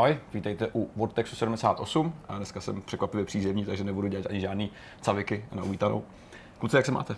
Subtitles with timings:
[0.00, 2.14] Ahoj, vítejte u Vortexu 78.
[2.28, 4.70] A dneska jsem překvapivě přízemní, takže nebudu dělat ani žádný
[5.00, 6.04] caviky na uvítanou.
[6.58, 7.16] Kluci, jak se máte?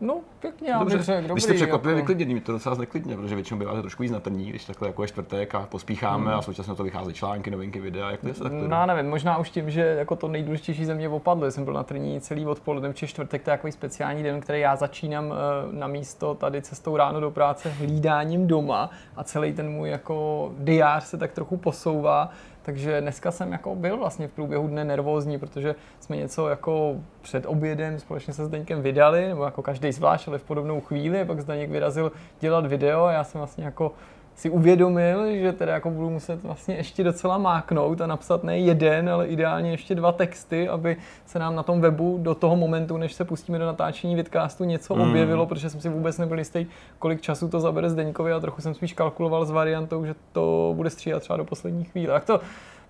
[0.00, 1.40] No, pěkně, Dobře, bych řekl, vy dobrý.
[1.42, 2.02] jste překvapivě jako.
[2.02, 5.02] vyklidněný, mě to docela zneklidně, protože většinou býváte trošku víc na trní, když takhle jako
[5.02, 6.38] je čtvrtek a pospícháme Hmm.
[6.38, 8.68] a současně to vychází články, novinky, videa, jak to je se takhle?
[8.68, 11.50] No, nevím, možná už tím, že jako to nejdůležitější země opadlo.
[11.50, 14.76] Jsem byl na trní celý odpoledne, či čtvrtek, to je takový speciální den, který já
[14.76, 15.36] začínám eh,
[15.78, 21.04] na místo tady cestou ráno do práce hlídáním doma a celý ten můj jako diář
[21.04, 22.30] se tak trochu posouvá.
[22.64, 27.46] Takže dneska jsem jako byl vlastně v průběhu dne nervózní, protože jsme něco jako před
[27.46, 31.70] obědem společně se Zdeňkem vydali, nebo jako každý zvlášť, ale v podobnou chvíli, pak Zdeněk
[31.70, 33.92] vyrazil dělat video a já jsem vlastně jako
[34.34, 39.08] si uvědomil, že teda jako budu muset vlastně ještě docela máknout a napsat ne jeden,
[39.10, 43.12] ale ideálně ještě dva texty, aby se nám na tom webu do toho momentu, než
[43.12, 45.00] se pustíme do natáčení vidcastu, něco Mm.
[45.00, 46.66] objevilo, protože jsem si vůbec nebyl jistý,
[46.98, 50.90] kolik času to zabere Zdeňkovi a trochu jsem spíš kalkuloval s variantou, že to bude
[50.90, 52.14] stříhat třeba do poslední chvíle.
[52.14, 52.40] Tak to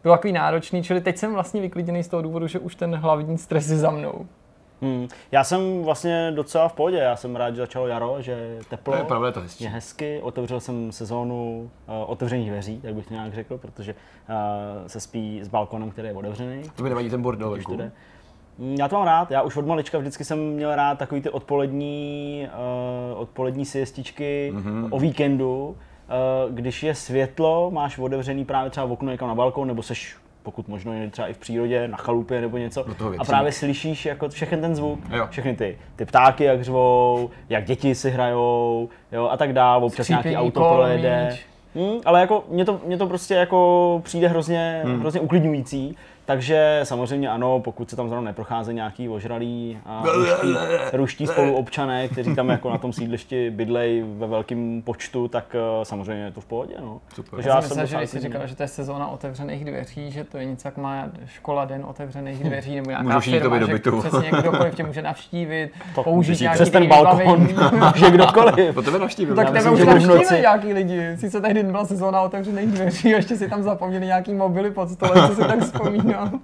[0.02, 3.38] bylo takový náročný, čili teď jsem vlastně vyklidněný z toho důvodu, že už ten hlavní
[3.38, 4.27] stres je za mnou.
[4.84, 5.08] Hmm.
[5.32, 8.92] Já jsem vlastně docela v pohodě, já jsem rád, že začalo jaro, že je teplo,
[8.92, 9.64] To je pravda, to je hezčí.
[9.64, 14.86] je hezky, otevřel jsem sezónu uh, otevřených dveří, tak bych to nějak řekl, protože uh,
[14.86, 16.62] se spí s balkonem, který je otevřený.
[16.77, 17.82] To mi nevadí ten bordel když to venku.
[17.82, 17.92] jde.
[18.58, 21.30] Mm, Já to mám rád, já už od malička vždycky jsem měl rád takový ty
[21.30, 22.48] odpolední,
[23.14, 24.62] uh, odpolední siestičky Mhm.
[24.84, 24.88] mm-hmm.
[24.94, 29.68] o víkendu, uh, když je světlo, máš otevřený právě třeba v okno někam na balkon,
[29.68, 32.84] nebo seš pokud možno třeba i v přírodě, na chalupě nebo něco.
[33.18, 35.26] A právě slyšíš jako všechny ten zvuk, Jo.
[35.30, 40.08] všechny ty, ty ptáky jak řvou, jak děti si hrajou, jo, a tak dál, občas
[40.08, 41.36] nějaký Skřípění auto kol, projede.
[41.74, 45.00] Hmm, ale jako mě to, mě to prostě jako přijde hrozně, Hmm.
[45.00, 45.96] hrozně uklidňující.
[46.27, 50.55] Takže samozřejmě ano, pokud se tam zrovna neprocházejí nějaký ožralí a ruští,
[50.92, 56.25] ruští spoluobčané, kteří tam jako na tom sídlišti bydlej ve velkém počtu, tak eh, samozřejmě
[56.25, 56.75] je to v pohodě.
[56.80, 57.00] No.
[57.14, 57.30] Super.
[57.30, 60.25] Takže Já já jsem myslel, že jsi říkal, že to je sezóna otevřených dveří, že
[60.25, 63.79] to je něco jak má škola den otevřených dveří, nebo nějaká Můžu firma, do že
[63.79, 67.48] přesně kdokoliv tě může navštívit, To použít nějaký přes ten balkon,
[67.95, 68.74] že kdokoliv.
[68.74, 69.36] Po tebe navštívil.
[69.36, 70.40] tak tebe už navštívili noci.
[70.40, 71.17] nějaký lidi.
[71.17, 75.29] Sice tehdy nebyla sezóna otevřených dveří a ještě si tam zapomněli nějaký mobily pod stolem,
[75.29, 75.63] co si tak
[76.14, 76.41] vzpomínal.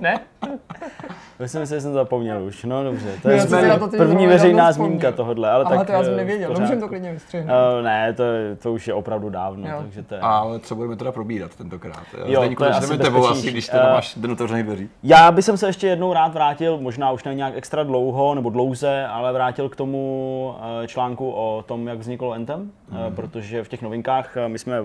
[1.38, 2.64] Myslím si, že jsem zapomněl už.
[2.64, 5.50] No dobře, to Já je to teď první veřejná zmínka tohohle.
[5.50, 7.56] Ale, Ale tak, to já jsem eh, nevěděl, no, můžeme to klidně vystřihnout.
[7.78, 8.24] Eh, ne, to,
[8.62, 9.76] to už je opravdu dávno, Jo.
[9.82, 10.20] takže to je...
[10.20, 12.06] Ale co budeme teda probírat tentokrát?
[12.26, 14.88] Jo, Zdeňku, to je asi tebou asi, když Eh, máš den otevřených dveří.
[15.02, 19.06] Já bych se ještě jednou rád vrátil, možná už ne nějak extra dlouho nebo dlouze,
[19.06, 23.14] ale vrátil k tomu eh, článku o tom, jak vzniklo Anthem, mm.
[23.14, 24.76] protože v těch novinkách eh, my jsme,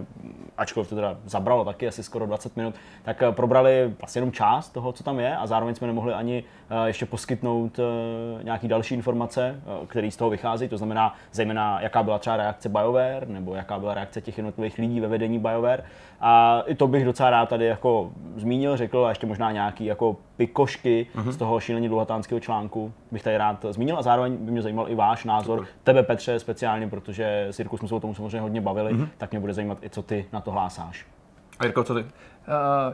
[0.57, 4.69] ačkoliv to teda zabralo taky asi skoro 20 minut, tak eh, probrali vlastně jenom část
[4.69, 8.95] toho, co tam je a zároveň jsme nemohli ani eh, ještě poskytnout eh, nějaký další
[8.95, 13.55] informace, eh, které z toho vychází, to znamená zejména jaká byla třeba reakce BioWare nebo
[13.55, 15.83] jaká byla reakce těch jednotlivých lidí ve vedení BioWare.
[16.21, 20.15] A i to bych docela rád tady jako zmínil, řekl a ještě možná nějaký jako
[20.37, 24.89] pikošky z toho šílení dlouhatánského článku bych tady rád zmínil a zároveň by mě zajímal
[24.89, 28.95] i váš názor, tebe Petře speciálně, protože Sirku jsme se o tom samozřejmě hodně bavili,
[29.17, 31.05] tak mě bude zajímat i co ty na to hlásáš.
[31.59, 31.99] A Jirko, co ty?
[31.99, 32.07] Uh,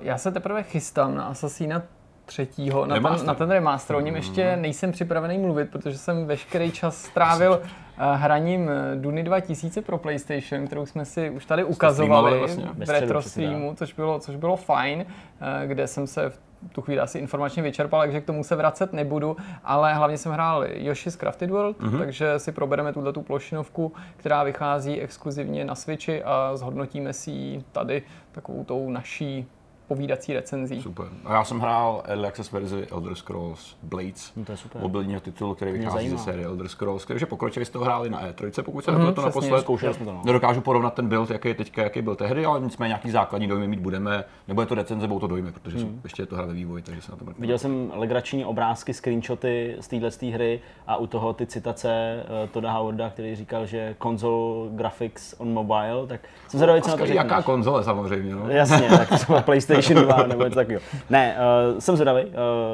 [0.01, 1.81] já se teprve chystám na Assassina
[2.25, 3.27] třetího, na ten, Remaster.
[3.27, 3.95] na ten remaster.
[3.95, 9.23] O něm ještě nejsem připravený mluvit, protože jsem veškerý čas strávil uh, hraním eh, Duny
[9.23, 12.65] 2000 pro PlayStation, kterou jsme si už tady ukazovali vlastně.
[12.85, 15.05] v retro streamu, což bylo, což bylo fajn,
[15.41, 16.39] eh, kde jsem se v
[16.71, 20.65] tu chvíli asi informačně vyčerpal, takže k tomu se vracet nebudu, ale hlavně jsem hrál
[20.73, 21.99] Yoshi's Crafted World, mm-hmm.
[21.99, 27.63] takže si probereme tuhle tu plošinovku, která vychází exkluzivně na Switchi a zhodnotíme si ji
[27.71, 29.47] tady takovou tou naší
[29.88, 30.81] povídací recenzí.
[30.81, 31.06] Super.
[31.25, 34.81] A já jsem hrál Early Access verzi Elder Scrolls Blades, No to je super.
[34.81, 38.63] mobilního titulu, který vychází ze série Elder Scrolls, takže pokročili jste ho hráli na E3,
[38.63, 39.62] pokud se Mhm, mm, to naposled.
[39.62, 40.22] Zkoušeli jsme to, no.
[40.25, 43.68] Nedokážu porovnat ten build, jaký je teďka, jaký byl tehdy, ale nicméně nějaký základní dojmy
[43.68, 44.23] mít budeme.
[44.47, 47.02] Nebude to recenze, budou to dojmy, protože jsou, ještě je to hra ve vývoji, takže
[47.02, 47.41] se na to mrknu.
[47.41, 52.72] Viděl jsem legrační obrázky, screenshoty z téhle hry a u toho ty citace uh, Toda
[52.72, 57.05] Howarda, který říkal, že console graphics on mobile, tak jsem zvědavý, co na to.
[57.05, 58.49] Jaká konzole samozřejmě, no.
[58.49, 60.81] Jasně, tak to třeba PlayStation 2 nebo něco takového.
[61.09, 61.37] Ne,
[61.73, 62.31] uh, jsem zvědavý, uh,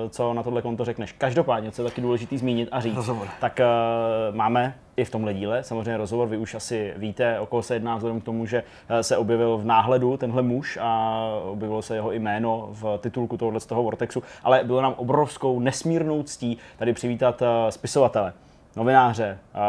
[0.10, 1.12] co na tohle konto řekneš.
[1.12, 3.28] Každopádně, co je taky důležité zmínit a říct, Rozhovor.
[3.40, 7.62] tak uh, máme i v tomhle díle samozřejmě rozhovor, vy už asi víte, o koho
[7.64, 11.82] se jedná vzhledem k tomu, že eh, se objevil v náhledu tenhle muž a objevilo
[11.82, 16.58] se jeho jméno v titulku tohohle z toho Vortexu, ale bylo nám obrovskou nesmírnou ctí
[16.78, 18.34] tady přivítat eh, spisovatele
[18.76, 19.60] novináře, eh,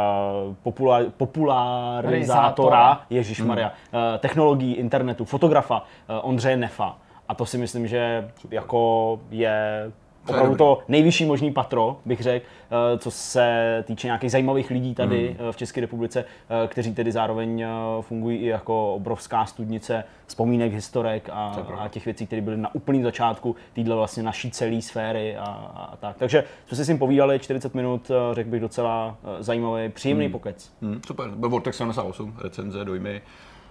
[0.65, 3.73] popula- popularizátora, Ježíš Maria,
[4.19, 6.97] technologií, internetu, fotografa eh, Ondřeje Nefa.
[7.33, 9.91] A to si myslím, že jako je
[10.29, 15.37] opravdu to nejvyšší možný patro, bych řekl, eh, co se týče nějakých zajímavých lidí tady
[15.41, 15.53] mm.
[15.53, 17.65] v České republice, eh, kteří tedy zároveň
[18.01, 23.03] fungují i jako obrovská studnice vzpomínek, historek a, a těch věcí, které byly na úplném
[23.03, 26.17] začátku téhle vlastně naší celé sféry a, a, tak.
[26.17, 30.33] Takže jsme si s ním povídali 40 minut, řekl bych docela zajímavý, příjemný mm.
[30.33, 30.73] pokec.
[30.81, 33.23] Mm, super, byl Vortex 78, recenze, dojmy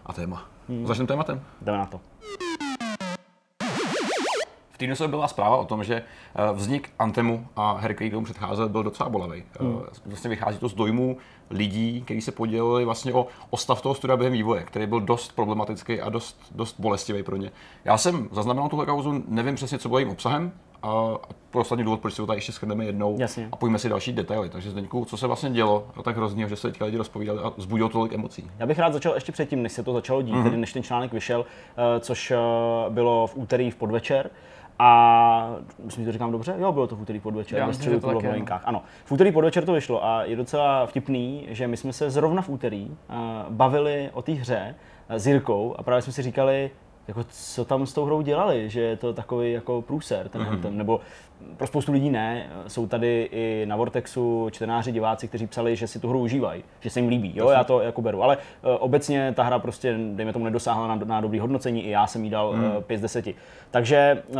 [0.05, 0.45] a téma.
[0.69, 0.87] Hmm.
[0.87, 1.41] Začneme tématem.
[1.61, 1.99] Jdeme na to
[4.81, 8.69] týdnu se byla zpráva o tom, že eh, vznik Antemu a her, který tomu předcházel,
[8.69, 9.43] byl docela bolavý.
[9.59, 9.81] Eh, hmm.
[10.05, 11.17] Vlastně vychází to z dojmů
[11.49, 15.35] lidí, kteří se podělili vlastně o, o stav toho studia během vývoje, který byl dost
[15.35, 17.51] problematický a dost, dost bolestivý pro ně.
[17.85, 20.51] Já jsem zaznamenal tuhle kauzu, nevím přesně, co bylo jejím obsahem,
[20.83, 21.17] a
[21.51, 23.49] pro ostatní důvod, proč si to tady ještě shrneme jednou Jasně.
[23.51, 24.49] a pojďme si další detaily.
[24.49, 27.51] Takže Zdeňku, co se vlastně dělo a tak hrozně, že se teďka lidi rozpovídali a
[27.57, 28.51] vzbudilo tolik emocí.
[28.59, 30.43] Já bych rád začal ještě předtím, než se to začalo dít, mm-hmm.
[30.43, 31.45] tedy než ten článek vyšel,
[31.77, 32.33] eh, což
[32.89, 34.29] bylo v úterý v podvečer.
[34.83, 36.55] A myslím, že to říkám dobře?
[36.57, 38.61] Jo, bylo to v úterý podvečer, Já ve středu to bylo v novinkách.
[38.65, 42.41] Ano, v úterý podvečer to vyšlo a je docela vtipný, že my jsme se zrovna
[42.41, 42.95] v úterý uh,
[43.49, 44.75] bavili o té hře
[45.09, 46.71] uh, s Jirkou a právě jsme si říkali,
[47.11, 50.49] jako co tam s tou hrou dělali, že je to takový jako průser ten mm-hmm.
[50.49, 50.99] Anthem, nebo
[51.57, 55.99] pro spoustu lidí ne, jsou tady i na Vortexu čtenáři, diváci, kteří psali, že si
[55.99, 59.33] tu hru užívají, že se jim líbí, jo, já to jako beru, ale uh, obecně
[59.35, 62.53] ta hra prostě, dejme tomu, nedosáhla na, na dobrý hodnocení, i já jsem jí dal
[62.53, 62.63] mm.
[62.63, 63.25] uh, 5 z 10.
[63.71, 64.37] Takže uh,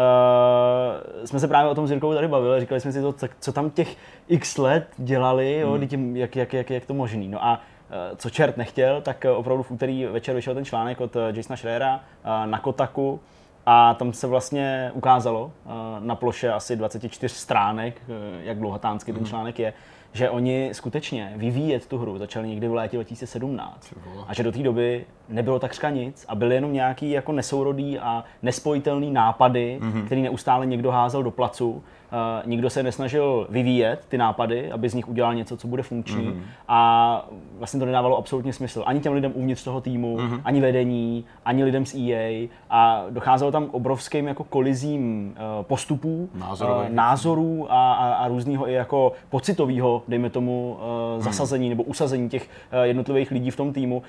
[1.26, 3.70] jsme se právě o tom s Jirkou tady bavili, říkali jsme si to, co tam
[3.70, 3.98] těch
[4.28, 5.88] x let dělali, jo, mm.
[5.88, 7.28] tím, jak, jak, jak, jak to možný.
[7.28, 7.71] No a Eh,
[8.16, 11.58] co čert nechtěl, tak eh, opravdu v úterý večer vyšel ten článek od eh, Jasona
[11.58, 12.00] Schreera
[12.46, 13.20] na Kotaku
[13.66, 15.52] a tam se vlastně ukázalo
[16.00, 18.02] na ploše asi 24 stránek,
[18.44, 19.30] jak dlouhatánský ten hmm.
[19.30, 19.74] článek je,
[20.14, 23.94] že oni skutečně vyvíjet tu hru začali někdy v létě 2017
[24.28, 28.24] a že do té doby nebylo takřka nic a byly jenom nějaký jako nesourodý a
[28.42, 30.06] nespojitelný nápady, mm-hmm.
[30.06, 31.84] který neustále někdo házel do placu
[32.46, 36.28] nikdo se nesnažil vyvíjet ty nápady, aby z nich udělal něco, co bude funkční.
[36.28, 36.42] Mm-hmm.
[36.68, 37.26] A
[37.58, 38.84] vlastně to nedávalo absolutně smysl.
[38.86, 40.42] Ani těm lidem uvnitř toho týmu, mm-hmm.
[40.46, 42.48] ani vedení, ani lidem z EA.
[42.70, 48.70] A docházelo tam k obrovským jako kolizím uh, postupů, uh, názorů a, a, a různého
[48.70, 50.78] i jako pocitového, dejme tomu,
[51.16, 51.70] uh, zasazení mm.
[51.70, 52.50] nebo usazení těch
[52.84, 54.04] jednotlivých lidí v tom týmu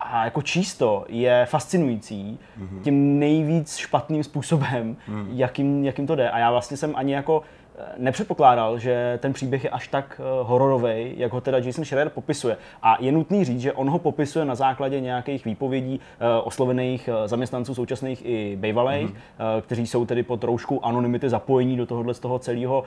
[0.00, 2.82] a jako čísto je fascinující mm-hmm.
[2.82, 5.28] tím nejvíc špatným způsobem, mm.
[5.32, 6.30] jakým, jakým to jde.
[6.30, 7.42] A já vlastně jsem ani jako
[7.78, 12.08] eh, nepředpokládal, že ten příběh je až tak uh, hororový, jak ho teda Jason Schreier
[12.08, 12.56] popisuje.
[12.82, 17.74] A je nutný říct, že on ho popisuje na základě nějakých výpovědí uh, oslovených zaměstnanců
[17.74, 19.60] současných i bývalých, mm-hmm.
[19.60, 22.84] kteří jsou tedy pod rouškou anonymity zapojení do tohohle z toho celého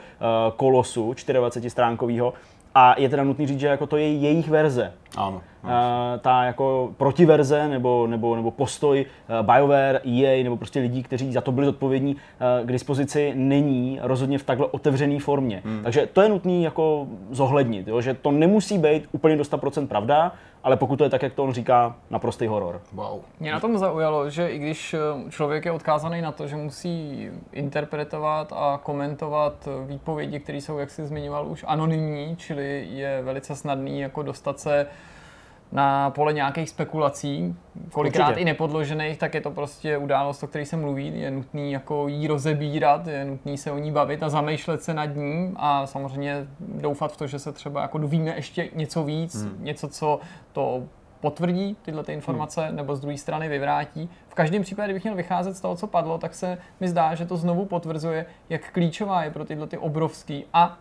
[0.56, 2.34] kolosu 24 stránkového.
[2.76, 4.94] A je teda nutný říct, že jako to je jejich verze.
[5.18, 5.42] Ano.
[5.64, 5.70] Uh,
[6.22, 11.42] ta jako protiverze nebo, nebo, nebo postoj uh, BioWare, EA nebo prostě lidí, kteří za
[11.42, 15.62] to byli zodpovědní, uh, k dispozici není rozhodně v takhle otevřené formě.
[15.66, 15.80] Hmm.
[15.84, 18.02] Takže to je nutné jako zohlednit, jo?
[18.02, 20.32] že to nemusí být úplně do 100% pravda,
[20.64, 22.82] ale pokud to je tak, jak to on říká, naprostý horor.
[22.94, 23.20] Wow.
[23.40, 24.96] Mě na tom zaujalo, že i když
[25.30, 31.06] člověk je odkázaný na to, že musí interpretovat a komentovat výpovědi, které jsou, jak jsi
[31.06, 34.88] zmiňoval, už anonymní, čili je velice snadný jako dostat se
[35.72, 37.56] na pole nějakých spekulací,
[37.92, 38.42] kolikrát Určitě.
[38.42, 42.28] i nepodložených, tak je to prostě událost, o které se mluví, je nutný jako jí
[42.28, 47.14] rozebírat, je nutný se o ní bavit a zamýšlet se nad ní a samozřejmě doufat
[47.14, 49.58] v to, že se třeba jako dovíme ještě něco víc, hmm.
[49.60, 50.20] něco, co
[50.54, 50.84] to
[51.20, 52.76] potvrdí tyhle ty informace hmm.
[52.76, 54.10] nebo z druhé strany vyvrátí.
[54.28, 57.26] V každém případě, kdybych měl vycházet z toho, co padlo, tak se mi zdá, že
[57.26, 60.78] to znovu potvrzuje, jak klíčová je pro tyhle ty obrovský a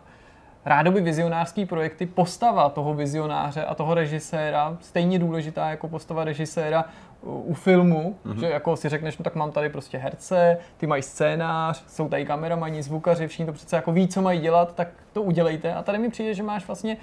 [0.65, 6.85] rádoby vizionářský projekty postava toho vizionáře a toho režiséra stejně důležitá jako postava režiséra
[7.23, 8.39] u filmu, mm-hmm.
[8.39, 12.25] že jako si řekneš, no tak mám tady prostě herce, ty mají scénář, jsou tady
[12.25, 15.73] kameramani, zvukaři, všichni to přece jako ví, co mají dělat, tak to udělejte.
[15.73, 16.97] A tady mi přijde, že máš vlastně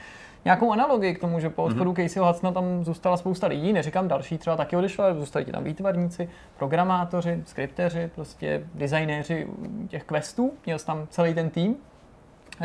[0.44, 2.02] nějakou analogii k tomu, že po odchodu mm-hmm.
[2.02, 6.28] Caseyho Hudsona tam zůstala spousta lidí, neříkám další, třeba taky odešla, zůstali ti tam výtvarníci,
[6.58, 9.46] programátoři, skripteři, prostě designéři
[9.88, 11.76] těch questů, měl jsi tam celý ten tým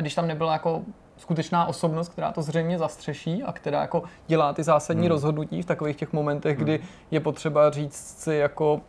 [0.01, 0.81] když tam nebyla jako
[1.17, 5.09] skutečná osobnost, která to zřejmě zastřeší a která jako dělá ty zásadní hmm.
[5.09, 6.63] rozhodnutí v takových těch momentech, hmm.
[6.63, 6.79] kdy
[7.11, 8.81] je potřeba říct si jako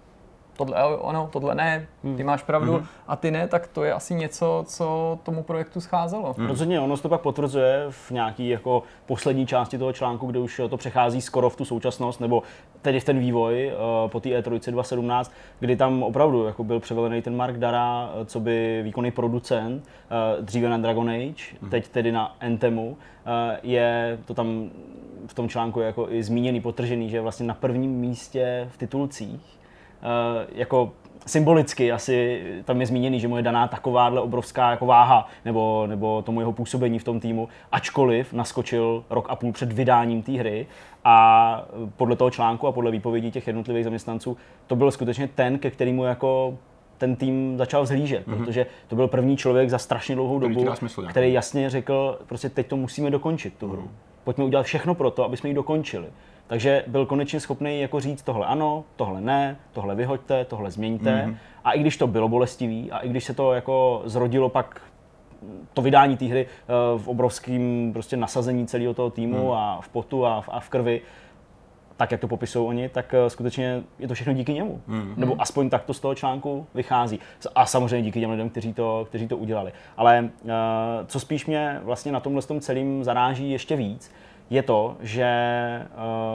[0.56, 2.26] tohle ono, tohle ne, ty hmm.
[2.26, 2.86] máš pravdu hmm.
[3.06, 6.34] a ty ne, tak to je asi něco, co tomu projektu scházelo.
[6.38, 6.46] Hmm.
[6.46, 10.60] Rozhodně, ono se to pak potvrzuje v nějaký jako poslední části toho článku, kde už
[10.70, 12.42] to přechází skoro v tu současnost, nebo
[12.82, 17.22] tedy v ten vývoj uh, po té E3 2017, kdy tam opravdu jako byl převelený
[17.22, 21.70] ten Mark Dara, eh, co by výkonný producent, uh, dříve na Dragon Age, hmm.
[21.70, 22.96] teď tedy na Anthemu, uh,
[23.62, 24.70] je to tam
[25.26, 29.63] v tom článku jako i zmíněný, potržený, že je vlastně na prvním místě v titulcích
[30.54, 30.92] jako
[31.26, 36.22] symbolicky asi tam je zmíněný, že mu je daná takováhle obrovská jako váha nebo, nebo
[36.22, 40.66] tomu jeho působení v tom týmu, ačkoliv naskočil rok a půl před vydáním té hry
[41.04, 45.70] a podle toho článku a podle výpovědí těch jednotlivých zaměstnanců to byl skutečně ten, ke
[45.70, 46.58] kterému jako
[46.98, 48.44] ten tým začal zhlížet, mm-hmm.
[48.44, 52.66] protože to byl první člověk za strašně dlouhou dobu, smysl, který jasně řekl, prostě teď
[52.66, 53.82] to musíme dokončit, tu hru.
[53.82, 53.88] Mm.
[54.24, 56.06] Pojďme udělat všechno pro to, aby jsme ji dokončili.
[56.46, 61.10] Takže byl konečně schopný jako říct tohle ano, tohle ne, tohle vyhoďte, tohle změňte.
[61.10, 61.36] Mm-hmm.
[61.64, 64.80] A i když to bylo bolestivý a i když se to jako zrodilo pak
[65.72, 69.52] to vydání té hry uh, v obrovském prostě nasazení celého toho týmu mm.
[69.52, 71.00] a v potu a v, a v krvi,
[71.96, 74.80] tak jak to popisují oni, tak uh, skutečně je to všechno díky němu.
[74.86, 75.14] Mm.
[75.16, 77.20] Nebo aspoň tak to z toho článku vychází.
[77.54, 79.72] A samozřejmě díky těm lidem, kteří to, kteří to udělali.
[79.96, 80.50] Ale uh,
[81.06, 84.12] co spíš mě vlastně na tomhle tom celým zaráží ještě víc,
[84.50, 85.26] je to, že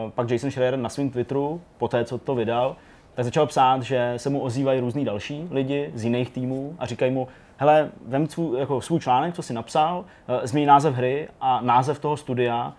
[0.06, 2.76] uh, pak Jason Schreier na svém Twitteru, po té, co to vydal,
[3.14, 7.12] tak začal psát, že se mu ozývají různí další lidi z jiných týmů a říkají
[7.12, 11.62] mu, hele, vem svůj, jako svůj článek, co si napsal, uh, změň název hry a
[11.62, 12.74] název toho studia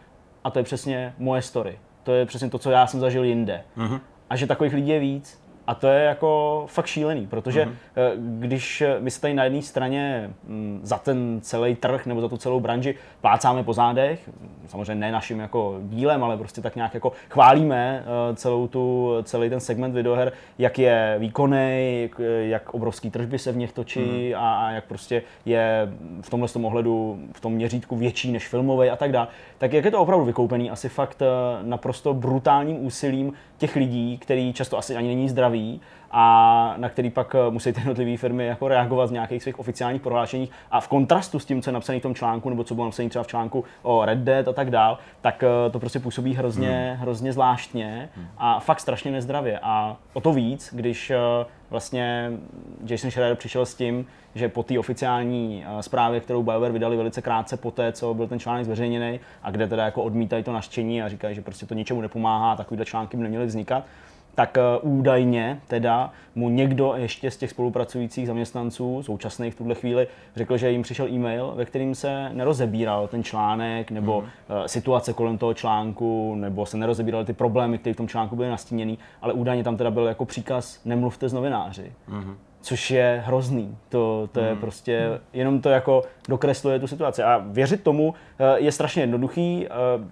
[0.45, 1.79] a to je přesně moje story.
[2.03, 3.65] To je přesně to, co já jsem zažil jinde.
[3.79, 4.01] Uh-huh.
[4.31, 8.13] A že takových lidí je víc a to je jako fakt šílený, protože mm-hmm.
[8.17, 12.37] když my se tady na jedné straně mm, za ten celý trh nebo za tu
[12.37, 14.31] celou branži plácáme po zádech,
[14.67, 19.51] samozřejmě ne naším jako dílem, ale prostě tak nějak jako chválíme eh, celou tu, celý
[19.51, 24.39] ten segment videoher, jak je výkonný, jak, jak obrovský tržby se v nich točí mm-hmm.
[24.39, 28.91] a, a jak prostě je v tomhle tom ohledu, v tom měřítku větší než filmový
[28.91, 29.29] a tak dále.
[29.59, 31.27] Tak jak je to opravdu vykoupený asi fakt eh,
[31.63, 35.29] naprosto brutálním úsilím těch lidí, který často asi ani není
[35.61, 35.81] zdravý
[36.13, 40.03] a na který pak eh, musí ty jednotlivé firmy jako reagovat z nějakých svých oficiálních
[40.03, 42.85] prohlášení a v kontrastu s tím, co je napsané v tom článku, nebo co bylo
[42.85, 46.35] napsané třeba v článku o Red Dead a tak dál, tak eh, to prostě působí
[46.35, 47.03] hrozně, hmm.
[47.03, 49.59] hrozně zvláštně a fakt strašně nezdravě.
[49.63, 51.17] A o to víc, když eh,
[51.71, 52.33] vlastně
[52.87, 57.57] Jason Schreier přišel s tím, že po té oficiální zprávě, kterou BioWare vydali velice krátce
[57.57, 61.09] po té, co byl ten článek zveřejněný a kde teda jako odmítají to naštění a
[61.09, 63.85] říkají, že prostě to ničemu nepomáhá, takovýhle články by neměly vznikat,
[64.35, 70.07] tak eh, údajně teda mu někdo ještě z těch spolupracujících zaměstnanců, současných v tuhle chvíli,
[70.37, 74.29] řekl, že jim přišel e-mail, ve kterým se nerozebíral ten článek nebo mm.
[74.67, 78.99] situace kolem toho článku, nebo se nerozebíraly ty problémy, které v tom článku byly nastíněny,
[79.23, 81.93] ale údajně tam teda byl jako příkaz nemluvte s novináři.
[82.09, 83.77] Mm což je hrozný.
[83.89, 84.61] To, to je hmm.
[84.61, 87.23] prostě, jenom to jako dokresluje tu situaci.
[87.23, 89.67] A věřit tomu eh, je strašně jednoduchý.
[89.67, 89.71] Eh,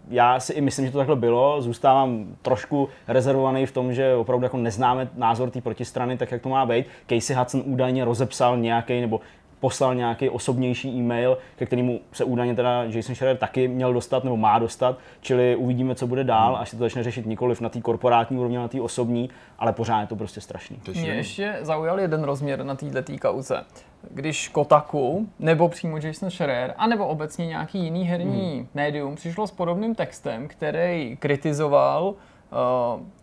[0.08, 1.62] já si i myslím, že to takhle bylo.
[1.62, 6.48] Zůstávám trošku rezervovaný v tom, že opravdu jako neznáme názor té protistrany, tak jak to
[6.48, 6.86] má být.
[7.08, 9.20] Casey Hudson údajně rozepsal nějaký nebo
[9.60, 14.36] poslal nějaký osobnější e-mail, ke kterému se údajně teda Jason Schreier taky měl dostat nebo
[14.36, 17.80] má dostat, čili uvidíme, co bude dál, až se to začne řešit nikoliv na té
[17.80, 20.80] korporátní úrovni, na té osobní, ale pořád je to prostě strašný.
[20.94, 23.64] Mě ještě zaujal jeden rozměr na této kauze.
[24.10, 28.68] Když Kotaku, nebo přímo Jason Schreier, anebo obecně nějaký jiný herní hmm.
[28.74, 32.14] médium přišlo s podobným textem, který kritizoval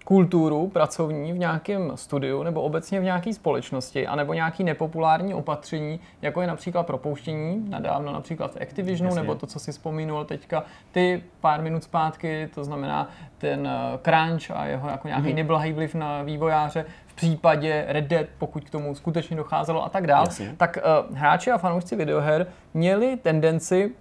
[0.05, 6.41] kulturu pracovní v nějakém studiu nebo obecně v nějaké společnosti, anebo nějaký nepopulární opatření, jako
[6.41, 9.21] je například propouštění, nadávno například v Activisionu, Jasně.
[9.21, 14.51] nebo to, co si vzpomínul teďka ty pár minut zpátky, to znamená ten eh, crunch
[14.51, 15.35] a jeho jako nějaký mm-hmm.
[15.35, 20.07] neblahý vliv na vývojáře, v případě Red Dead, pokud k tomu skutečně docházelo a tak
[20.07, 20.27] dále,
[20.57, 20.77] tak
[21.09, 23.91] uh, hráči a fanoušci videoher měli tendenci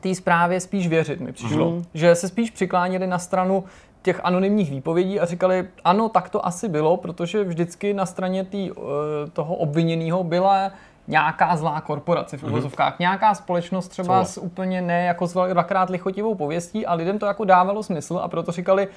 [0.00, 1.70] té zprávě spíš věřit, mi přišlo.
[1.70, 1.84] Mm.
[1.94, 3.64] Že se spíš přiklánili na stranu
[4.06, 8.70] těch anonymních výpovědí a říkali, ano, tak to asi bylo, protože vždycky na straně tý,
[8.70, 10.70] eh, toho obviněného byla
[11.08, 12.52] nějaká zlá korporace v mhm.
[12.52, 13.00] uvozovkách, mm-hmm.
[13.00, 14.32] nějaká společnost třeba Co?
[14.32, 18.28] s úplně ne jako s dvakrát lichotivou pověstí a lidem to jako dávalo smysl a
[18.28, 18.88] proto říkali,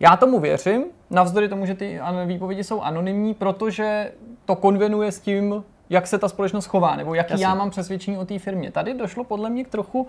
[0.00, 4.12] já tomu věřím, navzdory tomu, že ty výpovědi jsou anonymní, protože
[4.44, 7.46] to konvenuje s tím, jak se ta společnost chová, nebo jaký Jasně.
[7.46, 8.70] já mám přesvědčení o té firmě.
[8.72, 10.08] Tady došlo podle mě k trochu uh,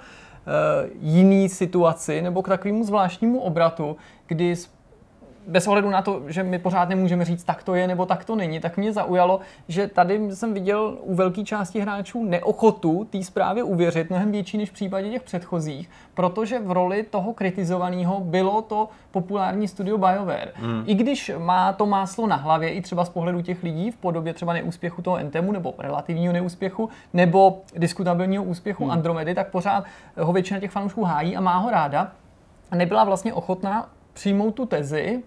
[1.02, 4.56] jiný situaci, nebo k takovému zvláštnímu obratu, kdy
[5.50, 8.36] bez ohledu na to, že my pořád nemůžeme říct, tak to je nebo tak to
[8.36, 13.64] není, tak mě zaujalo, že tady jsem viděl u velké části hráčů neochotu té zprávě
[13.64, 18.90] uvěřit, mnohem větší než v případě těch předchozích, protože v roli toho kritizovaného bylo to
[19.12, 20.52] populární studio BioWare.
[20.54, 20.84] Hmm.
[20.88, 24.34] I když má to máslo na hlavě, i třeba z pohledu těch lidí v podobě
[24.34, 28.92] třeba neúspěchu toho Entemu nebo relativního neúspěchu, nebo diskutabilního úspěchu hmm.
[28.92, 29.84] Andromedy, tak pořád
[30.18, 32.12] ho většina těch fanoušků hájí a má ho ráda.
[32.72, 35.24] A nebyla vlastně ochotná přijmout tu tezi,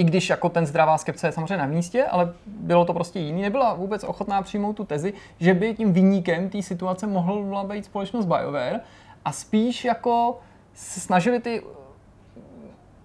[0.00, 3.42] i když jako ten zdravá skepce je samozřejmě na místě, ale bylo to prostě jiný,
[3.42, 8.26] nebyla vůbec ochotná přijmout tu tezi, že by tím vyníkem té situace mohla být společnost
[8.26, 8.80] BioWare
[9.24, 10.40] a spíš jako
[10.74, 11.62] snažili ty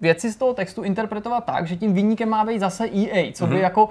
[0.00, 3.54] věci z toho textu interpretovat tak, že tím výnikem má být zase EA, co by
[3.54, 3.58] mm-hmm.
[3.58, 3.90] jako uh,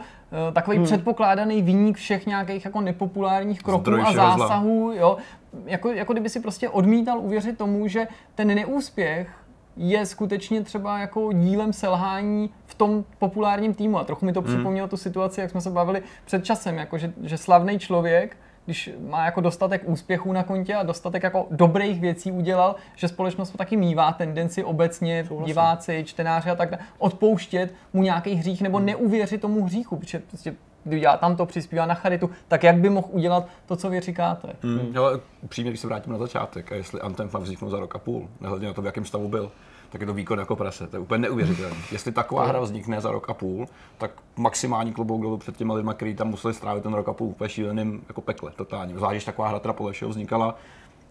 [0.53, 0.83] takový mm.
[0.85, 4.37] předpokládaný výnik všech nějakých jako nepopulárních kroků Zdroj a všeho zla.
[4.37, 5.17] zásahů, jo.
[5.65, 9.29] Jako, jako kdyby si prostě odmítal uvěřit tomu, že ten neúspěch
[9.77, 13.99] je skutečně třeba jako dílem selhání v tom populárním týmu.
[13.99, 17.13] A trochu mi to připomnělo tu situaci, jak jsme se bavili před časem, jako že,
[17.23, 22.31] že slavný člověk, když má jako dostatek úspěchů na kontě a dostatek jako dobrých věcí
[22.31, 28.03] udělal, že společnost to taky mívá tendenci obecně, diváci, čtenáři a tak dále, odpouštět mu
[28.03, 32.63] nějaký hřích nebo neuvěřit tomu hříchu, protože prostě já tam to přispívá na charitu, tak
[32.63, 34.47] jak by mohl udělat to, co vy říkáte?
[34.61, 34.93] Hmm.
[34.97, 37.99] Ale upřímně, když se vrátím na začátek, a jestli Anthem fakt vzniknul za rok a
[37.99, 39.51] půl, nehledě na to, v jakém stavu byl,
[39.89, 40.87] tak je to výkon jako prase.
[40.87, 41.75] To je úplně neuvěřitelné.
[41.91, 45.93] Jestli taková hra vznikne za rok a půl, tak maximální klobouk dolů před těma lidma,
[45.93, 48.93] kteří tam museli strávit ten rok a půl úplně šíleným jako pekle, totálně.
[48.93, 50.55] Zvlášť, když taková hra teda podle všeho vznikala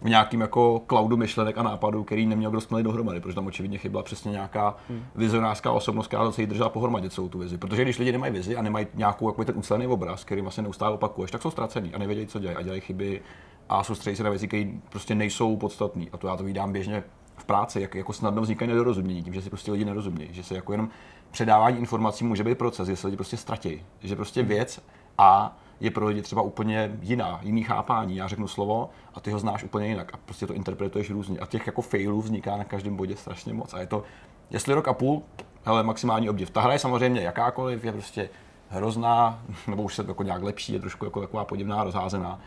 [0.03, 3.79] v nějakým jako cloudu myšlenek a nápadů, který neměl kdo smělý dohromady, protože tam očividně
[3.79, 4.77] chyběla přesně nějaká
[5.15, 7.59] vizionářská osobnost, která se jí držela pohromadě celou tu vizi.
[7.59, 10.95] Protože když lidi nemají vizi a nemají nějakou jako ten ucelený obraz, který vlastně neustále
[10.95, 13.23] opakuješ, tak jsou ztracený a nevědějí, co dělají a dělají chyby
[13.69, 16.05] a soustředí se na věci, které prostě nejsou podstatné.
[16.13, 17.05] A to já to vídám běžně
[17.37, 20.55] v práci, jak jako snadno vznikají nedorozumění, tím, že si prostě lidi nerozumějí, že se
[20.55, 20.89] jako jenom
[21.31, 24.81] předávání informací může být proces, že se lidi prostě ztratí, že prostě věc
[25.19, 28.17] A je pro lidi třeba úplně jiná, jiný chápání.
[28.17, 31.39] Já řeknu slovo a ty ho znáš úplně jinak a prostě to interpretuješ různě.
[31.39, 33.75] A těch jako failů vzniká na každém bodě strašně moc.
[33.75, 34.03] A je to,
[34.51, 35.23] jestli rok a půl,
[35.65, 36.51] hele, maximální obdiv.
[36.51, 38.29] Ta hra je samozřejmě jakákoliv, je prostě
[38.69, 42.41] hrozná, nebo už se jako nějak lepší, je trošku jako taková podivná, rozházená,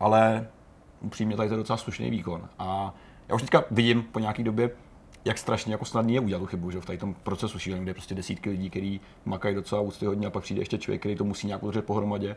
[0.00, 0.48] ale
[1.00, 2.48] upřímně tady to je docela slušný výkon.
[2.58, 2.94] A
[3.28, 4.70] já už teďka vidím po nějaké době,
[5.24, 7.90] jak strašně jako snadný je udělat tu chybu, že v tady tom procesu šíleném, kde
[7.90, 11.24] je prostě desítky lidí, kteří makají docela úctyhodně a pak přijde ještě člověk, který to
[11.24, 12.36] musí nějak udržet pohromadě.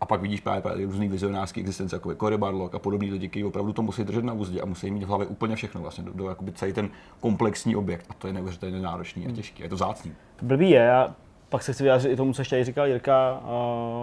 [0.00, 2.38] A pak vidíš právě, právě různý vizionářské existence, jako je Cory
[2.72, 5.26] a podobní lidi, kteří opravdu to musí držet na úzdě a musí mít v hlavě
[5.26, 6.88] úplně všechno, vlastně, do, do jakoby celý ten
[7.20, 8.06] komplexní objekt.
[8.08, 10.12] A to je neuvěřitelně náročný a těžký, je to vzácný.
[10.42, 11.14] Blbý je, já
[11.48, 13.48] pak se chci vyjádřit i tomu, co ještě říkal Jirka, uh,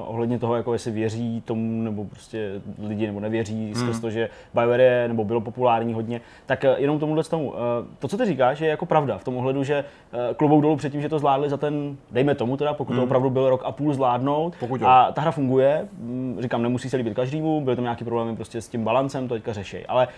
[0.09, 3.75] ohledně toho, jako jestli věří tomu, nebo prostě lidi nebo nevěří, hmm.
[3.75, 7.49] skrz to, že BioWare je, nebo bylo populární hodně, tak uh, jenom tomuhle tomu.
[7.49, 7.55] Uh,
[7.99, 11.01] to, co ty říkáš, je jako pravda v tom ohledu, že uh, klubou dolů předtím,
[11.01, 12.99] že to zvládli za ten, dejme tomu teda, pokud hmm.
[12.99, 16.89] to opravdu byl rok a půl zvládnout Pokud a ta hra funguje, mm, říkám, nemusí
[16.89, 19.85] se líbit každému, byly tam nějaké problémy prostě s tím balancem, to teďka řeší.
[19.85, 20.13] Ale uh,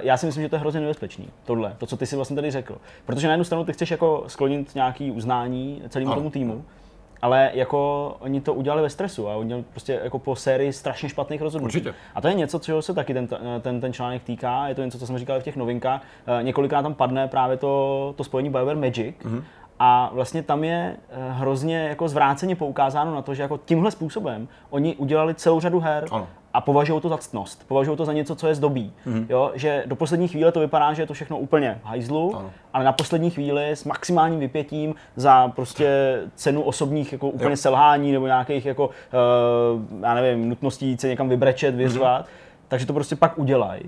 [0.00, 2.50] já si myslím, že to je hrozně nebezpečný, tohle, to, co ty si vlastně tady
[2.50, 2.76] řekl.
[3.06, 6.63] Protože na jednu stranu ty chceš jako sklonit nějaký uznání celému tomu týmu,
[7.24, 11.42] ale jako oni to udělali ve stresu a udělali prostě jako po sérii strašně špatných
[11.42, 11.76] rozhodnutí.
[11.78, 11.94] Určitě.
[12.14, 13.28] A to je něco, čeho se taky ten,
[13.60, 16.02] ten, ten článek týká, je to něco, co jsme říkali v těch novinkách.
[16.40, 19.36] Eh, Několikrát tam padne právě to, to spojení BioWare Magic, Mhm.
[19.38, 19.42] mm-hmm.
[19.78, 24.48] A vlastně tam je eh, hrozně jako zvráceně poukázáno na to, že jako tímhle způsobem
[24.70, 26.26] oni udělali celou řadu her Ano.
[26.54, 28.92] A považují to za ctnost, považují to za něco, co je zdobí.
[29.06, 29.26] Mm-hmm.
[29.28, 29.50] Jo?
[29.54, 32.50] Že do poslední chvíle to vypadá, že je to všechno úplně v hajzlu, Ano.
[32.72, 37.56] ale na poslední chvíli s maximálním vypětím za prostě cenu osobních jako úplně Jo.
[37.56, 42.64] selhání nebo nějakých jako, uh, já nevím, nutností se někam vybrečet, vyřvat, mm-hmm.
[42.68, 43.82] takže to prostě pak udělají.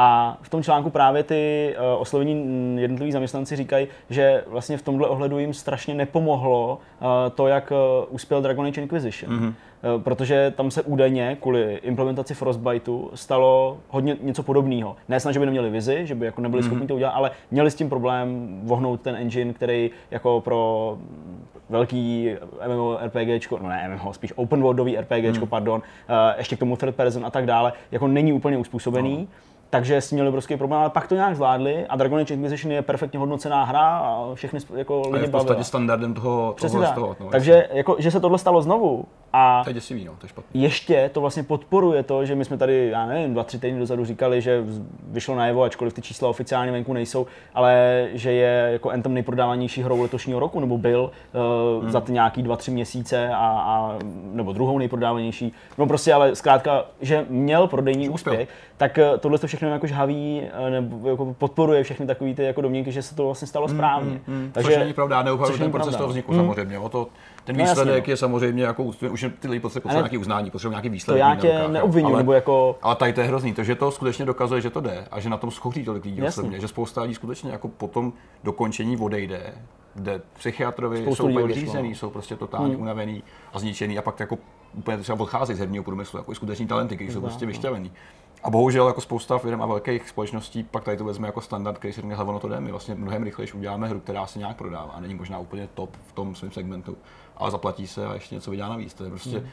[0.00, 5.08] A v tom článku právě ty uh, oslovení jednotliví zaměstnanci říkají, že vlastně v tomhle
[5.08, 9.32] ohledu jim strašně nepomohlo uh, to, jak uh, uspěl Dragon Age Inquisition.
[9.32, 9.52] Mm-hmm.
[9.96, 14.96] Uh, protože tam se údajně kvůli implementaci Frostbiteu stalo hodně něco podobného.
[15.08, 16.66] Ne snad, že by neměli vizi, že by jako nebyli mm-hmm.
[16.66, 20.98] schopni to udělat, ale měli s tím problém vohnout ten engine, který jako pro
[21.68, 22.30] velký
[22.68, 25.48] MMORPGčko, no ne MMO, spíš open worldový RPGčko, mm.
[25.48, 29.16] pardon, uh, ještě k tomu third person a tak dále, jako není úplně uspůsobený.
[29.16, 29.47] No.
[29.70, 32.72] Takže s tím měli obrovský problém, ale pak to nějak zvládli a Dragon Age Inquisition
[32.72, 35.64] je perfektně hodnocená hra a všechny jako A je lidi v podstatě bavila.
[35.64, 36.94] standardem toho, Přesně z tak.
[36.94, 37.16] toho.
[37.20, 40.28] No, Takže jako, že se tohle stalo znovu a To je děsivý, no, to je
[40.28, 40.62] špatný.
[40.62, 44.04] ještě to vlastně podporuje to, že my jsme tady, já nevím, dva, tři týdny dozadu
[44.04, 44.64] říkali, že
[45.08, 50.02] vyšlo najevo, ačkoliv ty čísla oficiálně venku nejsou, ale že je jako Anthem nejprodávanější hrou
[50.02, 51.92] letošního roku, nebo byl uh, hmm.
[51.92, 53.98] za ty nějaký dva, tři měsíce, a, a,
[54.32, 55.52] nebo druhou nejprodávanější.
[55.78, 58.48] No prostě, ale zkrátka, že měl prodejní úspěch,
[58.78, 62.60] tak eh, tohle to všechno jako žhaví, eh, nebo jako podporuje všechny takové ty jako
[62.60, 64.20] domněnky, že se to vlastně stalo správně.
[64.26, 65.98] Mm, Takže, což není pravda, což ten proces pravda.
[65.98, 66.38] toho vzniku Mm.
[66.38, 66.78] samozřejmě.
[66.78, 67.08] O to,
[67.44, 68.10] ten No jasně, výsledek no.
[68.12, 71.20] je samozřejmě jako, už ty lidi potřebují nějaký uznání, potřebují nějaký To výsledek.
[71.20, 71.40] já mít na
[71.90, 74.70] tě ale, nebo jako ale tady to je hrozný, to, že to skutečně dokazuje, že
[74.70, 76.28] to jde a že na tom schoří tolik lidí Jasně.
[76.42, 78.12] osobně, že spousta lidí skutečně jako po tom
[78.44, 79.40] dokončení odejde,
[79.98, 81.94] kde psychiatrovi Spoustu jsou úplně vyřízený, no.
[81.94, 82.82] jsou prostě totálně Hmm.
[82.82, 84.38] unavený a zničený a pak jako
[84.74, 87.92] úplně třeba odcházejí z herního průmyslu, jako i skuteční talenty, kteří jsou prostě vyšťavený.
[88.42, 91.94] A bohužel jako spousta firm a velkých společností pak tady to vezme jako standard, který
[91.94, 94.92] si řekne, ono to jde, my vlastně mnohem rychleji uděláme hru, která se nějak prodává
[94.92, 96.96] a není možná úplně top v tom svém segmentu,
[97.36, 98.94] ale zaplatí se a ještě něco vydělá navíc.
[98.94, 99.50] To je prostě,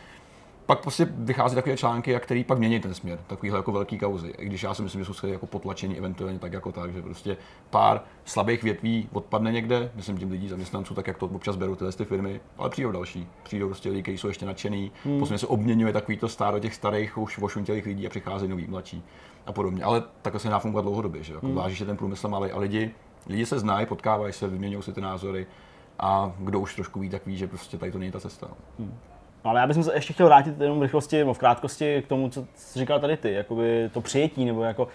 [0.66, 4.34] pak prostě vychází takové články, které pak mění ten směr, takovýhle jako velký kauzy.
[4.38, 7.38] I když já si myslím, že jsou jako potlačení eventuálně tak jako tak, že prostě
[7.70, 11.92] pár slabých větví odpadne někde, myslím tím lidí, zaměstnanců, tak jak to občas berou tyhle
[11.92, 13.28] ty firmy, ale přijdou další.
[13.44, 15.20] Přijdou prostě lidi, kteří jsou ještě nadšený, hmm.
[15.20, 19.04] postupně se obměňuje takový to stáro těch starých už ošuntělých lidí a přicházejí noví mladší
[19.46, 19.84] a podobně.
[19.84, 21.56] Ale takhle se nedá fungovat dlouhodobě, že jako hmm.
[21.56, 22.92] váží, že ten průmysl malý a lidi,
[23.28, 25.48] lidi se znají, potkávají se, vyměňují si ty názory
[26.00, 28.48] a kdo už trošku ví, tak ví, že prostě tady to není ta cesta.
[28.80, 28.98] Hmm.
[29.46, 32.08] No, ale já bych se ještě chtěl vrátit jenom v rychlosti, nebo v krátkosti k
[32.08, 34.90] tomu, co jsi říkal tady ty, jakoby to přijetí, nebo jako uh,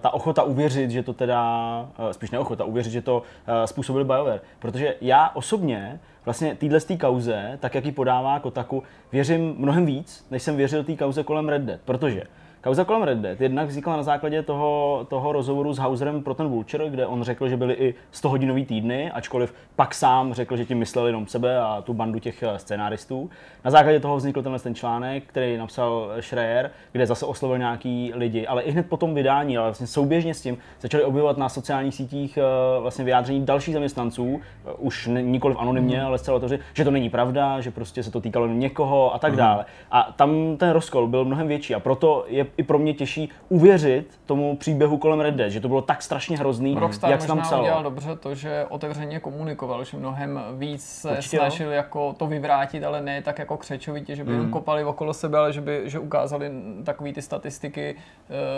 [0.00, 3.22] ta ochota uvěřit, že to teda, uh, spíš neochota, uvěřit, že to uh,
[3.64, 4.40] způsobil BioWare.
[4.58, 8.82] Protože já osobně vlastně týhle z té kauze, tak jak ji podává Kotaku,
[9.12, 11.80] věřím mnohem víc, než jsem věřil té kauze kolem Red Dead.
[11.84, 12.22] Protože
[12.64, 16.48] Kauza kolem Red Dead jednak vznikla na základě toho, toho rozhovoru s Hauserem pro ten
[16.48, 20.64] Vulture, kde on řekl, že byly i 100 hodinový týdny, ačkoliv pak sám řekl, že
[20.64, 23.30] tím myslel jenom sebe a tu bandu těch eh, scénáristů.
[23.64, 28.46] Na základě toho vznikl tenhle ten článek, který napsal Schreier, kde zase oslovil nějaký lidi,
[28.46, 31.94] ale i hned po tom vydání, ale vlastně souběžně s tím začali objevovat na sociálních
[31.94, 36.06] sítích eh, vlastně vyjádření dalších zaměstnanců, eh, už nikoliv anonymně, mm.
[36.06, 39.32] ale zcela to, že to není pravda, že prostě se to týkalo někoho a tak
[39.32, 39.38] mm.
[39.38, 39.64] dále.
[39.90, 44.20] A tam ten rozkol byl mnohem větší a proto je i pro mě těžší uvěřit
[44.26, 47.40] tomu příběhu kolem Red Dead, že to bylo tak strašně hrozný, Rockstar jak se tam
[47.40, 47.62] psalo.
[47.62, 51.72] udělal dobře to, že otevřeně komunikoval, že mnohem víc se Určitě snažil jo.
[51.72, 54.50] jako to vyvrátit, ale ne tak jako křečovitě, že by mm.
[54.50, 56.50] kopali okolo sebe, ale že by že ukázali
[56.84, 57.96] takové ty statistiky,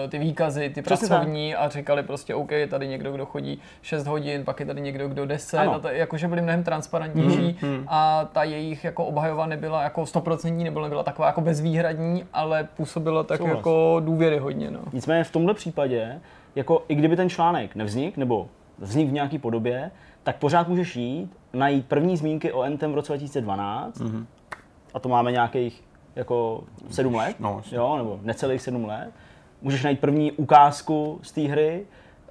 [0.05, 1.61] eh, ty výkazy, ty Přesně pracovní tak.
[1.63, 5.09] a říkali prostě OK, je tady někdo, kdo chodí 6 hodin, pak je tady někdo,
[5.09, 5.75] kdo 10, ano.
[5.75, 7.85] a to, jakože byli mnohem transparentnější mm.
[7.89, 13.23] a ta jejich jako obhajova nebyla jako 100% nebyla, nebyla taková jako bezvýhradní, ale působila
[13.23, 13.57] tak Souhlas.
[13.57, 14.71] jako důvěry hodně.
[14.71, 14.81] No.
[14.93, 16.21] Nicméně v tomhle případě,
[16.55, 19.91] jako i kdyby ten článek nevznik, nebo vznik v nějaké podobě,
[20.23, 24.25] tak pořád můžeš jít, najít první zmínky o Entem v roce 2012, mm-hmm.
[24.95, 25.85] a to máme nějakých
[26.17, 29.11] jako sedm let, no, jo, nebo necelých sedm let.
[29.63, 31.87] Můžeš najít první ukázku z té hry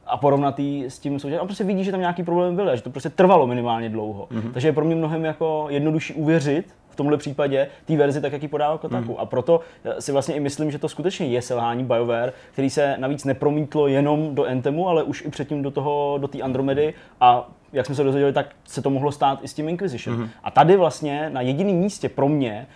[0.06, 1.42] a porovnat ji s tím soutěžem.
[1.42, 4.28] A prostě vidíš, že tam nějaký problém byly, že to prostě trvalo minimálně dlouho.
[4.32, 4.52] Mm-hmm.
[4.52, 8.42] Takže je pro mě mnohem jako jednodušší uvěřit v tomhle případě té verzi, tak jak
[8.42, 9.12] ji podává Kotaku.
[9.12, 9.20] Mm.
[9.20, 12.96] A proto eh, si vlastně i myslím, že to skutečně je selhání BioWare, který se
[12.98, 17.50] navíc nepromítlo jenom do Anthemu, ale už i předtím do toho, do té Andromedy a
[17.74, 20.18] jak jsme se dozvěděli, tak se to mohlo stát i s tím Inquisition.
[20.18, 20.30] Mm-hmm.
[20.44, 22.68] A tady vlastně na jediném místě pro mě,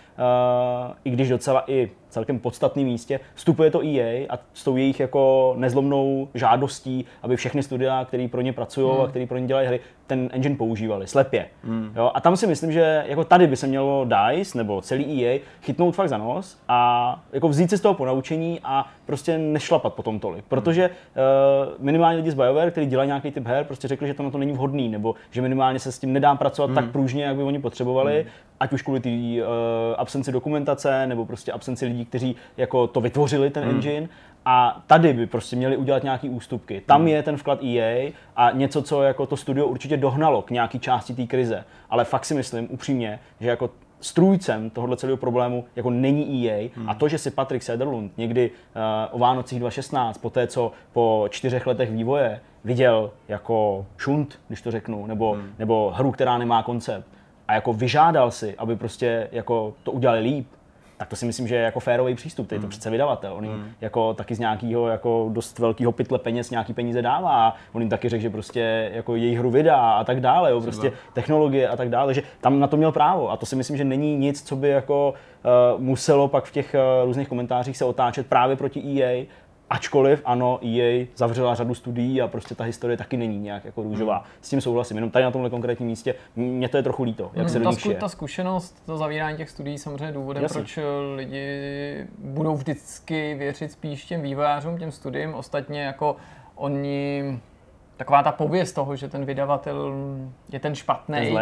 [1.03, 5.53] i když docela i celkem podstatném místě, vstupuje to EA a s tou jejich jako
[5.58, 9.01] nezlomnou žádostí, aby všechny studia, které pro ně pracují mm.
[9.01, 11.45] a které pro ně dělají hry, ten engine používali, slepě.
[11.63, 11.91] Mm.
[11.95, 12.12] Jo?
[12.13, 15.95] A tam si myslím, že jako tady by se mělo DICE nebo celý EA chytnout
[15.95, 20.45] fakt za nos a jako vzít si z toho ponaučení a prostě nešlapat potom tolik.
[20.47, 24.23] Protože uh, minimálně lidi z BioWare, kteří dělají nějaký typ her, prostě řekli, že to
[24.23, 26.75] na to není vhodný, nebo že minimálně se s tím nedá pracovat mm.
[26.75, 28.48] tak pružně, jak by oni potřebovali, mm.
[28.59, 29.45] Ať už kvůli té uh,
[29.97, 33.69] absenci dokumentace, nebo prostě absenci lidí, kteří jako to vytvořili, ten mm.
[33.69, 34.09] engine.
[34.45, 36.81] A tady by prostě měli udělat nějaké ústupky.
[36.85, 37.07] Tam hmm.
[37.07, 41.13] je ten vklad EA a něco, co jako to studio určitě dohnalo k nějaký části
[41.13, 41.65] té krize.
[41.89, 43.69] Ale fakt si myslím upřímně, že jako
[44.01, 46.89] strůjcem tohohle celého problému jako není EA hmm.
[46.89, 51.27] a to, že si Patrick Sederlund někdy uh, o Vánocích 2016, po té, co po
[51.29, 55.53] čtyřech letech vývoje viděl jako šunt, když to řeknu, nebo, hmm.
[55.59, 57.07] nebo hru, která nemá koncept
[57.49, 60.47] a jako vyžádal si, aby prostě jako to udělali líp,
[60.97, 62.47] tak to si myslím, že je jako férový přístup.
[62.47, 62.69] To je to mm.
[62.69, 63.33] přece vydavatel.
[63.33, 63.71] On jim mm.
[63.81, 67.47] jako taky z nějakého jako dost velkého pytle peněz nějaký peníze dává.
[67.47, 70.51] A on jim taky řekl, že prostě jako její hru vydá a tak dále.
[70.51, 72.13] Jo, prostě technologie a tak dále.
[72.13, 73.31] Že tam na to měl právo.
[73.31, 75.13] A to si myslím, že není nic, co by jako
[75.75, 79.25] uh, muselo pak v těch uh, různých komentářích se otáčet právě proti EA
[79.69, 84.17] Ačkoliv ano, EA zavřela řadu studií a prostě ta historie taky není nějak jako růžová.
[84.17, 84.25] Hmm.
[84.41, 87.45] S tím souhlasím, jenom tady na tomhle konkrétním místě mě to je trochu líto, jak
[87.45, 87.49] hmm.
[87.49, 90.62] se do ta, zku, ta zkušenost, to zavírání těch studií samozřejmě důvodem, Jasně.
[90.62, 90.79] proč
[91.15, 95.34] lidi budou vždycky věřit spíš těm vývojářům, těm studiím.
[95.34, 96.15] Ostatně jako
[96.55, 97.23] oni
[97.97, 99.93] taková ta pověst toho, že ten vydavatel
[100.51, 101.36] je ten špatný,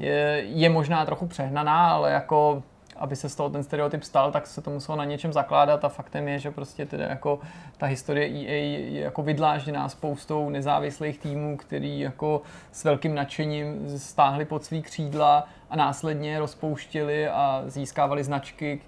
[0.00, 2.62] je, je možná trochu přehnaná, ale jako
[2.96, 5.88] aby se z toho ten stereotyp stal, tak se to muselo na něčem zakládat a
[5.88, 7.40] faktem je, že prostě teda jako
[7.76, 14.44] ta historie EA je jako vydlážděná spoustou nezávislých týmů, který jako s velkým nadšením stáhli
[14.44, 18.80] pod svý křídla a následně rozpouštili a získávali značky,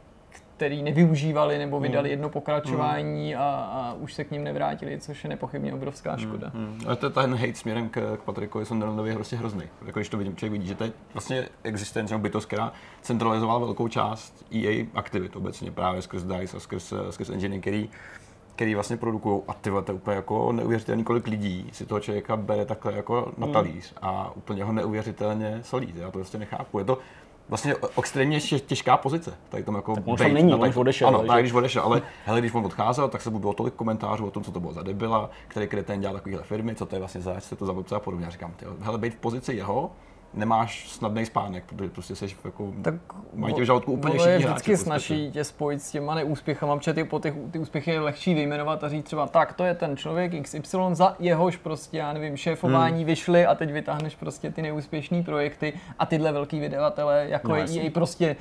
[0.56, 2.10] který nevyužívali nebo vydali mm.
[2.10, 3.40] jedno pokračování mm.
[3.40, 6.50] a, a už se k ním nevrátili, což je nepochybně obrovská hmm, škoda.
[6.54, 6.60] Mm.
[6.60, 6.80] Mm.
[6.86, 9.62] Ale to, ten hate směrem k, k Patrikovi Sunderlandovi je prostě hrozný.
[9.86, 13.88] Jako když to vidím, člověk vidí, že teď vlastně existence nebo bytost, která centralizovala velkou
[13.88, 17.90] část EA aktivit obecně právě skrz DICE a skrz, skrz engine, který
[18.56, 22.36] který vlastně produkují a ty to je úplně jako neuvěřitelný, kolik lidí si toho člověka
[22.36, 23.52] bere takhle jako na hmm.
[23.52, 25.94] talíř a úplně ho neuvěřitelně solí.
[25.96, 26.78] Já to prostě nechápu.
[26.78, 26.98] Je to
[27.48, 29.34] vlastně extrémně těžká pozice.
[29.48, 31.08] Tady tom jako tak on tam není, on odešel.
[31.08, 34.30] Ano, tak, když odešel, ale hele, když on odcházel, tak se bylo tolik komentářů o
[34.30, 37.20] tom, co to bylo za debila, který kretén dělal takovéhle firmy, co to je vlastně
[37.20, 38.24] za, co to za a podobně.
[38.24, 39.90] Já říkám, tyjo, hele, být v pozici jeho,
[40.34, 42.94] nemáš snadný spánek, protože prostě jsi jako, tak
[43.34, 46.94] mají tě v žaludku úplně všichni je vždycky snaží tě spojit s těma neúspěchama, protože
[46.94, 49.96] ty, po těch, ty úspěchy je lehčí vyjmenovat a říct třeba tak, to je ten
[49.96, 50.60] člověk XY,
[50.92, 53.06] za jehož prostě, já nevím, šéfování hmm.
[53.06, 57.70] vyšly a teď vytáhneš prostě ty neúspěšné projekty a tyhle velký vydavatele, jako no, je,
[57.70, 58.36] je prostě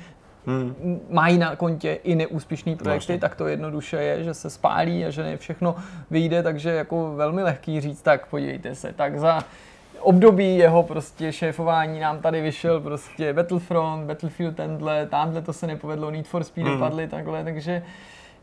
[0.46, 1.00] hmm.
[1.10, 5.10] mají na kontě i neúspěšný projekty, no, tak to jednoduše je, že se spálí a
[5.10, 5.76] že ne všechno
[6.10, 9.40] vyjde, takže jako velmi lehký říct, tak podívejte se, tak za
[10.00, 16.10] období jeho prostě šéfování nám tady vyšel prostě Battlefront, Battlefield tenhle, tamhle to se nepovedlo,
[16.10, 16.72] Need for Speed mm.
[16.72, 17.82] dopadly takhle, takže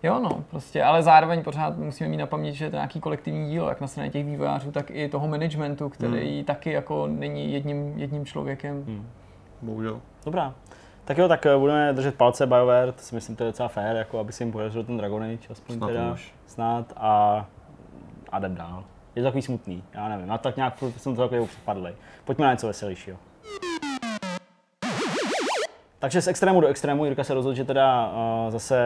[0.04, 3.50] jo no, prostě, ale zároveň pořád musíme mít na paměti, že je to nějaký kolektivní
[3.50, 6.44] dílo, jak na straně těch vývojářů, tak i toho managementu, který mm.
[6.44, 8.76] taky jako není jedním, jedním člověkem.
[8.76, 9.08] Mm.
[9.62, 10.02] Bohužel.
[10.26, 10.54] Dobrá.
[11.06, 13.96] Tak jo, tak eh, budeme držet palce BioWare, to si myslím, to je docela fair,
[13.96, 16.34] jako aby si jim podařil ten Dragon Age, aspoň snad teda, už.
[16.46, 17.46] snad a,
[18.32, 18.84] a jdem dál
[19.16, 21.94] je to takový smutný, já nevím, a tak nějak jsem to takový připadlej.
[22.26, 23.18] Pojďme na něco veselějšího.
[26.00, 28.12] Takže z extrému do extrému Jirka se rozhodl, že teda
[28.46, 28.78] uh, zase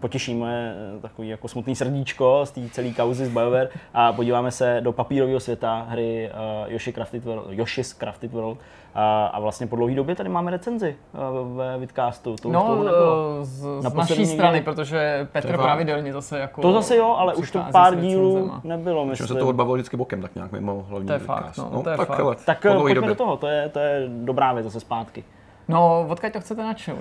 [0.00, 4.80] potěšíme uh, takový jako smutný srdíčko z té celé kauzy z BioWare a podíváme se
[4.80, 8.58] do papírového světa hry uh, Yoshi Crafted World, Yoshi's Crafted World.
[8.94, 9.00] Uh,
[9.32, 12.36] a vlastně po dlouhé době tady máme recenzi uh, ve Vidcastu.
[12.36, 12.90] To no, už
[13.42, 14.34] z, z naší někde...
[14.34, 19.04] strany, protože Petr pravidelně zase jako To zase jo, ale už to pár dílů nebylo,
[19.04, 19.28] myslím.
[19.28, 21.90] se to odbavilo vždycky bokem, tak nějak mimo hlavní To je fakt, no, no, to
[21.90, 22.18] je tak, fakt.
[22.18, 23.08] Hele, tak pojďme době.
[23.08, 25.24] do toho, to je, to je dobrá věc zase zpátky.
[25.68, 26.94] No, odkud to chcete načít?
[26.94, 26.98] Uh,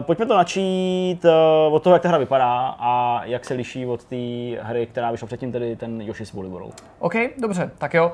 [0.00, 4.04] pojďme to načít uh, od toho, jak ta hra vypadá a jak se liší od
[4.04, 4.16] té
[4.60, 6.84] hry, která vyšla předtím, tedy ten Yoshi's Woolly World.
[6.98, 8.12] OK, dobře, tak jo.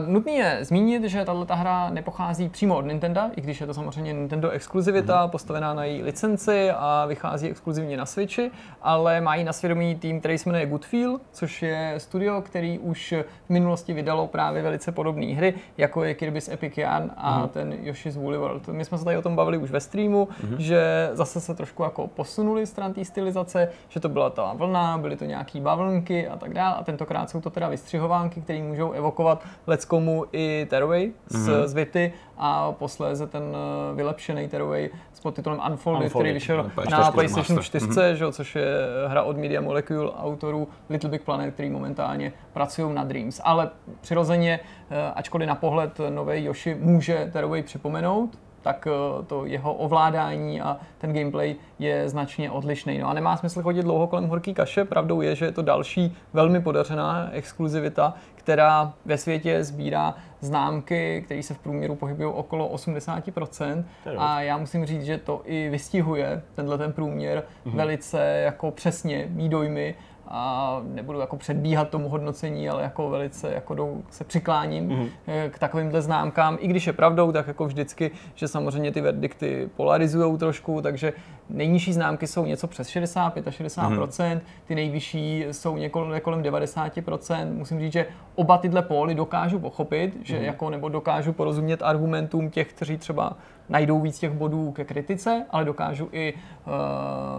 [0.00, 3.74] Uh, nutný je zmínit, že tato hra nepochází přímo od Nintendo, i když je to
[3.74, 5.30] samozřejmě Nintendo exkluzivita, mm-hmm.
[5.30, 8.50] postavená na její licenci a vychází exkluzivně na Switchi,
[8.82, 13.14] ale mají na svědomí tým, který se jmenuje Goodfeel, což je studio, který už
[13.46, 17.48] v minulosti vydalo právě velice podobné hry, jako je Kirby's Epic Yarn a mm-hmm.
[17.48, 18.68] ten Yoshi's Woolly World.
[18.68, 20.56] My jsme se tady o tom tom bavili už ve streamu, mm-hmm.
[20.58, 25.16] že zase se trošku jako posunuli stran té stylizace, že to byla ta vlna, byly
[25.16, 26.74] to nějaký bavlnky a tak dále.
[26.74, 31.66] A tentokrát jsou to teda vystřihovánky, které můžou evokovat leckomu i Tearaway z, mm-hmm.
[31.66, 36.90] z Vity a posléze ten eh, vylepšený Tearaway s podtitulem Unfolded, Unfolded který vyšel no,
[36.90, 38.12] na PlayStation 4, mm-hmm.
[38.12, 38.66] že, což je
[39.08, 43.40] hra od Media Molecule autorů Little Big Planet, který momentálně pracují na Dreams.
[43.44, 49.74] Ale přirozeně, eh, ačkoliv na pohled nový Yoshi může Tearaway připomenout, tak eh, to jeho
[49.74, 52.98] ovládání a ten gameplay je značně odlišný.
[52.98, 56.16] No a nemá smysl chodit dlouho kolem horký kaše, pravdou je, že je to další
[56.32, 63.84] velmi podařená exkluzivita, která ve světě sbírá známky, které se v průměru pohybují okolo 80%.
[64.18, 67.76] A já musím říct, že to i vystihuje tenhle ten průměr mm-hmm.
[67.76, 69.94] velice jako přesně mý dojmy
[70.30, 75.08] a nebudu jako předbíhat tomu hodnocení, ale jako velice jako jdou, se přikláním mm-hmm.
[75.50, 80.38] k takovýmhle známkám, i když je pravdou, tak jako vždycky, že samozřejmě ty verdikty polarizují
[80.38, 81.12] trošku, takže
[81.48, 84.40] nejnižší známky jsou něco přes 60, 65%, mm-hmm.
[84.66, 87.52] ty nejvyšší jsou několik, kolem 90%.
[87.52, 90.42] Musím říct, že oba tyhle póly dokážu pochopit, že mm-hmm.
[90.42, 93.36] jako nebo dokážu porozumět argumentům těch, kteří třeba
[93.68, 96.34] najdou víc těch bodů ke kritice, ale dokážu i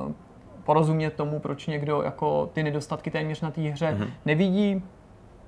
[0.08, 0.12] uh,
[0.63, 4.08] porozumět tomu, proč někdo jako ty nedostatky téměř na té hře mm-hmm.
[4.26, 4.84] nevidí.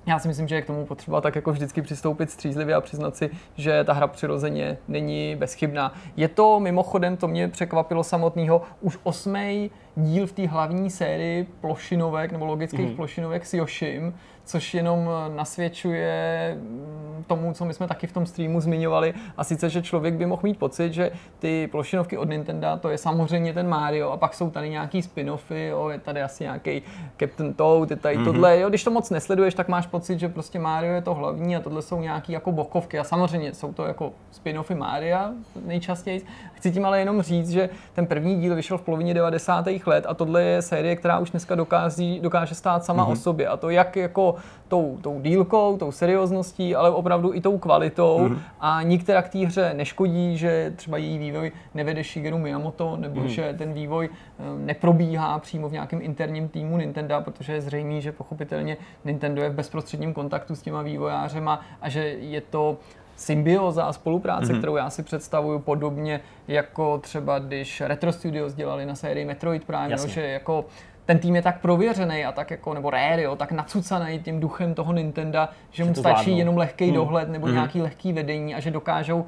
[0.06, 3.16] Já si myslím, že je k tomu potřeba tak jako vždycky přistoupit střízlivě a přiznat
[3.16, 5.92] si, že ta hra přirozeně není bezchybná.
[6.16, 12.32] Je to mimochodem, to mě překvapilo samotného, už osmý díl v té hlavní sérii plošinovek
[12.32, 12.96] nebo logických mm.
[12.96, 18.60] plošinovek s Yoshim, což jenom nasvědčuje mm, tomu, co my jsme taky v tom streamu
[18.60, 22.88] zmiňovali, a sice, že člověk by mohl mít pocit, že ty plošinovky od Nintendo, to
[22.88, 26.82] je samozřejmě ten Mario, a pak jsou tady nějaký spin-offy, jo, je tady asi nějaký
[27.20, 28.24] Captain Toad, je tady mm-hmm.
[28.24, 31.56] tohle, jo, když to moc nesleduješ, tak máš pocit, že prostě Mario je to hlavní
[31.56, 35.32] a tohle jsou nějaký jako bokovky a samozřejmě jsou to jako spin-offy Maria
[35.66, 36.26] nejčastěji.
[36.54, 39.66] Chci tím ale jenom říct, že ten první díl vyšel v polovině 90.
[39.86, 43.12] let a tohle je série, která už dneska dokáže, dokáže stát sama mm-hmm.
[43.12, 44.33] o sobě a to jak jako
[44.68, 48.38] tou, tou dílkou, tou seriózností, ale opravdu i tou kvalitou mm-hmm.
[48.60, 53.26] a nikterak té hře neškodí, že třeba její vývoj nevede Shigeru Miyamoto, nebo mm-hmm.
[53.26, 58.12] že ten vývoj eh, neprobíhá přímo v nějakém interním týmu Nintendo, protože je zřejmé, že
[58.12, 62.76] pochopitelně Nintendo je v bezprostředním kontaktu s těma vývojářema a že je to
[63.16, 64.58] symbioza a spolupráce, mm-hmm.
[64.58, 69.90] kterou já si představuju podobně jako třeba když Retro Studios dělali na sérii Metroid Prime,
[69.90, 70.64] jo, že jako
[71.06, 74.74] ten tým je tak prověřený a tak jako, nebo Rare, jo, tak nacucaný tím duchem
[74.74, 75.38] toho Nintendo,
[75.70, 76.94] že, že mu stačí jenom lehký hmm.
[76.94, 77.54] dohled nebo hmm.
[77.54, 79.26] nějaký lehký vedení a že dokážou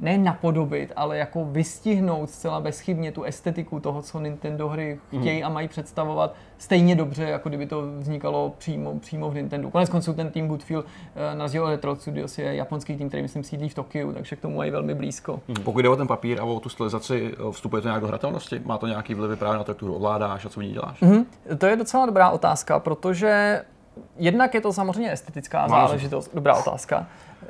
[0.00, 5.46] ne napodobit, ale jako vystihnout zcela bezchybně tu estetiku toho, co Nintendo hry chtějí mm.
[5.46, 9.70] a mají představovat stejně dobře, jako kdyby to vznikalo přímo, přímo v Nintendo.
[9.70, 13.22] Konec konců ten tým Goodfield eh, na rozdíl od Retro Studios je japonský tým, který
[13.22, 15.40] myslím sídlí v Tokiu, takže k tomu mají velmi blízko.
[15.48, 15.54] Mm.
[15.54, 18.60] Pokud jde o ten papír a o tu stylizaci, eh, vstupuje to nějak do hratelnosti?
[18.64, 21.02] Má to nějaký vliv právě na to, jak tu ovládáš a co v ní děláš?
[21.02, 21.24] Mm-hmm.
[21.58, 23.62] To je docela dobrá otázka, protože
[24.16, 26.30] jednak je to samozřejmě estetická záležitost.
[26.34, 27.06] Dobrá otázka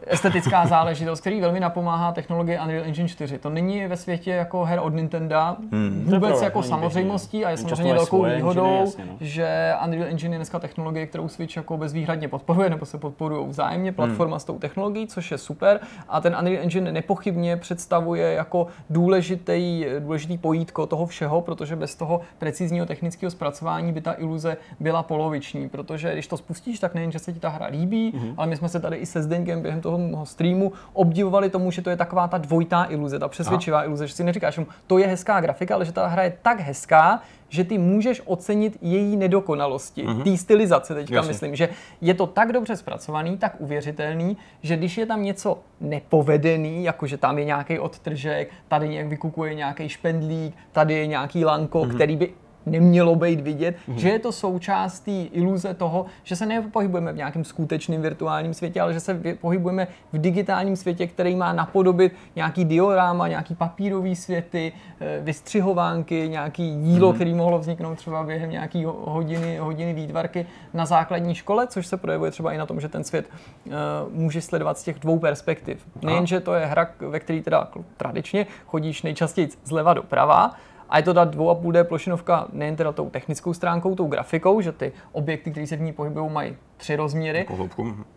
[0.07, 3.39] estetická záležitost, který velmi napomáhá technologie Unreal Engine 4.
[3.39, 6.05] To není ve světě jako her od Nintendo hmm.
[6.07, 9.17] vůbec to jako samozřejmostí a je samozřejmě velkou výhodou, jasně, no.
[9.21, 13.91] že Unreal Engine je dneska technologie, kterou Switch jako bezvýhradně podporuje, nebo se podporují vzájemně
[13.91, 13.97] hmm.
[13.97, 14.41] platforma hmm.
[14.41, 15.81] s tou technologií, což je super.
[16.09, 22.21] A ten Unreal Engine nepochybně představuje jako důležitý, důležitý pojítko toho všeho, protože bez toho
[22.39, 27.19] precizního technického zpracování by ta iluze byla poloviční, protože když to spustíš, tak nejen, že
[27.19, 28.35] se ti ta hra líbí, hmm.
[28.37, 29.92] ale my jsme se tady i se Zdeňkem během toho
[30.25, 33.87] streamu obdivovali tomu, že to je taková ta dvojitá iluze, ta přesvědčivá Aha.
[33.87, 37.23] iluze, že si neříkáš, to je hezká grafika, ale že ta hra je tak hezká,
[37.49, 40.23] že ty můžeš ocenit její nedokonalosti, mm-hmm.
[40.23, 41.29] té stylizace teďka Jasně.
[41.29, 41.69] myslím, že
[42.01, 47.17] je to tak dobře zpracovaný, tak uvěřitelný, že když je tam něco nepovedený, jako že
[47.17, 51.95] tam je nějaký odtržek, tady nějak vykukuje nějaký špendlík, tady je nějaký lanko, mm-hmm.
[51.95, 52.33] který by
[52.67, 53.95] nemělo být vidět, mm-hmm.
[53.95, 58.93] že je to součástí iluze toho, že se nepohybujeme v nějakém skutečném virtuálním světě, ale
[58.93, 65.21] že se pohybujeme v digitálním světě, který má napodobit nějaký dioráma, nějaký papírový světy, eh,
[65.23, 67.15] vystřihovánky, nějaký dílo, mm-hmm.
[67.15, 72.31] který mohlo vzniknout třeba během nějaký hodiny, hodiny výtvarky na základní škole, což se projevuje
[72.31, 73.31] třeba i na tom, že ten svět
[73.67, 73.73] uh,
[74.11, 75.87] může sledovat z těch dvou perspektiv.
[76.03, 80.53] Nejen, že to je hra, ve které teda tradičně chodíš nejčastěji zleva doprava,
[80.93, 84.93] a je to ta 2,5D plošinovka nejen teda tou technickou stránkou, tou grafikou, že ty
[85.13, 87.45] objekty, které se v ní pohybují, mají tři rozměry.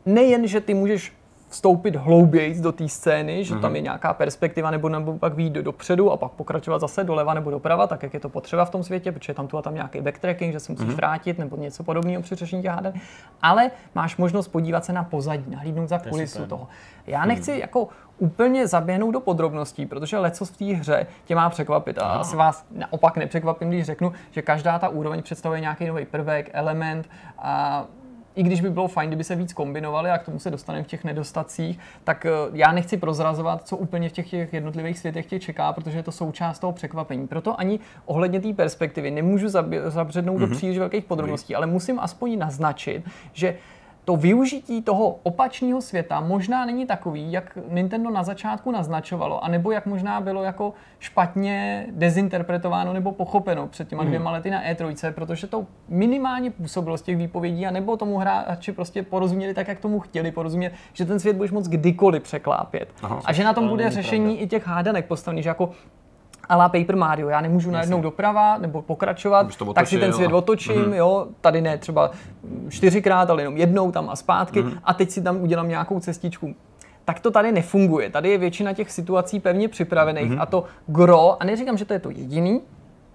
[0.05, 1.13] Nejen, že ty můžeš
[1.49, 3.61] vstoupit hlouběji do té scény, že mm-hmm.
[3.61, 7.33] tam je nějaká perspektiva, nebo, nebo pak výjít do, dopředu a pak pokračovat zase doleva
[7.33, 9.75] nebo doprava, tak jak je to potřeba v tom světě, protože tam tu a tam
[9.75, 10.95] nějaký backtracking, že se musíš mm-hmm.
[10.95, 12.71] vrátit nebo něco podobného při řešení těch.
[13.41, 16.67] Ale máš možnost podívat se na pozadí, nahlídnout za kulisu toho.
[17.07, 17.59] Já nechci mm.
[17.59, 21.97] jako úplně zaběhnout do podrobností, protože leco v té hře tě má překvapit.
[21.97, 26.49] A asi vás naopak nepřekvapím, když řeknu, že každá ta úroveň představuje nějaký nový prvek,
[26.53, 27.85] element a
[28.35, 30.87] i když by bylo fajn, kdyby se víc kombinovali a k tomu se dostaneme v
[30.87, 35.39] těch nedostacích, tak eh, já nechci prozrazovat, co úplně v těch, těch jednotlivých světech tě
[35.39, 37.27] čeká, protože je to součást toho překvapení.
[37.27, 39.49] Proto ani ohledně té perspektivy nemůžu
[39.87, 40.39] zabřednout mm-hmm.
[40.39, 40.55] do mhm.
[40.55, 43.57] příliš velkých podrobností, ale musím aspoň naznačit, že
[44.05, 49.85] to využití toho opačného světa možná není takový, jak Nintendo na začátku naznačovalo, anebo jak
[49.85, 54.09] možná bylo jako špatně dezinterpretováno nebo pochopeno před těma mhm.
[54.09, 58.71] dvěma lety na E3, protože to minimálně působilo z těch výpovědí, a nebo tomu hráči
[58.71, 62.89] prostě porozuměli tak, jak tomu chtěli porozumět, že ten svět budeš moc kdykoliv překlápět.
[63.01, 64.43] Aha, a že na tom bude řešení pravda.
[64.43, 65.71] i těch hádanek postavený, že jako
[66.49, 67.29] la Paper Mario.
[67.29, 70.37] Já nemůžu najednou doprava nebo pokračovat, otočí, tak si ten svět jo.
[70.37, 70.93] otočím, mm-hmm.
[70.93, 72.11] jo, tady ne třeba
[72.69, 74.79] čtyřikrát, ale jenom jednou tam a zpátky mm-hmm.
[74.83, 76.55] a teď si tam udělám nějakou cestičku.
[77.05, 78.09] Tak to tady nefunguje.
[78.09, 80.41] Tady je většina těch situací pevně připravených mm-hmm.
[80.41, 82.61] a to gro, a neříkám, že to je to jediný,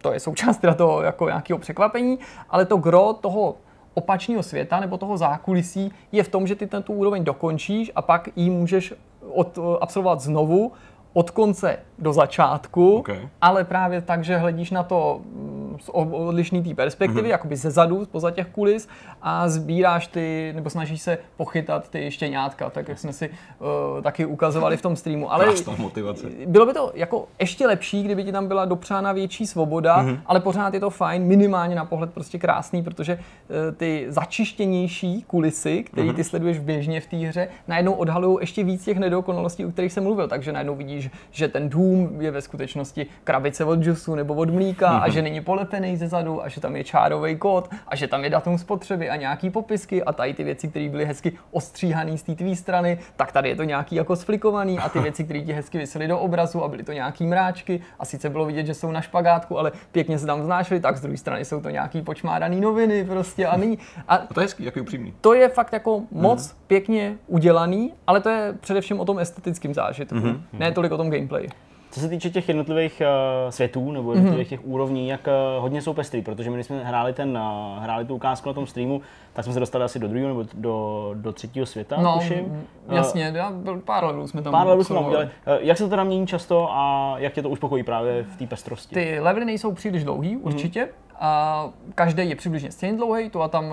[0.02, 2.18] to je součást teda toho jako nějakého překvapení,
[2.50, 3.54] ale to gro toho
[3.94, 8.02] opačného světa nebo toho zákulisí je v tom, že ty ten tu úroveň dokončíš a
[8.02, 8.94] pak ji můžeš
[9.34, 10.72] od, absolvovat znovu
[11.12, 13.28] od konce do začátku, okay.
[13.40, 17.30] ale právě tak, že hledíš na to mm, z odlišný té perspektivy, mm-hmm.
[17.30, 18.88] jakoby ze zadu, poza těch kulis
[19.22, 24.24] a sbíráš ty, nebo snažíš se pochytat ty štěňátka, tak jak jsme si uh, taky
[24.24, 25.32] ukazovali v tom streamu.
[25.32, 25.46] Ale
[25.78, 26.26] motivace.
[26.46, 30.20] bylo by to jako ještě lepší, kdyby ti tam byla dopřána větší svoboda, mm-hmm.
[30.26, 35.82] ale pořád je to fajn, minimálně na pohled prostě krásný, protože uh, ty začištěnější kulisy,
[35.82, 36.14] které mm-hmm.
[36.14, 40.04] ty sleduješ běžně v té hře, najednou odhalují ještě víc těch nedokonalostí, o kterých jsem
[40.04, 40.99] mluvil, takže najednou vidíš,
[41.30, 45.02] že ten dům je ve skutečnosti krabice od džusu nebo od mlíka mm-hmm.
[45.02, 45.10] a mhm.
[45.10, 48.30] že není polepený ze zadu a že tam je čárový kód a že tam je
[48.30, 52.34] datum spotřeby a nějaký popisky a tady ty věci, které byly hezky ostříhané z té
[52.34, 55.78] tvý strany, tak tady je to nějaký jako sflikovaný a ty věci, které ti hezky
[55.78, 59.00] vysely do obrazu a byly to nějaký mráčky a sice bylo vidět, že jsou na
[59.00, 63.04] špagátku, ale pěkně se tam vznášely, tak z druhé strany jsou to nějaký počmáraný noviny
[63.04, 63.78] prostě a není.
[64.08, 65.14] A, a to je hezký, jaký upřímný.
[65.20, 66.54] To je fakt jako moc mm-hmm.
[66.66, 70.40] pěkně udělaný, ale to je především o tom estetickém zážitku, mm-hmm.
[70.52, 71.48] ne tolik o tom gameplay.
[71.90, 73.02] Co se týče těch jednotlivých
[73.44, 74.50] uh, světů nebo jednotlivých mm-hmm.
[74.50, 78.04] těch úrovní, jak uh, hodně jsou pestrý, protože my, když jsme hráli, ten, uh, hráli
[78.04, 79.02] tu ukázku na tom streamu,
[79.40, 82.66] tak jsme se dostali asi do druhého nebo do, do třetího světa, no, tuším.
[82.88, 83.52] Jasně, já,
[83.84, 85.26] pár levelů jsme tam Pár levelů jsme tam udělali.
[85.26, 88.46] Uh, jak se to teda mění často a jak tě to uspokojí právě v té
[88.46, 88.94] pestrosti?
[88.94, 90.80] Ty levely nejsou příliš dlouhý, určitě.
[90.80, 93.72] Mm-hmm A každý je přibližně stejně dlouhý, tu a tam uh,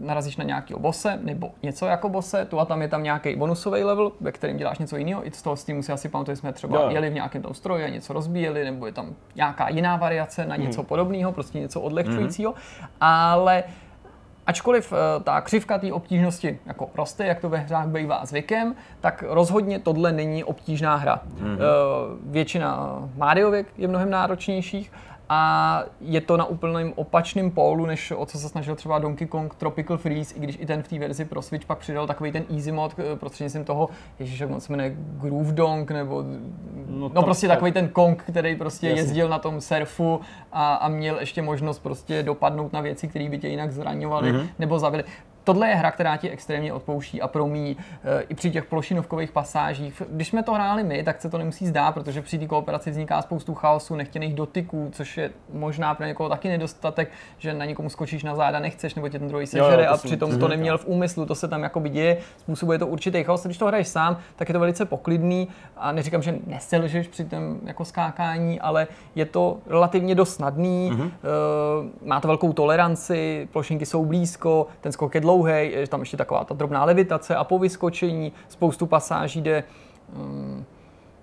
[0.00, 3.84] narazíš na nějaký bose nebo něco jako bose, tu a tam je tam nějaký bonusový
[3.84, 5.26] level, ve kterém děláš něco jiného.
[5.26, 6.90] I z toho Steamu si asi pamatuju, jsme třeba Jo.
[6.90, 10.56] jeli v nějakém tom stroji a něco rozbíjeli, nebo je tam nějaká jiná variace na
[10.56, 12.54] něco podobného, prostě něco odlehčujícího.
[13.00, 13.64] Ale
[14.50, 19.24] Ačkoliv eh, ta křivka té obtížnosti jako roste, jak to ve hrách bývá zvykem, tak
[19.28, 21.20] rozhodně tohle není obtížná hra.
[21.20, 21.58] Mm-hmm.
[22.22, 24.92] Většina Mariovek je mnohem náročnějších
[25.32, 29.54] a je to na úplném opačném pólu, než o co se snažil třeba Donkey Kong
[29.54, 32.44] Tropical Freeze, i když i ten v té verzi pro Switch pak přidal takový ten
[32.54, 36.24] easy mod eh, prostřednictvím toho, ježiš, jak moc se jmenuje, Groove Dong, nebo
[36.86, 39.02] no, to- prostě tak- takový ten Kong, který prostě Jasně.
[39.02, 40.20] jezdil na tom surfu
[40.52, 44.46] a, a měl ještě možnost prostě dopadnout na věci, které by tě jinak zraňovaly mm-hmm.
[44.58, 45.04] nebo zabily.
[45.44, 50.02] Tohle je hra, která ti extrémně odpouští a promíjí e, i při těch plošinovkových pasážích.
[50.10, 53.22] Když jsme to hráli my, tak se to nemusí zdát, protože při té kooperaci vzniká
[53.22, 58.24] spoustu chaosu, nechtěných dotyků, což je možná pro někoho taky nedostatek, že na někomu skočíš
[58.24, 61.34] na záda nechceš, nebo tě ten druhý sežere a přitom to neměl v úmyslu, to
[61.34, 63.44] se tam jako děje, způsobuje to určitý chaos.
[63.44, 67.58] Když to hraješ sám, tak je to velice poklidný a neříkám, že neselžeš při tom
[67.64, 71.10] jako skákání, ale je to relativně dost snadný, mm-hmm.
[72.04, 76.44] má to velkou toleranci, plošinky jsou blízko, ten skok je dlouhý, je tam ještě taková
[76.44, 79.64] ta drobná levitace a po vyskočení spoustu pasáží jde
[80.12, 80.64] mm,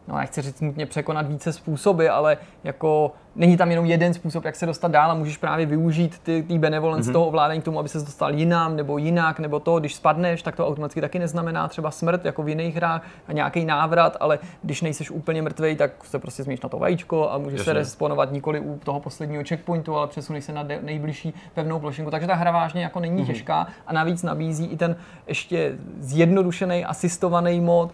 [0.07, 4.55] no nechci říct nutně překonat více způsoby, ale jako není tam jenom jeden způsob, jak
[4.55, 7.13] se dostat dál a můžeš právě využít ty, ty benevolence mm-hmm.
[7.13, 10.55] toho ovládání k tomu, aby se dostal jinam nebo jinak, nebo to, když spadneš, tak
[10.55, 14.81] to automaticky taky neznamená třeba smrt, jako v jiných hrách a nějaký návrat, ale když
[14.81, 17.73] nejseš úplně mrtvej, tak se prostě zmíš na to vajíčko a můžeš se Jasně.
[17.73, 22.11] respawnovat nikoli u toho posledního checkpointu, ale přesuneš se na de- nejbližší pevnou plošinku.
[22.11, 23.27] Takže ta hra vážně jako není mm-hmm.
[23.27, 24.95] těžká a navíc nabízí i ten
[25.27, 27.91] ještě zjednodušený asistovaný mod,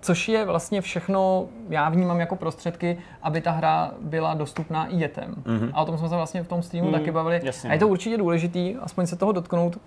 [0.00, 5.34] což je vlastně všechno, já vnímám jako prostředky, aby ta hra byla dostupná i dětem.
[5.42, 5.70] Mm-hmm.
[5.74, 7.40] A o tom jsme se vlastně v tom streamu mm, taky bavili.
[7.42, 7.70] jasně.
[7.70, 9.78] A je to určitě důležitý, aspoň se toho dotknout,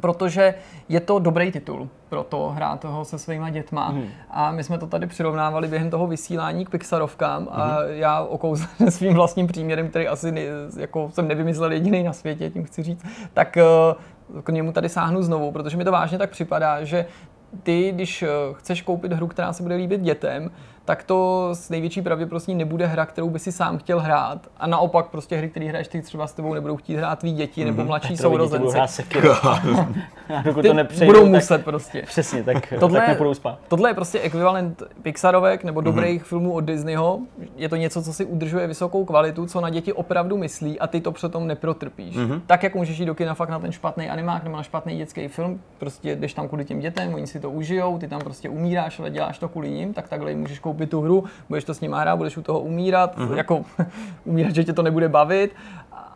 [0.00, 0.54] protože
[0.88, 3.90] je to dobrý titul pro to hrát toho se svýma dětma.
[3.90, 4.04] Mm.
[4.30, 7.74] A my jsme to tady přirovnávali během toho vysílání k Pixarovkám a Mhm.
[7.88, 10.40] já okouzlen svým vlastním příměrem, který asi ne,
[10.76, 13.04] jako jsem nevymyslel jediný na světě, tím chci říct,
[13.34, 13.62] tak eh,
[14.42, 17.06] k němu tady sáhnu znovu, protože mi to vážně tak připadá, že
[17.62, 20.50] ty, když eh, chceš koupit hru, která se bude líbit dětem,
[20.84, 24.46] tak to s největší pravděpodobností nebude hra, kterou by si sám chtěl hrát.
[24.56, 27.64] A naopak prostě hry, které hraješ ty třeba s tebou nebudou chtít hrát tvý děti
[27.64, 29.02] nebo mladší Petrovi děti budou sourozenci.
[30.44, 32.02] dokud Ty to nepřejdou, budou tak, muset prostě.
[32.02, 33.58] Přesně, tak, Tohle, tak nebudou spát.
[33.68, 36.26] tohle je prostě ekvivalent Pixarovek nebo dobrých mm-hmm.
[36.26, 37.20] filmů od Disneyho.
[37.56, 41.00] Je to něco, co si udržuje vysokou kvalitu, co na děti opravdu myslí a ty
[41.00, 42.16] to přitom neprotrpíš.
[42.16, 42.40] Mm-hmm.
[42.46, 45.28] Tak jako můžeš jít do kina fakt na ten špatný animák nebo na špatný dětský
[45.28, 49.00] film, prostě jdeš tam kvůli těm dětem, oni si to užijou, ty tam prostě umíráš,
[49.00, 51.92] ale děláš to kvůli nim, tak takhle můžeš koupit tu hru, budeš to s ním
[51.92, 53.36] hrát, budeš u toho umírat, mm-hmm.
[53.36, 53.64] jako
[54.24, 55.54] umírat, že tě to nebude bavit,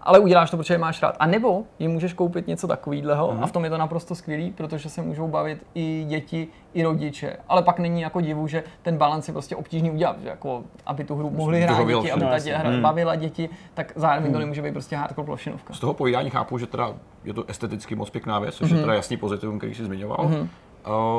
[0.02, 1.16] ale uděláš to, protože je máš rád.
[1.18, 3.42] A nebo jim můžeš koupit něco takového mm-hmm.
[3.42, 7.36] a v tom je to naprosto skvělý, protože se můžou bavit i děti, i rodiče.
[7.48, 11.04] Ale pak není jako divu, že ten balans je prostě obtížný udělat, že jako, aby
[11.04, 12.12] tu hru mohli hrát děti, všem.
[12.12, 15.74] aby ta dě, hra bavila děti, tak zároveň to nemůže být prostě hardcore plošinovka.
[15.74, 16.94] Z toho povídání chápu, že teda
[17.24, 18.76] je to esteticky moc pěkná věc, což mm-hmm.
[18.76, 20.18] je teda jasný pozitivum, který jsi zmiňoval.
[20.18, 20.48] Mm-hmm.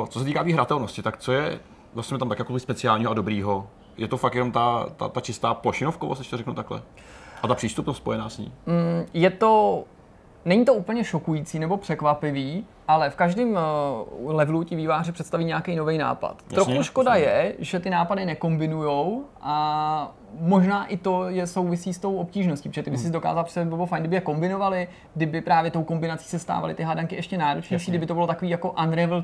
[0.02, 1.60] Uh, co se týká té hratelnosti, tak co je
[1.96, 3.68] vlastně tam tak jako speciálního a dobrýho?
[3.98, 6.82] Je to fakt jenom ta, ta, ta čistá plošinovkovost, když to řeknu takhle?
[7.44, 8.54] A ta přístupnost spojená s ní?
[8.66, 9.84] Mm, je to,
[10.46, 15.76] není to úplně šokující nebo překvapivý, ale v každém uh, levelu ti výváři představí nějaký
[15.76, 16.36] nový nápad.
[16.44, 17.26] Jasně, Trochu škoda jasně.
[17.26, 22.84] je, že ty nápady nekombinujou a možná i to je souvisí s tou obtížností, protože
[22.84, 26.30] ty by si dokázal představit, by bylo fajn, kdyby je kombinovali, kdyby právě tou kombinací
[26.30, 27.92] se stávaly ty hádanky ještě náročnější, Jasně.
[27.92, 29.24] kdyby to bylo takový jako Unravel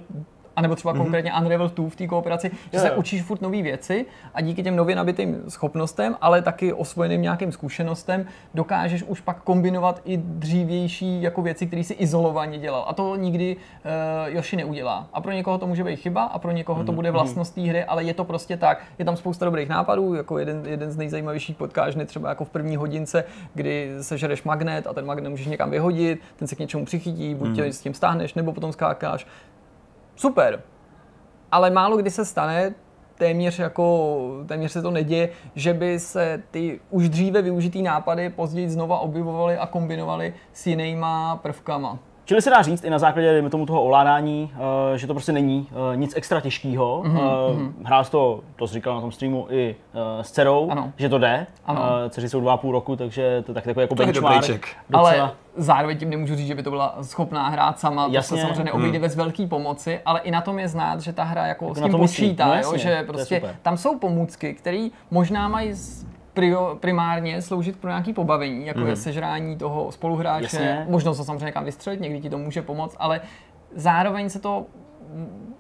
[0.56, 0.98] a nebo třeba mm-hmm.
[0.98, 4.64] konkrétně Unravel 2 v té kooperaci, že Jo, se učíš furt nové věci a díky
[4.64, 11.22] těm nově nabitým schopnostem, ale taky osvojeným nějakým zkušenostem, dokážeš už pak kombinovat i dřívější
[11.22, 12.86] jako věci, které si izolovaně dělal.
[12.88, 15.08] A to nikdy uh, Yoshi neudělá.
[15.14, 17.84] A pro někoho to může být chyba a pro někoho to bude vlastnost té hry,
[17.84, 18.84] ale je to prostě tak.
[19.00, 22.76] Je tam spousta dobrých nápadů, jako jeden, jeden z nejzajímavějších potkážny, třeba jako v první
[22.76, 23.24] hodince,
[23.54, 27.56] kdy sežereš magnet a ten magnet můžeš někam vyhodit, ten se k něčemu přichytí, buď
[27.56, 29.28] tě s tím stáhneš, nebo potom skákáš
[30.16, 30.62] super.
[31.52, 32.76] Ale málo kdy se stane,
[33.18, 38.70] téměř jako, téměř se to neděje, že by se ty už dříve využitý nápady později
[38.70, 42.00] znova objevovaly a kombinovaly s jinýma prvkama.
[42.26, 44.52] Čili se dá říct i na základě dejme tomu toho ovládání,
[44.94, 47.04] eh, že to prostě není eh, nic extra těžkého.
[47.06, 47.72] Mm-hmm.
[47.84, 49.76] Hrál jsi to, to jsi říkal na tom streamu, i
[50.20, 50.94] eh, s dcerou, Ano.
[50.98, 51.48] že to jde.
[51.66, 51.82] Ano.
[52.06, 54.68] Eh, Dceři jsou dva a půl roku, takže to je tak takový jako To benchmark.
[54.94, 58.36] Ale zároveň tím nemůžu říct, že by to byla schopná hrát sama, Jasně.
[58.38, 61.24] to se samozřejmě neobejde bez velké pomoci, ale i na tom je znát, že ta
[61.24, 64.54] hra jako s na tím počítá, No jo, jasně, to že prostě tam jsou pomůcky,
[64.54, 68.88] které možná mají z prio, primárně sloužit pro nějaký pobavení, jako mm.
[68.88, 70.86] je sežrání toho spoluhráče, Jasně.
[70.90, 73.22] možnost to samozřejmě někam vystřelit, někdy ti to může pomoct, ale
[73.76, 74.66] zároveň se to
[75.14, 75.56] mm,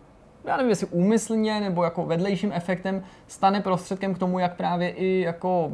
[0.46, 5.20] já nevím, jestli úmyslně nebo jako vedlejším efektem stane prostředkem k tomu, jak právě i
[5.20, 5.72] jako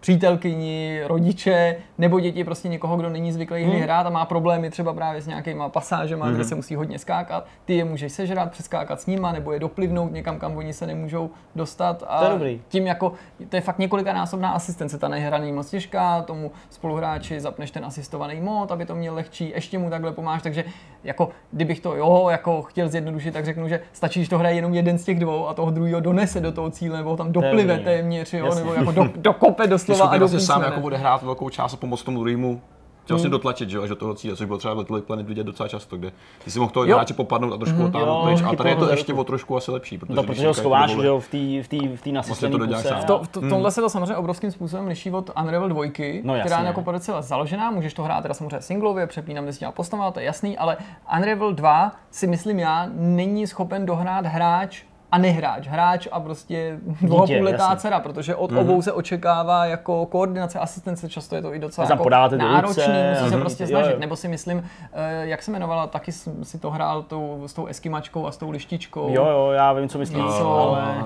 [0.00, 4.92] přítelkyni, rodiče nebo děti prostě někoho, kdo není zvyklý hry hrát a má problémy třeba
[4.94, 7.46] právě s nějakýma pasážema, kde se musí hodně skákat.
[7.64, 11.30] Ty je můžeš sežrat, přeskákat s nima nebo je doplivnout někam, kam oni se nemůžou
[11.56, 12.04] dostat.
[12.06, 12.60] A To je dobrý.
[12.68, 13.12] tím jako,
[13.48, 18.40] to je fakt několikanásobná asistence, ta nehra není moc těžká, tomu spoluhráči zapneš ten asistovaný
[18.40, 20.64] mod, aby to měl lehčí, ještě mu takhle pomáš, takže
[21.04, 24.74] jako kdybych to jo, jako chtěl zjednodušit, tak řeknu, že stačí, když to hraje jenom
[24.74, 28.32] jeden z těch dvou a toho druhého donese do toho cíle, nebo tam doplive téměř,
[28.34, 31.74] jo, nebo jako do, dokope Ty doslova a do vlastně sám jako odehrát velkou část
[31.74, 32.60] a pomoct tomu druhému
[33.08, 35.26] vlastně dotlačit, že jo, až do toho cíle, což bylo třeba v Little Big Planet
[35.26, 36.12] vidět docela často, kde
[36.44, 37.86] ty si mohl toho hráče popadnout a trošku mm-hmm.
[37.86, 38.42] Otáhnout pryč.
[38.42, 40.90] A tady je to ještě o trošku asi lepší, protože, No, když protože ho schováš
[40.90, 42.88] že jo, v té v tý, v tý nasysténé to kuse.
[42.88, 43.04] sám.
[43.04, 45.84] To, v, to, tomhle se to samozřejmě obrovským způsobem liší od Unravel 2,
[46.22, 49.72] No, která je jako docela založená, můžeš to hrát teda samozřejmě singlově, přepínám mezi těma
[49.72, 50.76] postama, to je jasný, ale
[51.18, 56.78] Unravel 2 si myslím já není schopen dohrát hráč a nehráč, hráč a prostě
[57.18, 57.76] jasně.
[57.76, 62.08] dcera, protože od obou se očekává jako koordinace, asistence, často je to i docela jako
[62.36, 63.40] náročný, ruce, musí se mhm.
[63.40, 63.98] prostě Jo, snažit, jo.
[63.98, 67.66] nebo si myslím, eh, jak se jmenovala, taky jsem si to hrál tou, s tou
[67.66, 69.08] eskimačkou a s tou lištičkou.
[69.14, 71.04] Jo, jo, já vím, co myslíš, Něco- ale...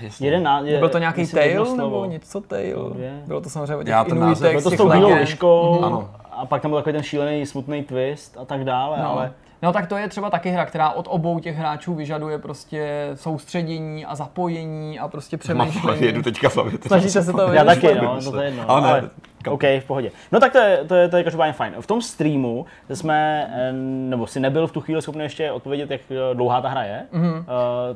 [0.00, 0.26] Jasně.
[0.26, 2.96] Jeden na, je, Byl to nějaký tail nebo něco tail?
[2.98, 3.22] Je.
[3.26, 5.84] Bylo to samozřejmě od těch Já ten název- Inuitek Bylo to s tou bílou liškou
[5.84, 6.10] Ano.
[6.32, 9.10] a pak tam byl takový ten šílený smutný twist a tak dále, No.
[9.12, 9.32] ale...
[9.62, 14.06] No tak to je třeba taky hra, která od obou těch hráčů vyžaduje prostě soustředění
[14.06, 16.06] a zapojení a prostě Mám, přemýšlení.
[16.06, 16.72] jedu teďka v hlavě.
[16.86, 18.70] Snažíte se to Já taky, no, no to je jedno.
[18.70, 19.10] Ale ne,
[19.48, 20.10] Ale, OK, v pohodě.
[20.32, 21.74] No tak to je, to je, to je každopádně fajn.
[21.80, 26.00] V tom streamu jsme, eh, nebo si nebyl v tu chvíli schopný ještě odpovědět, jak
[26.10, 27.06] eh, dlouhá ta hra je.
[27.12, 27.38] Mm-hmm.
[27.38, 27.44] Uh,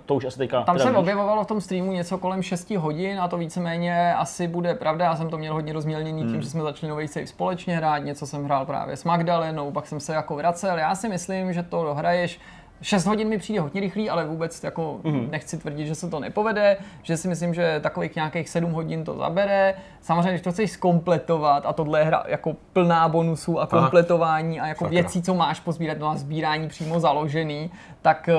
[0.07, 0.96] to už asi teďka Tam se víš.
[0.96, 5.05] objevovalo v tom streamu něco kolem 6 hodin a to víceméně asi bude pravda.
[5.05, 8.26] Já jsem to měl hodně rozmělněný tím, že jsme začali nový save společně hrát, něco
[8.26, 10.78] jsem hrál právě s Magdalenou, pak jsem se jako vracel.
[10.78, 12.40] Já si myslím, že to dohraješ
[12.83, 15.28] 6 hodin mi přijde hodně rychlý, ale vůbec jako Mhm.
[15.30, 19.16] nechci tvrdit, že se to nepovede, že si myslím, že takových nějakých 7 hodin to
[19.16, 19.74] zabere.
[20.01, 24.66] Samozřejmě, když to chceš skompletovat a tohle je hra jako plná bonusů a kompletování a
[24.66, 25.01] jako Sakra.
[25.01, 27.70] věcí, co máš pozbírat, no a sbírání přímo založený,
[28.03, 28.35] tak eh,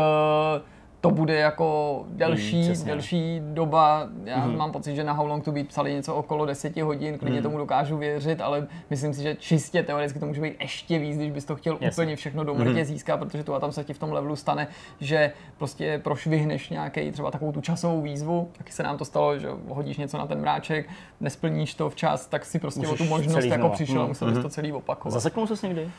[1.03, 4.07] to bude jako delší, Mm, delší doba.
[4.25, 4.57] Já mm-hmm.
[4.57, 7.43] mám pocit, že na How Long to Beat psali něco okolo 10 hodin, klidně Mhm.
[7.43, 11.31] tomu dokážu věřit, ale myslím si, že čistě teoreticky to může být ještě víc, když
[11.31, 12.03] bys to chtěl Jasně.
[12.03, 14.67] úplně všechno do mrtě získat, protože tu a tam se ti v tom levelu stane,
[14.99, 19.47] že prostě prošvihneš nějaký třeba takovou tu časovou výzvu, taky se nám to stalo, že
[19.69, 20.89] hodíš něco na ten mráček,
[21.21, 23.73] nesplníš to včas, tak si prostě Musíš o tu možnost jako znova.
[23.75, 24.07] přišel a Mm.
[24.09, 25.11] musel bys to celý opakovat.
[25.13, 25.89] Zaseknul ses někdy?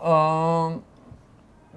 [0.00, 0.72] Uh,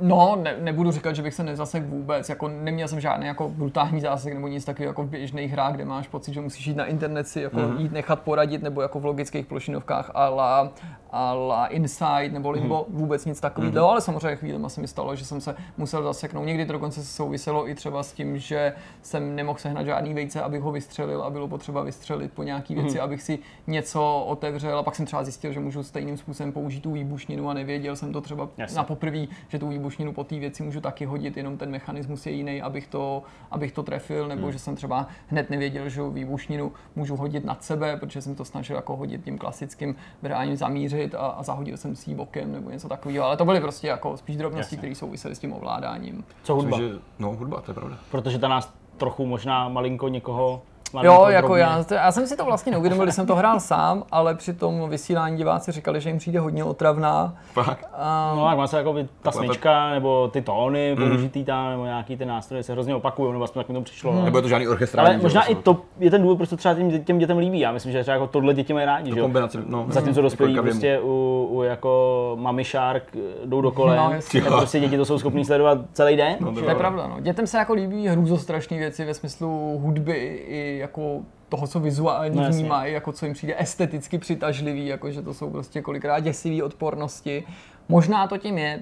[0.02, 4.02] No, ne, nebudu říkat, že bych se nezasek vůbec, jako neměl jsem žádný jako brutální
[4.02, 6.86] zásek nebo nic takového jako v běžných hrách, kde máš pocit, že musíš jít na
[6.86, 7.80] internet si jako mm-hmm.
[7.80, 10.70] jít nechat poradit, nebo jako v logických plošinovkách a la,
[11.12, 12.98] a la Inside nebo Limbo, mm-hmm.
[12.98, 13.90] vůbec nic takového, mm-hmm.
[13.90, 16.46] ale samozřejmě chvíli se mi stalo, že jsem se musel zaseknout.
[16.46, 20.42] Někdy to dokonce se souviselo i třeba s tím, že jsem nemohl sehnat žádný vejce,
[20.42, 23.04] abych ho vystřelil a bylo potřeba vystřelit po nějaký věci, mm-hmm.
[23.04, 26.92] abych si něco otevřel a pak jsem třeba zjistil, že můžu stejným způsobem použít tu
[26.92, 28.78] výbušninu a nevěděl jsem to třeba Jasně.
[28.78, 32.32] na poprvé, že tu výbušninu po té věci můžu taky hodit, jenom ten mechanismus je
[32.32, 34.52] jiný, abych to, abych to trefil, nebo hmm.
[34.52, 38.76] že jsem třeba hned nevěděl, že výbušninu můžu hodit nad sebe, protože jsem to snažil
[38.76, 42.90] jako hodit tím klasickým bráním zamířit a, a zahodil jsem si ji bokem nebo něco
[42.90, 46.24] takového, ale to byly prostě jako spíš drobnosti, které souvisely s tím ovládáním.
[46.44, 46.78] Co hudba?
[46.78, 46.90] Což je,
[47.20, 47.98] no, hudba, to je pravda.
[48.12, 50.62] Protože ta nás trochu možná malinko někoho
[51.04, 53.60] Jo, jako drobně- já, to- já jsem si to vlastně neuvědomil, když jsem to hrál
[53.60, 57.36] sám, ale při tom vysílání diváci říkali, že jim přijde hodně otravná.
[57.54, 57.86] Fakt.
[57.94, 61.10] A No, tak má se jako by ta smyčka, nebo ty tóny Mhm.
[61.10, 64.12] použitý tam, nebo nějaký ty nástroje se hrozně opakují, nebo aspoň tak mi to přišlo.
[64.12, 64.20] Mhm.
[64.20, 64.26] no.
[64.26, 65.10] Nebude to žádný orchestrální.
[65.14, 67.60] Ale možná i to je ten důvod, proč to třeba těm, těm dětem líbí.
[67.60, 69.26] Já myslím, že třeba jako tohle děti mají rádi, že jo?
[69.26, 69.86] kombinace, no.
[69.90, 73.04] Zatímco dospělí Jako prostě u, u, jako Mami Shark
[73.46, 76.36] jdou do kolem, No, no, tak prostě děti to jsou schopní sledovat celý den.
[76.40, 77.20] No, to je pravda, no.
[77.20, 82.50] Dětem se jako líbí hrůzostrašné věci ve smyslu hudby i jako toho, co vizuálně No,
[82.50, 87.44] vnímají, jako co jim přijde esteticky přitažlivý, jako že to jsou prostě kolikrát děsivý odpornosti.
[87.90, 88.82] Možná to tím je,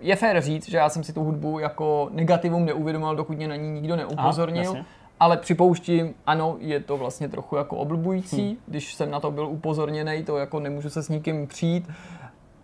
[0.00, 3.56] je fér říct, že já jsem si tu hudbu jako negativum neuvědomil, dokud mě na
[3.56, 4.62] ní nikdo neupozornil.
[4.64, 4.84] jasně.
[5.20, 8.56] ale připouštím, ano, je to vlastně trochu jako oblbující, Hmm.
[8.66, 11.88] když jsem na to byl upozorněný, to jako nemůžu se s nikým přijít.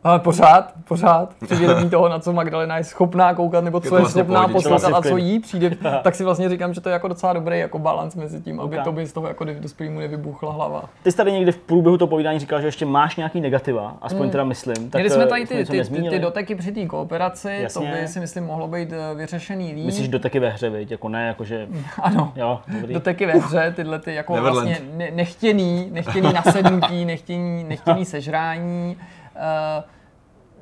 [0.06, 4.00] Ale pořád, pořád, při vědomí toho, na co Magdalena je schopná koukat, nebo co je,
[4.00, 4.70] vlastně schopná pohodička.
[4.70, 5.70] poslouchat Vlastně a v co jí přijde,
[6.02, 8.78] tak si vlastně říkám, že to je jako docela dobrý jako balans mezi tím, aby
[8.78, 8.84] Ok.
[8.84, 10.84] to by z toho jako dospělému nevybuchla hlava.
[11.02, 14.30] Ty jsi tady někdy v průběhu toho povídání říkal, že ještě máš nějaký negativa, aspoň
[14.30, 14.74] teda myslím.
[14.74, 14.90] Tak Hmm.
[14.94, 17.90] Měli jsme eh, tady ty, ty, ty, ty doteky při té kooperaci, Jasně.
[17.90, 19.86] to by si myslím mohlo být eh, vyřešený líp.
[19.86, 20.90] Myslíš doteky ve hře, viď?
[20.90, 21.68] Jako ne, jakože...
[22.02, 22.32] Ano.
[22.36, 22.94] Jo, dobrý.
[22.94, 24.68] Doteky ve hře, tyhle ty jako Neverland.
[24.68, 28.96] vlastně ne, nechtěný, nechtěný nasednutí, nechtěný, nechtěný sežrání.
[29.36, 29.84] Uh,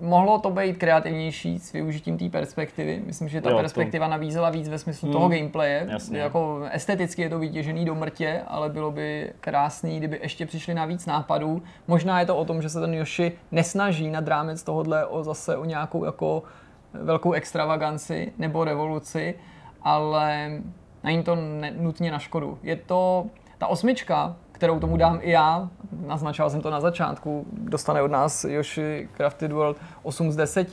[0.05, 3.03] mohlo to být kreativnější s využitím té perspektivy.
[3.07, 5.87] Myslím, že ta Jo, jo, to- perspektiva nabízela víc ve smyslu toho gameplaye.
[5.91, 6.19] jasně.
[6.19, 10.85] Jako esteticky je to vytěžený do mrtě, ale bylo by krásný, kdyby ještě přišli na
[10.85, 11.63] víc nápadů.
[11.89, 15.57] Možná je to o tom, že se ten Yoshi nesnaží nad rámec tohohle o zase
[15.57, 16.43] o nějakou jako
[16.93, 19.35] velkou extravaganci nebo revoluci,
[19.83, 20.51] ale
[21.05, 22.59] není to ne, nutně na škodu.
[22.63, 23.27] Je to
[23.59, 25.69] ta osmička, kterou tomu dám i já,
[26.07, 30.69] naznačoval jsem to na začátku, dostane od nás Yoshi Crafted World 8 z 10.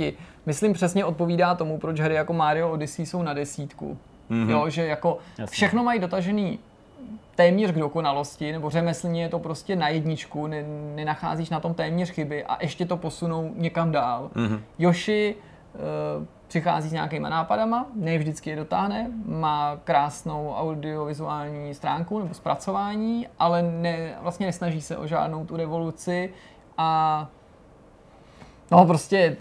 [0.46, 3.98] Myslím přesně odpovídá tomu, proč hry jako Mario Odyssey jsou na desítku.
[4.30, 4.50] Mm-hmm.
[4.50, 5.54] Jo, že jako Jasně.
[5.54, 6.60] všechno mají dotažený
[7.36, 10.64] téměř k dokonalosti, nebo řemeslně je to prostě na jedničku, ne,
[10.96, 14.32] nenacházíš na tom téměř chyby a ještě to posunou někam dál.
[14.36, 14.60] Mm-hmm.
[14.80, 15.36] Yoshi
[15.74, 23.28] uh, přichází s nějakýma nápadama, ne vždycky je dotáhne, má krásnou audiovizuální stránku nebo zpracování,
[23.40, 26.34] ale ne, vlastně nesnaží se o žádnou tu revoluci
[26.78, 27.28] a
[28.72, 29.38] No prostě,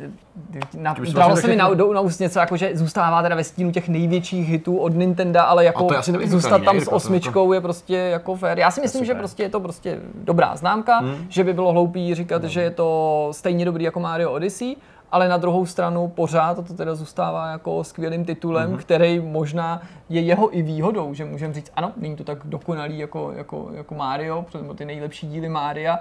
[0.75, 3.73] dalo vlastně se mi na, do, na úst něco, jako, že zůstává teda ve stínu
[3.73, 5.89] těch největších hitů od Nintendo, ale jako
[6.25, 8.59] zůstat tam s to osmičkou je prostě jako fér.
[8.59, 11.27] Já si myslím, že prostě je to prostě dobrá známka, hmm.
[11.29, 14.77] že by bylo hloupý říkat, že je to stejně dobrý jako Mario Odyssey,
[15.13, 20.57] ale na druhou stranu pořád to teda zůstává jako skvělým titulem, který možná je jeho
[20.57, 24.75] i výhodou, že můžeme říct, ano, není to tak dokonalý jako, jako, jako Mario, nebo
[24.75, 25.99] ty nejlepší díly Mária,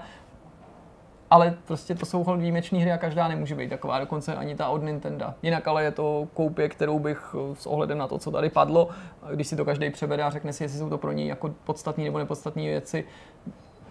[1.30, 4.84] ale prostě to jsou výjimečné hry a každá nemůže být taková, dokonce ani ta od
[4.84, 5.34] Nintendo.
[5.44, 8.90] Jinak ale je to koupě, kterou bych eh, s ohledem na to, co tady padlo,
[9.36, 12.04] když si to každý přebere a řekne si, jestli jsou to pro něj jako podstatné
[12.04, 13.06] nebo nepodstatné věci,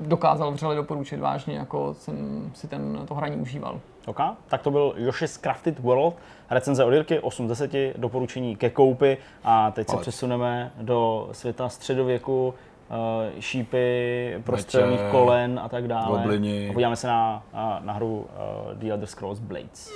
[0.01, 3.81] dokázal vřele doporučit vážně, jako jsem si ten, to hraní užíval.
[4.07, 6.15] OK, tak to byl Yoshi's Crafted World,
[6.51, 11.69] recenze od Jirky, 8 z 10, doporučení ke koupi a teď se přesuneme do světa
[11.69, 12.55] středověku,
[12.91, 16.19] uh, šípy, prostřelných kolen a tak dále.
[16.19, 16.69] goblini.
[16.69, 19.91] A podíváme se na, na, na hru uh, The Elder Scrolls Blades.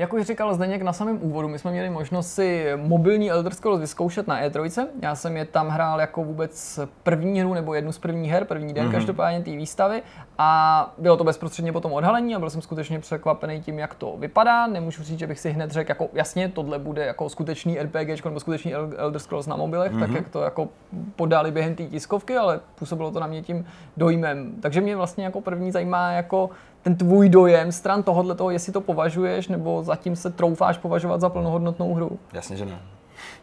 [0.00, 3.80] Jak už říkal Zdeněk na samém úvodu, my jsme měli možnost si mobilní Elder Scrolls
[3.80, 4.86] vyzkoušet na E3.
[5.02, 8.74] Já jsem je tam hrál jako vůbec první hru nebo jednu z prvních her, první
[8.74, 8.92] den mm-hmm.
[8.92, 10.02] každopádně té výstavy
[10.38, 14.16] a bylo to bezprostředně po tom odhalení a byl jsem skutečně překvapený tím, jak to
[14.18, 14.66] vypadá.
[14.66, 18.40] Nemůžu říct, že bych si hned řekl, jako jasně, tohle bude jako skutečný RPG nebo
[18.40, 20.00] skutečný El- Elder Scrolls na mobilech, mm-hmm.
[20.00, 20.68] tak jak to jako
[21.16, 24.52] podali během té tiskovky, ale působilo to na mě tím dojmem.
[24.62, 26.50] Takže mě vlastně jako první zajímá jako
[26.82, 31.28] ten tvůj dojem stran tohohle toho, jestli to považuješ, nebo zatím se troufáš považovat za
[31.28, 32.18] plnohodnotnou hru?
[32.32, 32.78] Jasně, že ne.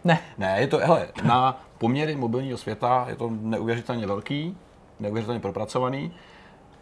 [0.03, 0.19] Ne.
[0.37, 4.57] Ne, je to, hele, na poměry mobilního světa je to neuvěřitelně velký,
[4.99, 6.11] neuvěřitelně propracovaný.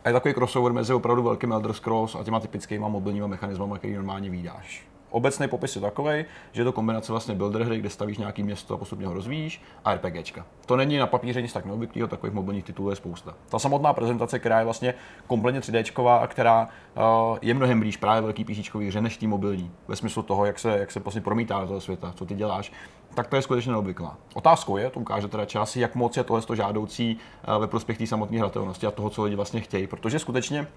[0.04, 3.93] A je takový crossover mezi opravdu velkým Elder Scrolls a těma typickými mobilníma mechanismama, který
[3.93, 4.88] normálně vydáš.
[5.14, 8.74] Obecný popis je takový, že je to kombinace vlastně builder hry, kde stavíš nějaký město
[8.74, 10.45] a postupně ho rozvíjíš, a RPGčka.
[10.66, 13.34] To není na papíře nic tak neobvyklého, takových mobilních titulů je spousta.
[13.49, 14.93] Ta samotná prezentace, která je vlastně
[15.28, 19.72] kompletně 3D a která uh, je mnohem blíž právě velký PC hře než tý mobilní,
[19.88, 22.72] ve smyslu toho, jak se, jak se vlastně promítá do toho světa, co ty děláš,
[23.14, 24.18] tak to je skutečně neobvyklá.
[24.34, 28.07] Otázkou je, to ukáže teda čas, jak moc je tohle žádoucí uh, ve prospěch té
[28.07, 30.68] samotné hratelnosti a toho, co lidi vlastně chtějí, protože skutečně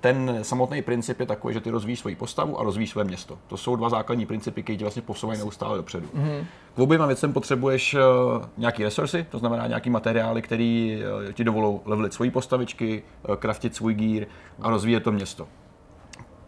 [0.00, 3.38] ten samotný princip je takový, že ty rozvíjíš svoji postavu a rozvíjíš své město.
[3.46, 6.06] To jsou dva základní principy, které tě vlastně posouvají neustále dopředu.
[6.06, 6.44] Mm-hmm.
[6.74, 8.00] K oběma věcem potřebuješ uh,
[8.56, 13.74] nějaký resursy, to znamená nějaký materiály, které uh, ti dovolou levelit svoji postavičky, uh, craftit
[13.74, 14.26] svůj gear
[14.60, 15.48] a rozvíjet to město.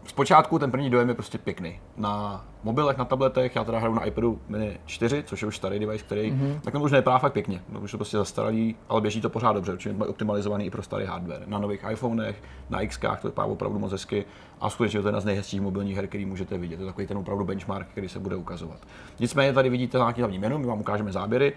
[0.05, 1.79] Zpočátku ten první dojem je prostě pěkný.
[1.97, 5.79] Na mobilech, na tabletech, já teda hraju na iPadu mini 4, což je už starý
[5.79, 6.59] device, který mm-hmm.
[6.61, 7.61] tak už nevypadá fakt pěkně.
[7.69, 11.05] No, už to prostě zastaralý, ale běží to pořád dobře, určitě optimalizovaný i pro starý
[11.05, 11.41] hardware.
[11.47, 14.25] Na nových iPhonech, na X to vypadá opravdu moc hezky
[14.61, 16.75] a skutečně to je jedna z nejhezčích mobilních her, který můžete vidět.
[16.77, 18.77] To je takový ten opravdu benchmark, který se bude ukazovat.
[19.19, 21.53] Nicméně tady vidíte nějaký hlavní menu, my vám ukážeme záběry.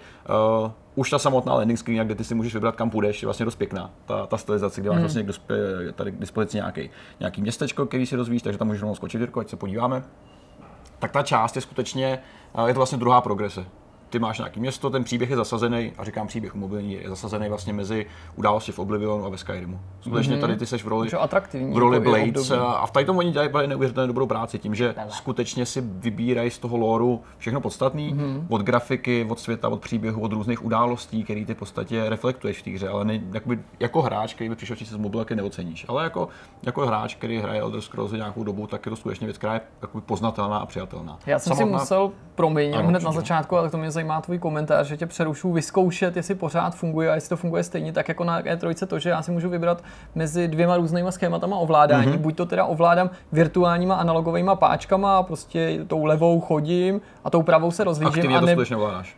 [0.65, 3.45] Uh, už ta samotná landing screen, kde ty si můžeš vybrat, kam půjdeš, je vlastně
[3.45, 3.91] dost pěkná.
[4.07, 5.03] Ta, ta stylizace, kde máš Mhm.
[5.03, 6.91] vlastně k dosp- tady k dispozici nějaký,
[7.21, 10.03] nějaký městečko, který si rozvíjíš, takže tam můžeš rovnou skočit, Jirko, ať se podíváme
[11.03, 12.19] tak ta část je skutečně,
[12.55, 13.67] eh, je to vlastně druhá progrese.
[14.13, 17.73] Ty máš nějaký město, ten příběh je zasazený, a říkám příběh mobilní, je zasazený vlastně
[17.73, 18.07] mezi
[18.37, 19.81] události v Oblivionu a ve Skyrimu.
[20.01, 21.09] Skutečně tady ty seš v roli,
[21.73, 22.73] v roli jako i Blades období.
[22.77, 26.59] a v tady tom oni dělají neuvěřitelně dobrou práci tím, že skutečně si vybírají z
[26.59, 28.47] toho lóru všechno podstatný, Mhm.
[28.51, 32.63] od grafiky, od světa, od příběhu, od různých událostí, které ty v podstatě reflektuješ v
[32.63, 35.87] té hře, ale ne, jakoby, jako hráč, který by přišel číst z mobilky, neoceníš.
[35.89, 36.29] Ale jako,
[36.63, 39.61] jako hráč, který hraje Elder Scrolls nějakou dobu, tak je to skutečně věc, která je
[40.07, 41.19] poznatelná a přijatelná.
[41.27, 44.39] Já jsem Samotná- si musel, promiň, Ano, hned na začátku, ale to mě zajímá tvůj
[44.39, 48.25] komentář, že tě přerušu, vyzkoušet, jestli pořád funguje a jestli to funguje stejně tak jako
[48.25, 49.83] na E3, to, že já si můžu vybrat
[50.15, 52.07] mezi dvěma různýma schématama ovládání.
[52.07, 52.17] Mhm.
[52.17, 52.23] Mm-hmm.
[52.23, 57.71] Buď to teda ovládám virtuálníma analogovými páčkama a prostě tou levou chodím a tou pravou
[57.71, 58.09] se rozhlížím.
[58.09, 58.57] Aktivně a, ne,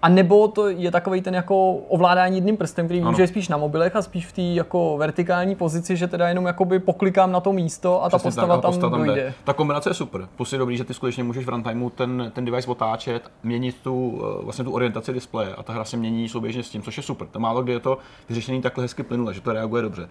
[0.03, 3.97] a nebo to je takový ten jako ovládání jedním prstem, který může spíš na mobilech
[3.97, 8.05] a spíš v té jako vertikální pozici, že teda jenom jakoby poklikám na to místo
[8.05, 9.14] a ta Přesně postava tak, tam, postava dojde.
[9.14, 9.35] jde.
[9.45, 10.28] Ta kombinace je super.
[10.37, 14.22] Plus je dobrý, že ty skutečně můžeš v runtimeu ten, ten device otáčet, měnit tu,
[14.41, 17.02] eh, vlastně tu orientaci displeje a ta hra se mění souběžně s tím, což je
[17.02, 17.28] super.
[17.28, 17.98] To málo kdy je to
[18.28, 20.08] vyřešený takhle hezky plynule, že to reaguje dobře.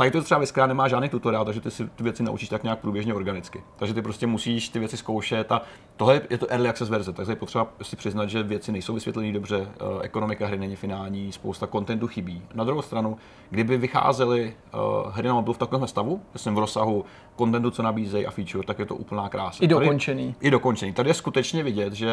[0.00, 2.78] Tady to třeba která nemá žádný tutoriál, takže ty si ty věci naučíš tak nějak
[2.78, 3.62] průběžně organicky.
[3.76, 5.62] Takže ty prostě musíš ty věci zkoušet a
[5.96, 9.32] tohle je- to early access verze, takže je potřeba si přiznat, že věci nejsou vysvětlené
[9.32, 12.42] dobře, eh, ekonomika hry není finální, spousta kontentu chybí.
[12.54, 13.18] Na druhou stranu,
[13.50, 14.76] kdyby vycházely eh,
[15.10, 17.04] hry na mobil v takovém stavu, myslím v rozsahu
[17.36, 19.64] kontentu, co nabízejí a feature, tak je to úplná krása.
[19.64, 20.34] I Tady- dokončený.
[20.40, 20.92] i dokončený.
[20.92, 22.10] Tady je skutečně vidět, že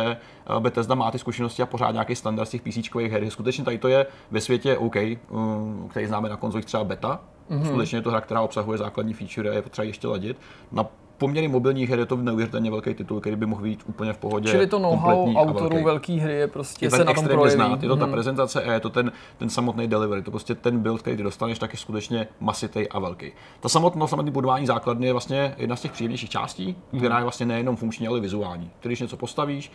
[0.58, 3.30] eh, Bethesda má ty zkušenosti a pořád nějaký standard z těch PC her.
[3.30, 4.96] Skutečně tady to je ve světě OK,
[5.30, 7.20] um, který známe na konzolích třeba beta.
[7.50, 7.62] Mhm.
[7.62, 7.68] Mm-hmm.
[7.68, 10.38] Skutečně je to hra, která obsahuje základní feature a je potřeba ještě ladit.
[10.72, 10.86] Na
[11.18, 14.52] poměry mobilních her je to neuvěřitelně velký titul, který by mohl být úplně v pohodě.
[14.52, 17.52] Čili to know-how autorů velké hry je prostě je se na tom projeví.
[17.52, 17.84] znát.
[17.84, 18.14] Je to ta Mhm.
[18.14, 20.22] prezentace a je to ten, ten samotný delivery.
[20.22, 23.32] To prostě ten build, který ty dostaneš, tak je skutečně masitej a velký.
[23.60, 27.00] Ta samotná, samotný budování základny je vlastně jedna z těch příjemnějších částí, Mhm.
[27.02, 28.72] která je vlastně nejenom funkční, ale vizuální.
[28.82, 29.72] Když něco postavíš,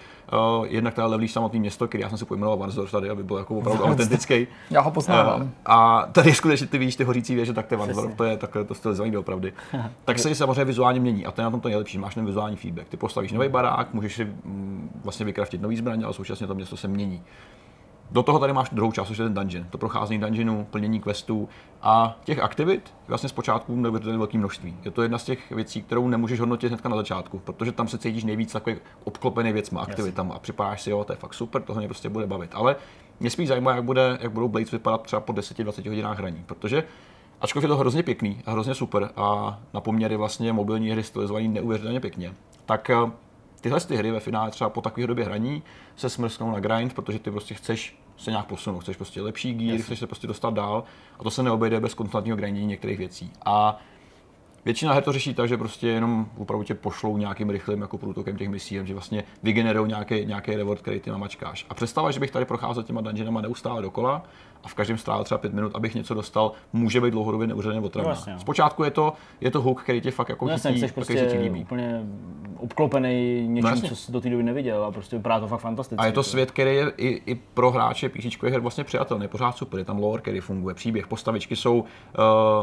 [0.58, 3.36] uh, jednak teda levelíš samotné město, který já jsem si pojmenoval Varsdorf tady, aby byl
[3.36, 4.46] jako opravdu autentický.
[4.70, 5.42] Já ho poznávám.
[5.42, 8.24] Uh, a tady je skutečně ty víš, ty hořící věže, tak to je Varsdorf, to
[8.24, 9.52] je takhle to stylizovaný doopravdy.
[10.04, 12.56] tak se samozřejmě vizuálně mění a to je na tom to nejlepší, máš ten vizuální
[12.56, 12.88] feedback.
[12.88, 16.76] Ty postavíš nový barák, můžeš si mm, vlastně vykraftit nový zbraně, ale současně to město
[16.76, 17.22] se mění.
[18.10, 19.66] Do toho tady máš druhou část, což je ten dungeon.
[19.70, 21.48] To procházení dungeonu, plnění questů
[21.82, 24.76] a těch aktivit vlastně zpočátku neuvěřitelně velké množství.
[24.84, 27.98] Je to jedna z těch věcí, kterou nemůžeš hodnotit hnedka na začátku, protože tam se
[27.98, 31.80] cítíš nejvíc takový obklopený věcma, aktivitama a připadáš si, jo, to je fakt super, tohle
[31.80, 32.50] mě prostě bude bavit.
[32.54, 32.76] Ale
[33.20, 36.84] mě spíš zajímá, jak, bude, jak budou Blades vypadat třeba po 10-20 hodinách hraní, protože
[37.42, 41.48] ačkoliv je to hrozně pěkný a hrozně super a na poměry vlastně mobilní hry stylizovaný
[41.48, 42.34] neuvěřitelně pěkně,
[42.66, 42.96] tak eh,
[43.60, 45.62] tyhle ty hry ve finále třeba po takové době hraní
[45.96, 49.80] se smrsknou na grind, protože ty prostě chceš se nějak posunout, chceš prostě lepší gear,
[49.80, 50.84] chceš se prostě dostat dál
[51.18, 53.32] a to se neobejde bez konstantního grindění některých věcí.
[53.44, 53.80] A
[54.64, 58.36] Většina her to řeší tak, že prostě jenom opravdu tě pošlou nějakým rychlým jako průtokem
[58.36, 61.66] těch misí, že vlastně vygenerují nějaký, nějaký reward, který ty namačkáš.
[61.70, 64.24] A představa, že bych tady procházel těma dungeonama neustále dokola
[64.64, 68.08] a v každém strávil třeba pět minut, abych něco dostal, může být dlouhodobě neuvěřitelně otravná.
[68.10, 68.38] No jasně, no.
[68.38, 71.12] Zpočátku je to, je to hook, který tě fakt jako No jasně, chytí, který se
[71.12, 71.60] ti prostě líbí.
[71.60, 72.02] úplně
[72.58, 73.88] obklopený něčím, jasně.
[73.88, 76.02] co jsi do té doby neviděl a prostě vypadá to fakt fantasticky.
[76.02, 79.56] A je to svět, který je i, i pro hráče PC her vlastně přijatelný, pořád
[79.56, 81.84] super, je tam lore, který funguje, příběh, postavičky jsou uh,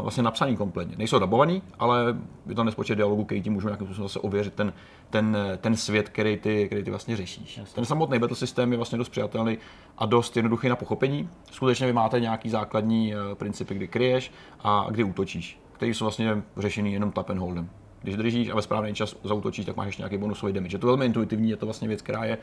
[0.02, 0.94] vlastně napsaný kompletně.
[0.98, 2.16] Nejsou dabovaný, ale
[2.48, 4.72] je tam nespočet dialogů, který ti můžou nějakým způsobem zase ověřit ten,
[5.10, 7.56] ten, ten svět, který ty, který ty vlastně řešíš.
[7.58, 7.74] Jasně.
[7.74, 9.58] Ten samotný battle systém je vlastně dost přijatelný
[10.00, 11.28] a dost jednoduchý na pochopení.
[11.50, 16.42] Skutečně vy máte nějaký základní uh, principy, kdy kryješ a kdy útočíš, které jsou vlastně
[16.56, 17.70] řešený jenom tap and holdem.
[18.02, 20.74] Když držíš a ve správný čas zautočíš, tak máš ještě nějaký bonusový damage.
[20.74, 22.38] Je to velmi intuitivní, je to vlastně věc, která je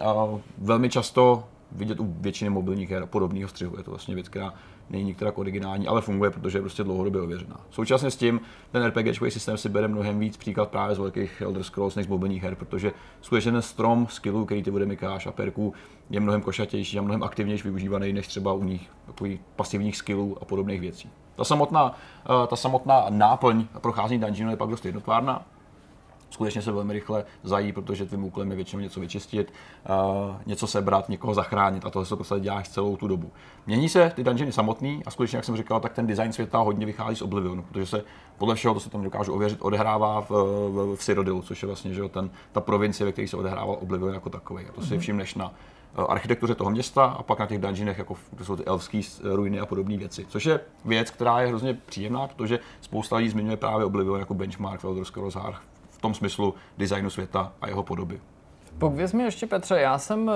[0.00, 3.76] uh, velmi často vidět u většiny mobilních her a podobného střihu.
[3.76, 4.54] Je to vlastně věc, která
[4.90, 7.56] není některak originální, ale funguje, protože je prostě dlouhodobě ověřená.
[7.70, 8.40] Současně s tím
[8.72, 12.08] ten RPG systém si bere mnohem víc příklad právě z velkých Elder Scrolls než z
[12.08, 15.74] mobilních her, protože skutečně ten strom skillů, který ty odemykáš a perků,
[16.10, 20.44] je mnohem košatější a mnohem aktivnější využívaný než třeba u nich takových pasivních skillů a
[20.44, 21.10] podobných věcí.
[21.36, 25.46] Ta samotná, eh, ta samotná náplň procházení dungeonu je pak dost jednotvárná,
[26.30, 29.52] skutečně se velmi rychle zají, protože tvým úkolem je většinou něco vyčistit,
[29.88, 33.32] uh, něco sebrat, někoho zachránit a tohle se prostě děláš celou tu dobu.
[33.66, 36.86] Mění se ty dungeony samotný a skutečně, jak jsem říkal, tak ten design světa hodně
[36.86, 38.04] vychází z Oblivionu, protože se
[38.38, 41.94] podle všeho, to se tam dokážu ověřit, odehrává v, v, v Cyrodilu, což je vlastně
[41.94, 44.64] že jo, ten, ta provincie, ve které se odehrával Oblivion jako takový.
[44.64, 45.52] A to si všimneš na
[45.98, 49.66] eh, architektuře toho města a pak na těch dungeonech, jako jsou ty elfské ruiny a
[49.66, 50.26] podobné věci.
[50.28, 54.80] Což je věc, která je hrozně příjemná, protože spousta lidí zmiňuje právě Oblivion jako benchmark
[54.80, 55.36] v Elder Scrolls
[55.98, 58.20] v tom smyslu designu světa a jeho podoby.
[58.78, 60.34] Pověz mi ještě Petře, já jsem uh,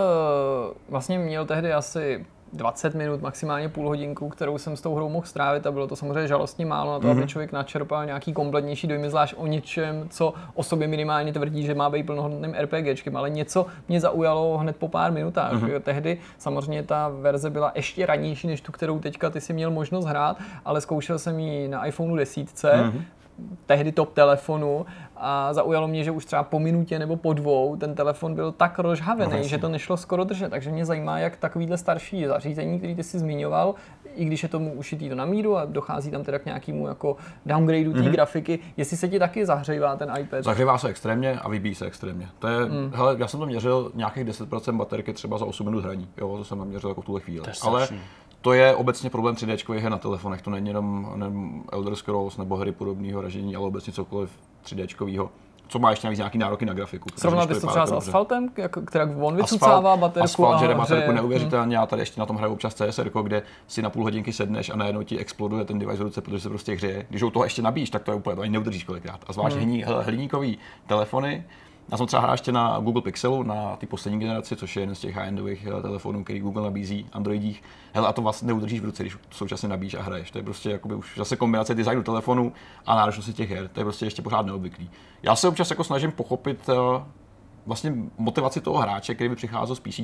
[0.89, 5.27] vlastně měl tehdy asi 20 minut, maximálně půl hodinku, kterou jsem s tou hrou mohl
[5.27, 7.19] strávit a bylo to samozřejmě žalostně málo na to, mm-hmm.
[7.19, 11.75] aby člověk načerpal nějaký kompletnější dojmy, zvlášť o něčem, co o sobě minimálně tvrdí, že
[11.75, 15.53] má být plnohodnotným RPGčkem, ale něco mě zaujalo hned po pár minutách.
[15.53, 15.81] Mm-hmm.
[15.81, 20.05] Tehdy samozřejmě ta verze byla ještě ranější než tu, kterou teďka ty si měl možnost
[20.05, 23.03] hrát, ale zkoušel jsem ji na iPhoneu 10, mm-hmm
[23.67, 27.95] tehdy top telefonu a zaujalo mě, že už třeba po minutě nebo po dvou ten
[27.95, 30.51] telefon byl tak rozhavený, no, že to nešlo skoro držet.
[30.51, 33.75] Takže mě zajímá, jak takovýhle starší zařízení, který ty si zmiňoval,
[34.15, 37.17] i když je tomu ušitý to na míru a dochází tam teda k nějakému jako
[37.47, 38.11] downgradeu té mm-hmm.
[38.11, 40.45] grafiky, jestli se ti taky zahřejvá ten iPad.
[40.45, 42.29] Zahřívá se extrémně a vybíjí se extrémně.
[42.39, 42.93] To je, mm.
[42.95, 46.09] hele, já jsem to měřil nějakých 10% baterky třeba za 8 minut hraní.
[46.19, 47.47] Jo, to jsem naměřil jako v tuhle chvíli.
[47.63, 47.89] Ale
[48.43, 50.43] to je obecně problém 3D her na telefonech.
[50.43, 54.31] To není jenom, jenom Elder Scrolls nebo hry podobného ražení, ale obecně cokoliv
[54.65, 55.29] 3D
[55.69, 57.09] co má ještě navíc nějaký nároky na grafiku.
[57.17, 60.25] Srovnal bys to třeba s asfaltem, jak, která on vycucává baterku?
[60.25, 63.91] Asfalt žere baterku neuvěřitelně, já tady ještě na tom hraju občas CSR, kde si na
[63.91, 67.07] půl hodinky sedneš a najednou ti exploduje ten device v ruce, protože se prostě hřeje.
[67.11, 69.21] Když ho toho ještě nabíjíš, tak to je úplně, to ani neudržíš kolikrát.
[69.27, 69.83] A zvlášť hmm.
[70.01, 71.45] hliníkový telefony,
[71.91, 74.95] já jsem třeba hrál ještě na Google Pixelu, na ty poslední generaci, což je jeden
[74.95, 77.63] z těch high-endových eh, telefonů, který Google nabízí Androidích.
[77.93, 80.31] Hele, a to vlastně neudržíš v ruce, když současně nabíjíš a hraješ.
[80.31, 82.53] To je prostě jakoby už zase kombinace designu telefonu
[82.87, 83.69] a náročnosti těch her.
[83.69, 84.91] To je prostě ještě pořád neobvyklý.
[85.23, 86.75] Já se občas jako snažím pochopit eh,
[87.67, 90.01] vlastně motivaci toho hráče, který by přicházel z PC,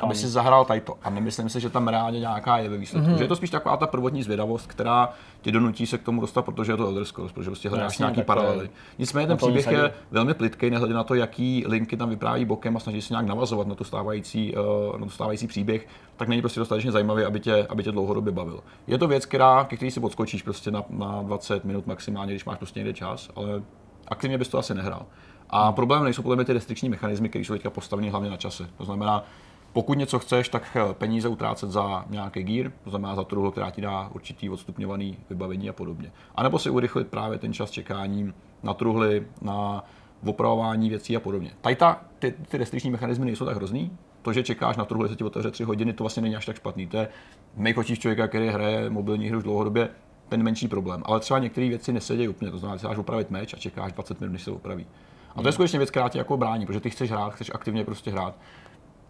[0.00, 0.98] aby si zahrál tajto.
[1.02, 3.10] A nemyslím si, že tam reálně nějaká je ve výsledku.
[3.10, 3.16] Mm-hmm.
[3.16, 5.08] Že je to spíš taková ta prvotní zvědavost, která
[5.40, 8.04] tě donutí se k tomu dostat, protože je to Elder Scrolls, protože prostě hledáš no,
[8.04, 8.70] nějaký paralely.
[8.98, 12.80] Nicméně ten příběh je velmi plitký, nehledě na to, jaký linky tam vypráví bokem a
[12.80, 16.60] snaží se nějak navazovat na tu stávající, uh, na tu stávající příběh, tak není prostě
[16.60, 18.60] dostatečně zajímavý, aby tě, aby tě dlouhodobě bavil.
[18.86, 22.44] Je to věc, která, ke který si odskočíš prostě na, na 20 minut maximálně, když
[22.44, 23.62] máš prostě někde čas, ale
[24.08, 25.06] aktivně bys to asi nehrál.
[25.50, 28.68] A problém nejsou podle mě ty restrikční mechanismy, které jsou teďka postaveny hlavně na čase.
[28.76, 29.24] To znamená,
[29.72, 33.70] pokud něco chceš, tak eh, peníze utrácet za nějaký gear, to znamená za truhlu, která
[33.70, 36.12] ti dá určitý odstupňovaný vybavení a podobně.
[36.34, 38.32] A nebo si urychlit právě ten čas čekání
[38.62, 39.84] na truhly, na
[40.26, 41.50] opravování věcí a podobně.
[41.60, 43.90] Tady ta, ty, ty restrikční mechanismy nejsou tak hrozný.
[44.22, 46.56] To, že čekáš na truhly, se ti otevře 3 hodiny, to vlastně není až tak
[46.56, 46.86] špatný.
[46.86, 47.08] To je
[47.56, 49.88] v člověka, který hraje mobilní hru už dlouhodobě,
[50.28, 51.02] ten menší problém.
[51.04, 54.32] Ale třeba některé věci nesedějí úplně, to znamená, že opravit meč a čekáš 20 minut,
[54.32, 54.86] než se opraví.
[55.38, 57.84] A to je skutečně věc, která tě jako brání, protože ty chceš hrát, chceš aktivně
[57.84, 58.34] prostě hrát.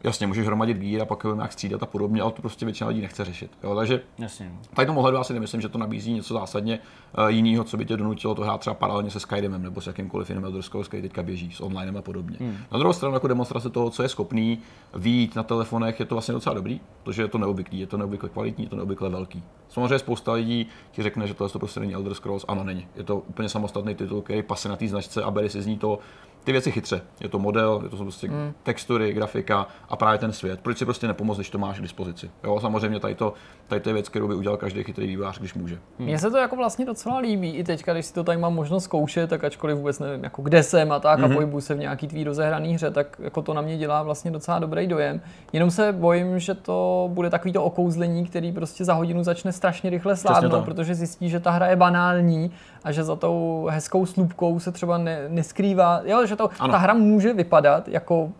[0.04, 2.88] Jasně, můžeš hromadit gír a pak ho nějak střídat a podobně, ale to prostě většina
[2.88, 3.50] lidí nechce řešit.
[3.62, 3.74] Jo?
[3.74, 4.52] Takže Jasně.
[4.74, 6.78] tady tomu ohledu asi nemyslím, že to nabízí něco zásadně
[7.18, 10.30] uh, jiného, co by tě donutilo to hrát třeba paralelně se Skyrimem nebo s jakýmkoliv
[10.30, 12.36] jiným Elder Scrolls, který teďka běží s online a podobně.
[12.40, 12.56] Hmm.
[12.72, 14.58] Na druhou stranu, jako demonstrace toho, co je schopný
[14.94, 18.28] výjít na telefonech, je to vlastně docela dobrý, protože je to neobvyklý, je to neobvykle
[18.28, 19.42] kvalitní, je to neobvykle velký.
[19.68, 22.86] Samozřejmě spousta lidí ti řekne, že tohle to prostě není Elder Scrolls, ano, není.
[22.96, 25.78] Je to úplně samostatný titul, který pasuje na té značce a bere si z ní
[25.78, 25.98] to
[26.44, 27.00] ty věci chytře.
[27.20, 28.52] Je to model, je to prostě mm.
[28.62, 30.60] textury, grafika a právě ten svět.
[30.60, 32.30] Proč si prostě nepomoct, když to máš k dispozici?
[32.44, 33.34] Jo, samozřejmě tady to,
[33.68, 35.78] tady to je věc, kterou by udělal každý chytrý vývář, když může.
[35.98, 36.18] Mně mm.
[36.18, 37.50] se to jako vlastně docela líbí.
[37.50, 40.62] I teďka, když si to tady mám možnost zkoušet, tak ačkoliv vůbec nevím, jako kde
[40.62, 41.24] jsem a tak mm-hmm.
[41.24, 41.34] a mhm.
[41.34, 44.58] pohybu se v nějaký tvý rozehraný hře, tak jako to na mě dělá vlastně docela
[44.58, 45.20] dobrý dojem.
[45.52, 49.90] Jenom se bojím, že to bude takový to okouzlení, který prostě za hodinu začne strašně
[49.90, 52.50] rychle slávnout, protože zjistí, že ta hra je banální
[52.84, 56.94] a že za tou hezkou slupkou se třeba ne, neskrývá, jo, že to, ta hra
[56.94, 58.30] může vypadat jako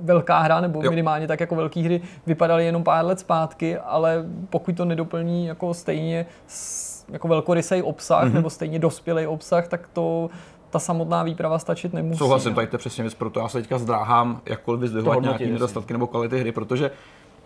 [0.00, 0.90] velká hra, nebo jo.
[0.90, 5.74] minimálně tak jako velké hry vypadaly jenom pár let zpátky, ale pokud to nedoplní jako
[5.74, 6.26] stejně
[7.08, 8.32] jako velkorysej obsah, mm-hmm.
[8.32, 10.30] nebo stejně dospělý obsah, tak to
[10.70, 12.18] ta samotná výprava stačit nemusí.
[12.18, 15.92] Souhlasím, tady to je přesně věc, proto já se teďka zdráhám jakkoliv vyzdvihovat nějaké nedostatky
[15.92, 16.90] nebo kvality hry, protože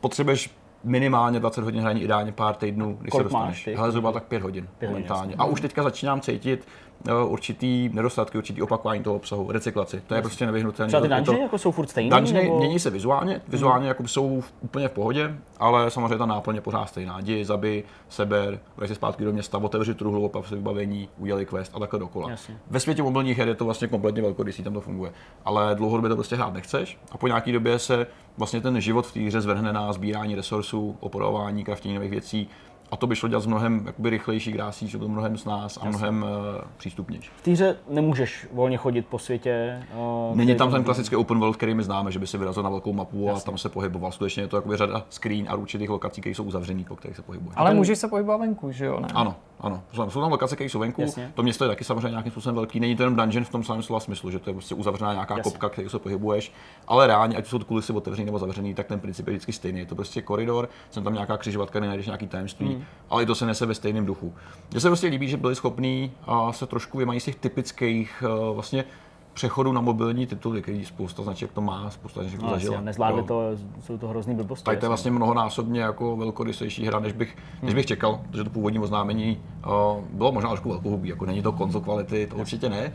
[0.00, 0.50] potřebuješ
[0.84, 3.68] minimálně 20 hodin hraní, ideálně pár týdnů, když Kolik se dostaneš.
[3.76, 5.34] Hele, zhruba tak 5 hodin 5 momentálně.
[5.38, 6.66] A už teďka začínám cítit
[7.08, 10.02] uh, určitý nedostatky, určitý opakování toho obsahu, recyklaci.
[10.06, 10.88] To je prostě nevyhnutelné.
[10.88, 12.16] Třeba ty dungeony to, jako jsou furt stejné?
[12.16, 12.58] Dungeony nebo...
[12.58, 13.88] mění se vizuálně, vizuálně hmm.
[13.88, 17.18] jako jsou v, úplně v pohodě, ale samozřejmě ta náplň je pořád stejná.
[17.18, 21.72] Jdi, zabi, seber, vrať se zpátky do města, otevři truhlu, opav se vybavení, udělej quest
[21.74, 22.30] a takhle dokola.
[22.30, 22.58] Jasně.
[22.70, 25.12] Ve světě mobilních her je to vlastně kompletně velkorysý, tam to funguje.
[25.44, 28.06] Ale dlouhodobě to prostě hrát nechceš a po nějaký době se
[28.40, 32.48] vlastně ten život v té hře zvrhne na sbírání resursů, opravování, kraftění nových věcí,
[32.90, 35.78] a to by šlo dělat z mnohem jakoby, rychlejší grásí, že to mnohem s nás
[35.82, 37.30] a mnohem uh, přístupnější.
[37.36, 39.82] V týře nemůžeš volně chodit po světě.
[40.30, 42.70] Uh, Není tam ten klasický open world, který my známe, že by si vyrazil na
[42.70, 43.42] velkou mapu Jasně.
[43.42, 44.12] a tam se pohyboval.
[44.12, 47.22] Skutečně je to jakoby řada screen a určitých lokací, které jsou uzavřené, po kterých se
[47.22, 47.52] pohybuje.
[47.56, 47.76] Ale ten...
[47.76, 49.00] můžeš se pohybovat venku, že jo?
[49.00, 49.08] Ne?
[49.14, 49.82] Ano, ano.
[50.08, 51.00] Jsou tam lokace, které jsou venku.
[51.00, 51.32] Jasně.
[51.34, 52.80] To město je taky samozřejmě nějakým způsobem velký.
[52.80, 55.36] Není to jenom dungeon v tom samém slova smyslu, že to je prostě uzavřená nějaká
[55.36, 55.50] Jasně.
[55.50, 56.52] kopka, kterou se pohybuješ,
[56.88, 59.78] ale reálně, ať jsou to kulisy otevřený nebo zavřený, tak ten princip je vždycky stejný.
[59.78, 62.79] Je to prostě koridor, jsem tam nějaká křižovatka, najdeš nějaký tajemství, hmm.
[63.10, 64.34] Ale i to se nese ve stejném duchu.
[64.70, 66.12] Mně se prostě líbí, že byli schopní
[66.50, 68.22] se trošku vymaní z těch typických
[68.54, 68.84] vlastně
[69.32, 72.80] přechodu na mobilní tituly, který spousta značek to má, spousta značek to No, zažila.
[72.80, 73.42] nezvládli to,
[73.86, 74.64] jsou to hrozný blbosti.
[74.64, 78.50] Tady to je vlastně mnohonásobně jako velkorysejší hra, než bych, než bych čekal, protože to
[78.50, 82.92] původní oznámení uh, bylo možná trošku velkohubý, jako není to konzol kvality, to určitě ne,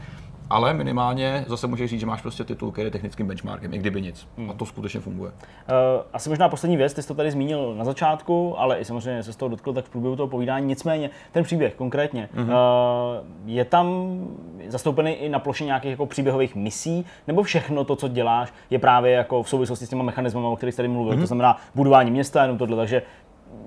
[0.49, 4.01] ale minimálně zase můžeš říct, že máš prostě titul, který je technickým benchmarkem, i kdyby
[4.01, 4.27] nic.
[4.49, 5.31] A to skutečně funguje.
[5.31, 5.37] Uh,
[6.13, 9.33] asi možná poslední věc, ty jsi to tady zmínil na začátku, ale i samozřejmě se
[9.33, 10.67] z toho dotkl tak v průběhu toho povídání.
[10.67, 12.49] Nicméně ten příběh konkrétně, Mhm.
[12.49, 12.55] uh,
[13.45, 14.17] je tam
[14.67, 19.11] zastoupený i na ploše nějakých jako příběhových misí, nebo všechno to, co děláš, je právě
[19.11, 22.41] jako v souvislosti s těma mechanismy, o kterých jsi tady mluvil, to znamená budování města,
[22.41, 23.01] jenom tohle, takže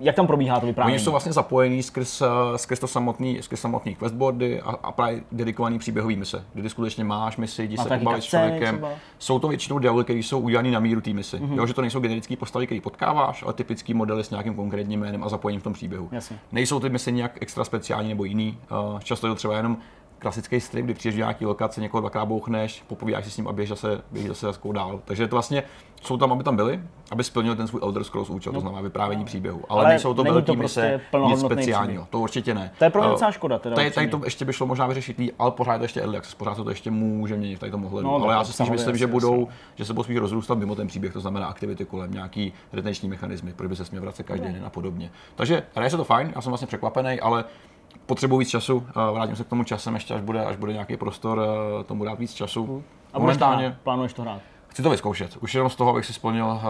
[0.01, 0.95] jak tam probíhá to vyprávění?
[0.97, 2.27] Oni jsou vlastně zapojení skrz, eh,
[2.59, 7.37] skrz, to samotný, skrz samotný questboardy a, a právě dedikovaný příběhový mise, kdy skutečně máš
[7.37, 8.75] misi, jdi se pobavit s člověkem.
[8.77, 8.91] třeba?
[9.19, 11.37] Jsou to většinou dialogy, které jsou udělané na míru té misi.
[11.41, 11.51] Mhm.
[11.51, 11.57] Mm-hmm.
[11.57, 15.25] Jo, že to nejsou generické postavy, které potkáváš, ale typický modely s nějakým konkrétním jménem
[15.25, 16.09] a zapojením v tom příběhu.
[16.13, 16.39] Jasně.
[16.53, 18.59] Nejsou ty mise nějak extra speciální nebo jiný.
[18.63, 19.77] Eh, Často je to třeba jenom
[20.19, 23.53] klasický strip, kdy přijdeš do nějaký lokace, někoho dvakrát bouchneš, popovídáš si s ním a
[23.53, 25.01] běž zase, běž zase jaskou dál.
[25.05, 25.63] Takže to vlastně
[26.03, 29.25] jsou tam, aby tam byli, aby splnili ten svůj Elder Scrolls účel, to znamená vyprávění
[29.25, 29.63] příběhu.
[29.69, 29.81] Ale, No.
[29.81, 32.71] Ale nejsou to není to velký prostě mise, nic speciálního, to určitě ne.
[32.79, 34.87] To je pro mě Eh, docela škoda teda, Tady, tady to ještě by šlo možná
[34.87, 37.73] vyřešit ale pořád je to ještě early access, pořád se to ještě může měnit tady
[37.73, 38.09] tom ohledu.
[38.09, 40.75] No, ale tak já si spíš myslím, že budou, že se budou spíš rozrůstat mimo
[40.75, 44.47] ten příběh, to znamená aktivity kolem nějaký retenční mechanismy, proč by se směl vracet každý
[44.53, 45.11] den a podobně.
[45.35, 47.45] Takže hraje se to fajn, já jsem vlastně překvapený, ale
[48.07, 50.97] potřebuji víc času, eh, vrátím se k tomu časem ještě, až bude, až bude nějaký
[50.97, 51.43] prostor
[51.81, 52.85] eh, tomu dát víc času.
[53.13, 53.75] A budeš to hrát?
[53.83, 54.41] Plánuješ to hrát?
[54.69, 55.37] Chci to vyzkoušet.
[55.37, 56.61] Už jenom z toho, abych si splnil uh,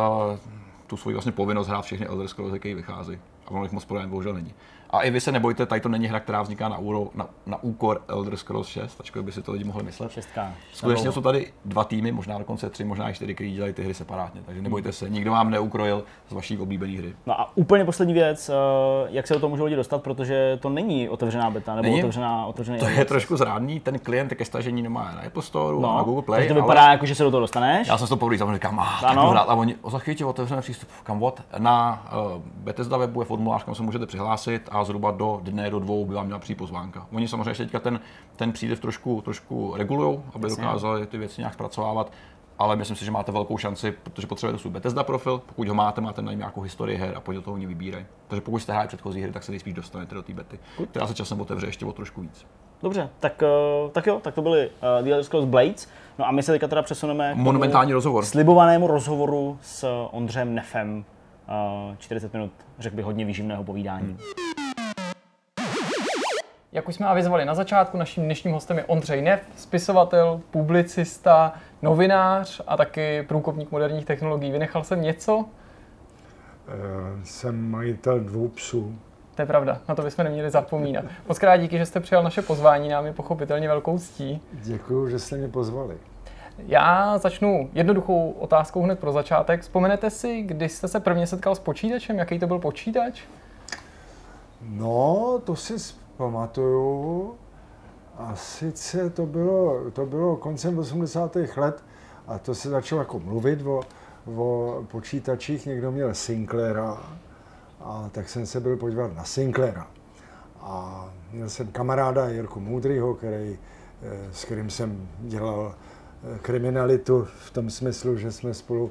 [0.87, 3.19] tu svoji vlastně povinnost hrát všechny Elder Scrolls, jaký vychází.
[3.47, 4.55] A ono jich moc prodajem bohužel není.
[4.91, 7.63] A i vy se nebojte, tady to není hra, která vzniká na, úro, na, na
[7.63, 10.13] úkor Elder Scrolls 6, ačkoliv by si to lidi mohli myslet.
[10.13, 10.53] Šestka.
[10.73, 13.95] Skutečně jsou tady dva týmy, možná dokonce tři, možná i čtyři, kteří dělají ty hry
[13.95, 14.41] separátně.
[14.47, 17.15] Takže nebojte se, nikdo vám neukrojil z vaší oblíbené hry.
[17.27, 18.53] No a úplně poslední věc, eh,
[19.09, 21.99] jak se do toho můžou lidi dostat, protože to není otevřená beta, nebo Není?
[21.99, 25.97] otevřená, otevřený To je trošku zrádný, ten klient ke stažení nemá na Apple Store, no,
[25.97, 26.39] na Google Play.
[26.41, 27.89] takže to ale- vypadá jako, že se do toho dostaneš.
[27.89, 29.33] Já jsem to poprvé zapomněl, říkám, ah, Ano.
[29.35, 29.49] tak.
[29.49, 31.43] A oni o za chvíli ti otevřeme přístup, kam what?
[31.59, 35.79] Na uh, Bethesda webu je formulář, kam se můžete přihlásit a zhruba do dne, do
[35.79, 37.07] dvou by vám měla přijít pozvánka.
[37.13, 38.01] Oni samozřejmě ještě teďka ten,
[38.37, 40.65] ten příliv trošku, trošku regulují, aby Jasně.
[40.65, 42.13] dokázali ty věci nějak zpracovávat.
[42.59, 45.43] Ale myslím si, že máte velkou šanci, protože potřebujete svůj Bethesda profil.
[45.47, 48.07] Pokud ho máte, máte na něm nějakou historii her a podle toho oni vybírají.
[48.29, 50.59] Takže pokud jste hráli předchozí hry, tak se nejspíš dostanete do té bety,
[50.91, 52.47] která se časem otevře ještě o trošku víc.
[52.83, 55.89] Dobře, tak, eh, tak jo, tak to byly uh, The Elder Scrolls Blades.
[56.19, 58.25] No a my se teďka teda přesuneme k Monumentální rozhovor.
[58.25, 61.05] slibovanému rozhovoru s Ondřejem Nefem.
[61.89, 64.07] Uh, 40 minut, řekl bych, hodně výživného povídání.
[64.07, 64.68] Hmm.
[66.73, 71.53] Jak už jsme avizovali na začátku, naším dnešním hostem je Ondřej Nev, spisovatel, publicista,
[71.83, 74.53] novinář a taky průkopník moderních technologií.
[74.53, 75.45] Vynechal jsem něco?
[76.69, 76.73] Eh,
[77.25, 78.95] Jsem majitel dvou psů.
[79.35, 81.05] To je pravda, na to bychom neměli zapomínat.
[81.29, 84.41] Moc krát díky, že jste přijal naše pozvání, nám je pochopitelně velkou ctí.
[84.53, 85.97] Děkuji, že jste mě pozvali.
[86.67, 89.61] Já začnu jednoduchou otázkou hned pro začátek.
[89.63, 92.19] Vzpomenete si, kdy jste se prvně setkal s počítačem?
[92.19, 93.23] Jaký to byl počítač?
[94.63, 95.75] No, to si
[96.19, 97.35] pamatuju.
[98.17, 101.37] A sice to bylo, to bylo koncem 80.
[101.57, 101.85] let
[102.27, 103.81] a to se začalo jako mluvit o,
[104.37, 105.67] o počítačích.
[105.67, 107.03] Někdo měl Sinclaira
[107.81, 109.87] a tak jsem se byl podívat na Sinclaira.
[110.61, 113.59] A měl jsem kamaráda Jirku Moudrýho, který,
[114.03, 118.91] eh, s kterým jsem dělal eh, kriminalitu v tom smyslu, že jsme spolu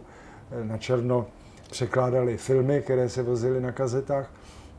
[0.52, 1.26] eh, na černo
[1.72, 4.30] překládali filmy, které se vozily na kazetách.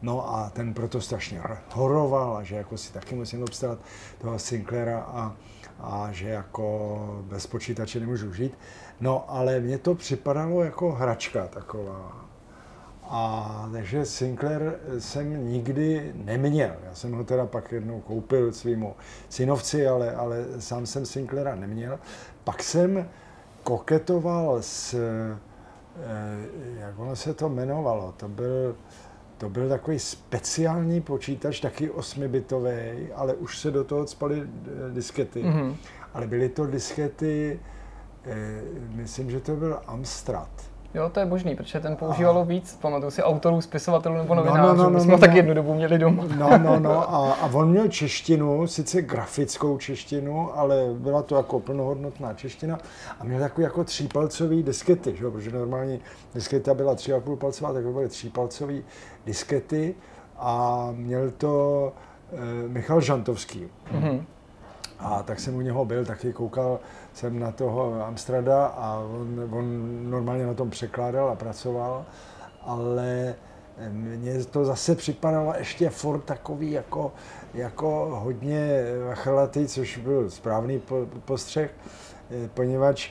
[0.03, 1.43] No a ten proto strašně
[1.73, 3.79] horoval a že jako si taky musím obstát
[4.19, 5.37] toho Sinclaira a,
[5.81, 8.59] a že jako bez počítače nemůžu žít.
[9.01, 12.29] No ale mně to připadalo jako hračka taková.
[13.11, 16.75] A takže Sinclair jsem nikdy neměl.
[16.85, 18.97] Já jsem ho teda pak jednou koupil svýmu
[19.29, 21.99] synovci, ale, ale sám jsem Sinclaira neměl.
[22.45, 23.09] Pak jsem
[23.63, 25.39] koketoval s, eh,
[26.81, 28.77] jak ono se to jmenovalo, to byl,
[29.39, 35.43] to byl takový speciální počítač, taky 8-bitový, ale už se do toho spaly eh, diskety.
[35.43, 35.77] Mhm.
[36.15, 37.61] Ale byly to diskety,
[38.25, 40.51] eh, myslím, že to byl Amstrad.
[40.95, 44.47] Jo, to je možný, protože ten používalo víc, pamatuju si, autorů, spisovatelů nebo No, no,
[44.47, 44.77] novinářů.
[44.77, 45.37] no, no, My jsme no, ho taky no.
[45.37, 46.25] jednu dobu měli doma.
[46.39, 47.15] No, no, no.
[47.15, 52.79] A, a on měl češtinu, sice grafickou češtinu, ale byla to jako plnohodnotná čeština.
[53.21, 55.31] A měl takový jako třípalcový diskety, že?
[55.31, 56.01] protože normální
[56.35, 58.85] disketa byla tři a půl palcová, tak to byly třípalcový
[59.27, 59.95] diskety.
[60.39, 61.93] A měl to
[62.65, 63.67] e, Michal Žantovský.
[63.93, 64.27] Mhm.
[64.99, 66.81] A tak jsem u něho byl, taky koukal
[67.15, 72.07] jsem na toho Amstrada a on, on normálně na tom překládal a pracoval,
[72.63, 73.35] ale
[73.91, 77.13] mně to zase připadalo ještě furt takový jako,
[77.55, 81.71] jako hodně chalatý, což byl správný po- postřeh,
[82.31, 83.11] eh, poněvadž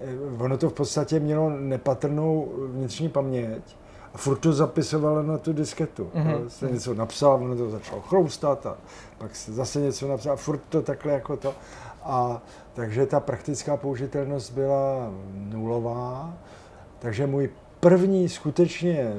[0.00, 3.76] eh, ono to v podstatě mělo nepatrnou vnitřní paměť
[4.14, 6.10] a furt to zapisovalo na tu disketu.
[6.14, 6.46] Mm-hmm.
[6.46, 8.76] Se něco napsal, ono to začalo chroustat a
[9.18, 11.54] pak se zase něco napsal a furt to takhle jako to.
[12.02, 12.42] A
[12.74, 16.34] takže ta praktická použitelnost byla nulová.
[16.98, 17.50] Takže můj
[17.80, 19.12] první, skutečně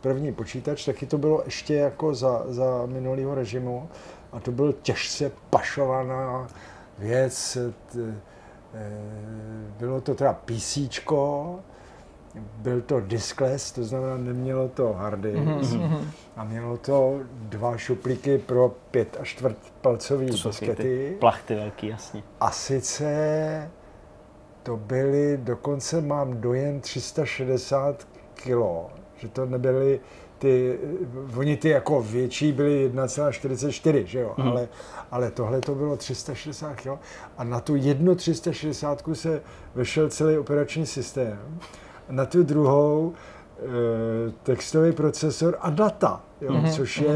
[0.00, 3.88] první počítač, taky to bylo ještě jako za, za minulého režimu
[4.32, 6.48] a to byl těžce pašovaná
[6.98, 7.58] věc.
[7.92, 8.14] T,
[8.74, 8.92] e,
[9.78, 10.78] bylo to teda PC,
[12.34, 16.04] byl to diskless, to znamená nemělo to hard disk mm-hmm.
[16.36, 21.16] a mělo to dva šuplíky pro pět a čtvrt palcový diskety.
[21.20, 22.22] Plachty velký, jasně.
[22.40, 23.70] A sice
[24.62, 30.00] to byly, dokonce mám dojem 360 kilo, že to nebyly
[30.38, 30.78] ty,
[31.36, 34.48] oni ty jako větší byly 1,44, že jo, mm.
[34.48, 34.68] ale,
[35.10, 36.98] ale tohle to bylo 360 kilo
[37.38, 39.42] a na tu jednu 360 se
[39.74, 41.58] vešel celý operační systém,
[42.10, 43.62] na tu druhou e,
[44.42, 46.72] textový procesor a data, jo, mm-hmm.
[46.72, 47.14] což je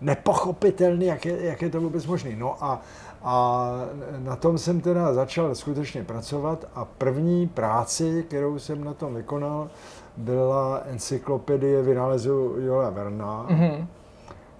[0.00, 2.30] nepochopitelný, jak je, jak je to vůbec možné.
[2.36, 2.82] No a,
[3.22, 3.70] a
[4.18, 9.70] na tom jsem teda začal skutečně pracovat a první práci, kterou jsem na tom vykonal,
[10.16, 13.86] byla encyklopedie vynálezu Jola Verna, mm-hmm.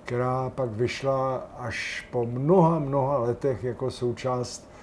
[0.05, 4.74] která pak vyšla až po mnoha, mnoha letech jako součást eh,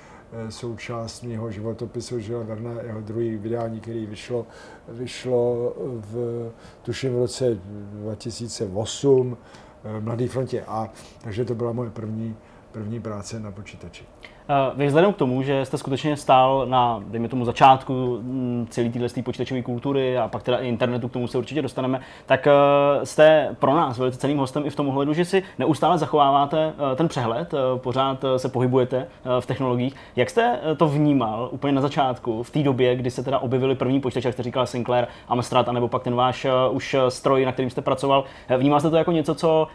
[0.50, 4.48] součást mého životopisu Žila Verna, jeho druhý vydání, který vyšlo,
[4.88, 6.52] vyšlo v,
[6.82, 9.38] tuším v roce 2008,
[9.84, 10.90] eh, Mladý frontě A,
[11.22, 12.36] takže to byla moje první,
[12.72, 14.06] první práce na počítači.
[14.52, 18.90] Eh, vy vzhledem k tomu, že jste skutečně stál na, dejme tomu, začátku mm, celé
[18.90, 22.52] téhle počítačové kultury a pak teda i internetu, k tomu se určitě dostaneme, tak eh,
[23.06, 26.96] jste pro nás velice ceným hostem i v tom ohledu, že si neustále zachováváte eh,
[26.96, 29.08] ten přehled, pořád se pohybujete
[29.40, 29.96] v technologiích.
[30.16, 34.00] Jak jste to vnímal úplně na začátku, v té době, kdy se teda objevili první
[34.00, 37.82] počítače, jak jste říkal Sinclair, Amstrad, anebo pak ten váš už stroj, na kterým jste
[37.82, 38.24] pracoval.
[38.58, 39.68] Vnímal jste to jako něco, co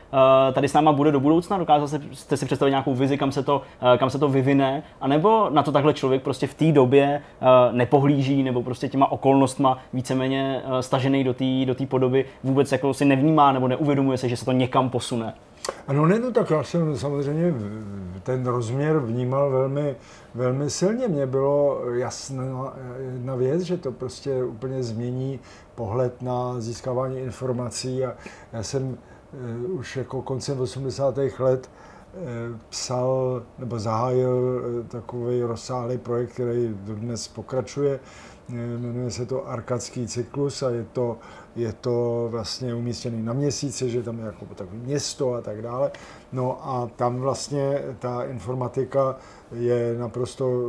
[0.52, 1.58] tady s náma bude do budoucna?
[1.58, 3.62] Dokázal jste si představit nějakou vizi, kam se to,
[3.98, 4.65] kam se to vyvine?
[5.00, 9.12] A anebo na to takhle člověk prostě v té době uh, nepohlíží, nebo prostě těma
[9.12, 14.28] okolnostma víceméně uh, stažený do té do podoby vůbec jako si nevnímá nebo neuvědomuje se,
[14.28, 15.34] že se to někam posune.
[15.88, 17.54] Ano, ne, no tak já jsem samozřejmě
[18.22, 19.96] ten rozměr vnímal velmi,
[20.34, 21.08] velmi silně.
[21.08, 22.74] Mně bylo jasná
[23.12, 25.40] jedna věc, že to prostě úplně změní
[25.74, 28.14] pohled na získávání informací a
[28.52, 28.98] já jsem
[29.68, 31.18] uh, už jako koncem 80.
[31.38, 31.85] let Eh,
[32.68, 38.00] psal nebo zahájil eh, takový rozsáhlý projekt, který dnes pokračuje.
[38.48, 41.18] Eh, jmenuje se to Arkadský cyklus a je to,
[41.56, 45.90] je to vlastně umístěný na měsíci, že tam je jako takové město a tak dále.
[46.32, 49.16] No a tam vlastně ta informatika
[49.52, 50.62] je naprosto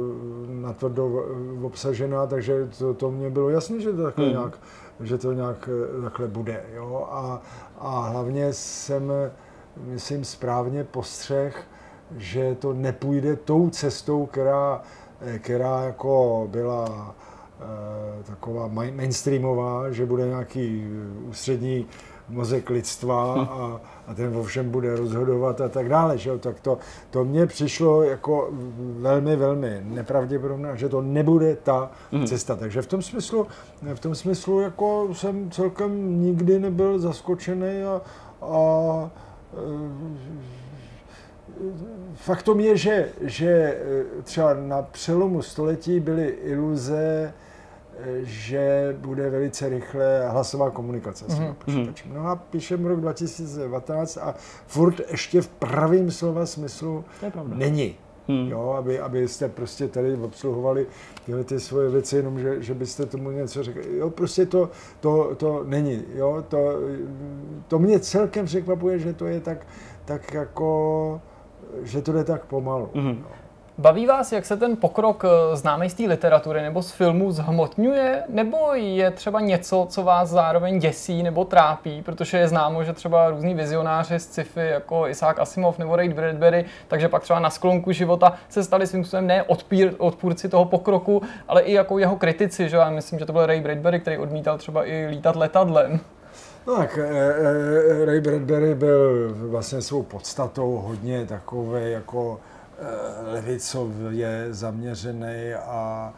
[0.48, 1.26] natvrdo
[1.62, 4.34] obsažená, takže to, to mě bylo jasné, že to takhle hmm.
[4.34, 4.60] nějak,
[5.00, 5.70] že to nějak
[6.04, 6.64] takhle bude.
[6.74, 7.08] Jo?
[7.12, 7.42] A,
[7.80, 9.12] a hlavně jsem
[9.86, 11.68] myslím, správně postřeh,
[12.18, 14.82] že to nepůjde tou cestou, která,
[15.40, 17.16] která jako byla
[18.20, 20.88] e, taková mainstreamová, že bude nějaký
[21.30, 21.86] ústřední
[22.30, 26.18] mozek lidstva a, a ten ovšem bude rozhodovat a tak dále.
[26.18, 26.38] Že?
[26.38, 26.78] Tak to,
[27.10, 28.50] to mně přišlo jako
[28.80, 32.26] velmi, velmi nepravděpodobné, že to nebude ta mm.
[32.28, 32.56] cesta.
[32.56, 33.48] Takže v tom smyslu,
[33.94, 38.02] v tom smyslu jako jsem celkem nikdy nebyl zaskočený a,
[38.42, 39.10] a
[42.16, 43.82] faktom je, že, že
[44.24, 47.34] třeba na přelomu století byly iluze,
[48.22, 51.54] že bude velice rychle hlasová komunikace s mm-hmm.
[51.54, 52.14] počítačem.
[52.14, 54.36] No a píšeme rok 2019 a
[54.68, 57.06] furt ještě v pravým slova smyslu
[57.44, 57.96] není.
[58.28, 58.48] Hmm.
[58.52, 60.88] Jo, aby, abyste prostě tady obsluhovali
[61.26, 63.98] tyhle ty svoje věci, jenom že, že byste tomu něco řekli.
[63.98, 64.70] Jo, prostě to,
[65.00, 66.04] to, to není.
[66.16, 66.74] Jo, to,
[67.68, 69.68] to mě celkem překvapuje, že to je tak,
[70.06, 71.22] tak jako,
[71.84, 72.90] že to jde tak pomalu.
[72.94, 73.20] Hmm.
[73.22, 73.47] No.
[73.80, 78.24] Baví vás, jak se ten pokrok eh, známý z té literatury nebo z filmu zhmotňuje,
[78.30, 83.30] nebo je třeba něco, co vás zároveň děsí nebo trápí, protože je známo, že třeba
[83.30, 87.92] různí vizionáři z sci-fi, jako Isaac Asimov nebo Ray Bradbury, takže pak třeba na sklonku
[87.92, 92.70] života se stali svým způsobem ne odpír, odpůrci toho pokroku, ale i jako jeho kritici,
[92.70, 96.00] že já myslím, že to byl Ray Bradbury, který odmítal třeba i lítat letadlem.
[96.76, 97.34] Tak eh,
[98.02, 102.40] eh, Ray Bradbury byl vlastně svou podstatou hodně takový jako
[103.32, 106.14] levicově zaměřený a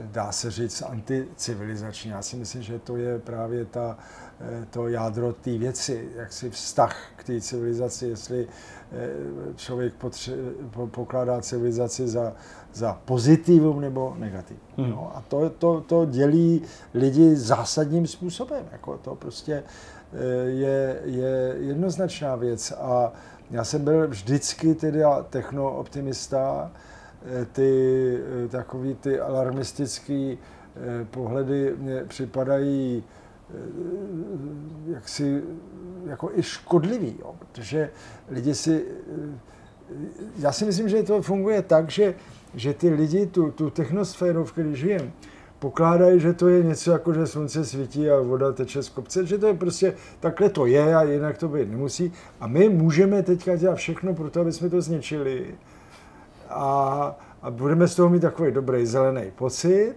[0.00, 2.10] dá se říct, anticivilizační.
[2.10, 3.98] Já si myslím, že to je právě ta,
[4.40, 8.48] eh, to jádro té věci, jak si vztah k té civilizaci, jestli
[8.92, 9.08] eh,
[9.56, 10.36] člověk potře-
[10.90, 12.32] pokládá civilizaci za,
[12.72, 14.62] za pozitivum nebo negativum.
[14.76, 14.90] Hmm.
[14.90, 16.62] No, a to, to, to dělí
[16.94, 18.64] lidi zásadním způsobem.
[18.72, 19.62] Jako to prostě
[20.46, 22.72] je, je jednoznačná věc.
[22.72, 23.12] A
[23.52, 26.70] já jsem byl vždycky teda techno-optimista,
[27.26, 33.04] Eh, ty eh, takový ty alarmistický eh, pohledy mě připadají
[34.86, 35.42] jaksi
[36.06, 37.90] jako i škodlivý, jo, protože
[38.30, 38.84] lidi si,
[40.38, 42.14] já si myslím, že to funguje tak, že,
[42.54, 45.12] že ty lidi tu, tu technosféru, v které žijeme,
[45.62, 49.38] pokládají, že to je něco jako, že slunce svítí a voda teče z kopce, že
[49.38, 52.12] to je prostě, takhle to je a jinak to být nemusí.
[52.40, 55.54] A my můžeme teďka dělat všechno pro to, aby jsme to zničili
[56.48, 59.94] a, a budeme z toho mít takový dobrý zelený pocit,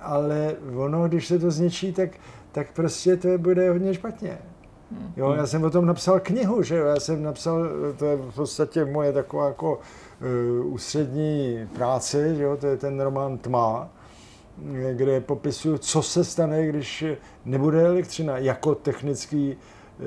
[0.00, 2.10] ale ono, když se to zničí, tak,
[2.52, 4.38] tak prostě to bude hodně špatně.
[5.16, 7.68] Jo, já jsem o tom napsal knihu, že jo, já jsem napsal,
[7.98, 9.78] to je v podstatě moje taková jako
[10.60, 13.90] uh, ústřední práce, že jo, to je ten román Tma,
[14.92, 17.04] kde popisuju, co se stane, když
[17.44, 19.56] nebude elektřina jako technický,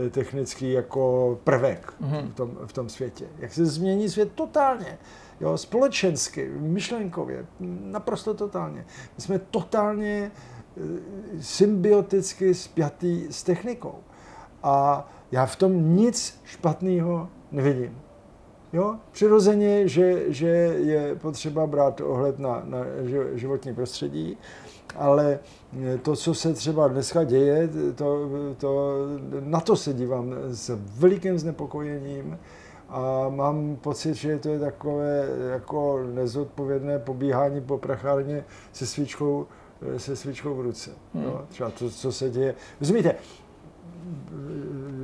[0.06, 2.30] eh, technický jako prvek mm-hmm.
[2.30, 3.26] v, tom, v tom světě.
[3.40, 4.98] Jak se změní svět totálně
[5.42, 7.46] jo, společensky, myšlenkově,
[7.82, 8.86] naprosto totálně.
[9.18, 10.82] My jsme totálně eh,
[11.42, 13.96] symbioticky spjatý s technikou.
[14.64, 18.03] A já v tom nic špatného nevidím.
[18.74, 18.96] Jo?
[19.12, 20.48] Přirozeně, že, že
[20.78, 22.78] je potřeba brát ohled na, na
[23.34, 24.38] životní prostředí,
[24.96, 25.40] ale
[26.02, 28.98] to, co se třeba dneska děje, to, to,
[29.40, 32.40] na to se dívám s velikým znepokojením
[32.90, 39.48] a mám pocit, že to je takové jako nezodpovědné pobíhání po prachárně se svíčkou,
[39.98, 40.92] se svíčkou v ruce.
[41.14, 41.24] Hmm.
[41.24, 42.56] No, třeba to, co se děje.
[42.80, 43.16] Rozumíte,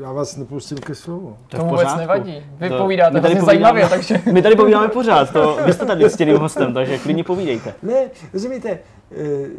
[0.02, 1.38] já vás nepustím ke slovu.
[1.48, 2.44] To, to vůbec nevadí.
[2.58, 4.22] Vy to, povídáte tady zajímavě, takže...
[4.34, 7.74] My tady povídáme pořád, to, vy jste tady s tím hostem, takže klidně povídejte.
[7.84, 8.80] Ne, rozumíte, eh,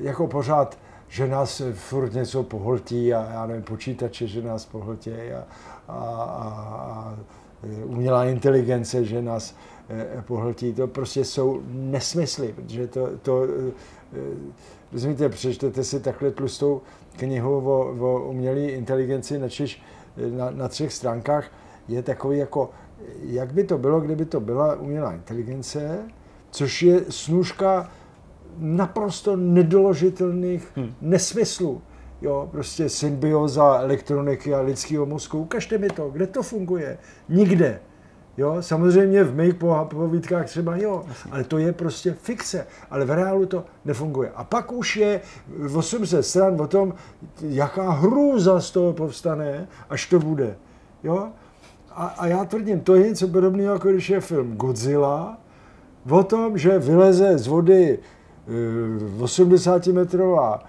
[0.00, 5.44] jako pořád, že nás furt něco pohltí a já nevím, počítače, že nás pohltí a,
[5.88, 7.14] a, a, a
[7.62, 9.54] Eh, umělá inteligence, že nás
[9.88, 10.72] eh, pohltí.
[10.72, 13.46] To prostě jsou nesmysly, protože to, to
[14.92, 16.82] rozumíte, přečtete si takhle tlustou
[17.20, 19.82] knihu o, o umělé inteligenci načež
[20.36, 21.52] na, na třech stránkách,
[21.88, 22.70] je takový jako,
[23.22, 25.98] jak by to bylo, kdyby to byla umělá inteligence,
[26.50, 27.90] což je snůžka
[28.58, 30.94] naprosto nedoložitelných hmm.
[31.00, 31.82] nesmyslů
[32.22, 35.38] jo, prostě symbioza elektroniky a lidského mozku.
[35.38, 36.98] Ukažte mi to, kde to funguje.
[37.28, 37.80] Nikde.
[38.40, 39.54] Jo, samozřejmě v mých
[39.88, 44.30] povídkách třeba jo, ale to je prostě fikce, ale v reálu to nefunguje.
[44.34, 45.20] A pak už je
[45.76, 46.94] 800 stran o tom,
[47.40, 50.56] jaká hrůza z toho povstane, až to bude.
[51.04, 51.28] Jo?
[51.90, 55.38] A, a já tvrdím, to je něco podobného, jako když je film Godzilla,
[56.10, 57.98] o tom, že vyleze z vody
[59.20, 60.62] 80 eh, metrová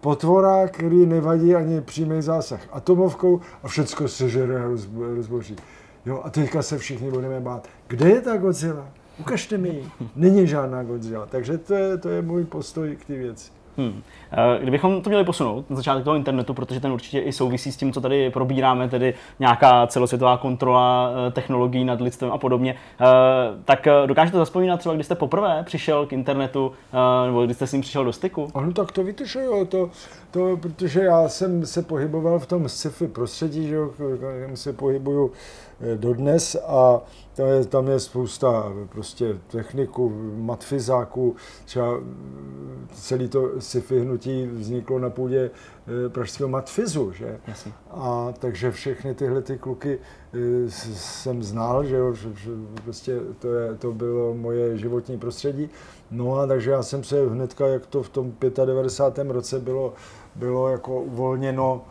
[0.00, 4.68] potvora, který nevadí ani přímý zásah atomovkou a všecko sežere a
[5.16, 5.56] rozboří.
[6.06, 7.68] Jo, a teďka se všichni budeme bát.
[7.86, 8.88] Kde je ta Godzilla?
[9.18, 9.88] Ukažte mi ji.
[10.16, 11.26] Není žádná Godzilla.
[11.26, 13.52] Takže to je, to je můj postoj k té věci.
[13.76, 14.02] Hmm.
[14.32, 17.76] Eh, kdybychom to měli posunout na začátek toho internetu, protože ten určitě i souvisí s
[17.76, 23.04] tím, co tady probíráme, tedy nějaká celosvětová kontrola eh, technologií nad lidstvem a podobně, eh,
[23.64, 26.72] tak dokážete zaspomínat třeba, kdy jste poprvé přišel k internetu,
[27.26, 28.48] nebo kdy jste s ním přišel do styku?
[28.54, 29.90] Ano, tak to víte, že jo, to,
[30.30, 33.90] to, protože já jsem se pohyboval v tom sci-fi prostředí, že jo,
[34.54, 35.32] se pohybuju
[35.96, 37.00] dodnes a
[37.34, 42.00] tam je, tam je spousta prostě techniků, matfizáků, třeba
[42.92, 47.40] celý to sci-fi hnutí vzniklo na půdě eh, pražského matfizu, že?
[47.46, 47.72] Jasně.
[47.90, 50.38] A takže všechny tyhle ty kluky eh,
[50.70, 52.30] jsem znal, že jo, že
[52.84, 55.70] prostě to, je, to bylo moje životní prostředí.
[56.10, 58.32] No a takže já jsem se hnedka, jak to v tom
[58.64, 59.32] 95.
[59.32, 59.94] roce bylo,
[60.34, 61.84] bylo jako uvolněno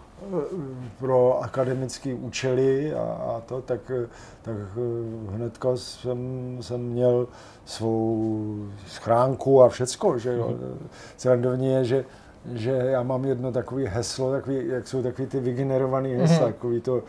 [1.00, 3.92] pro akademické účely a, a to, tak,
[4.42, 4.56] tak
[5.30, 7.28] hnedka jsem, jsem měl
[7.66, 10.54] svou schránku a všecko, že jo.
[11.18, 12.06] Srandovní je, že,
[12.54, 16.54] že já mám jedno takové heslo, takový, jak jsou takový ty vygenerované hesla, mm-hmm.
[16.54, 17.04] takový to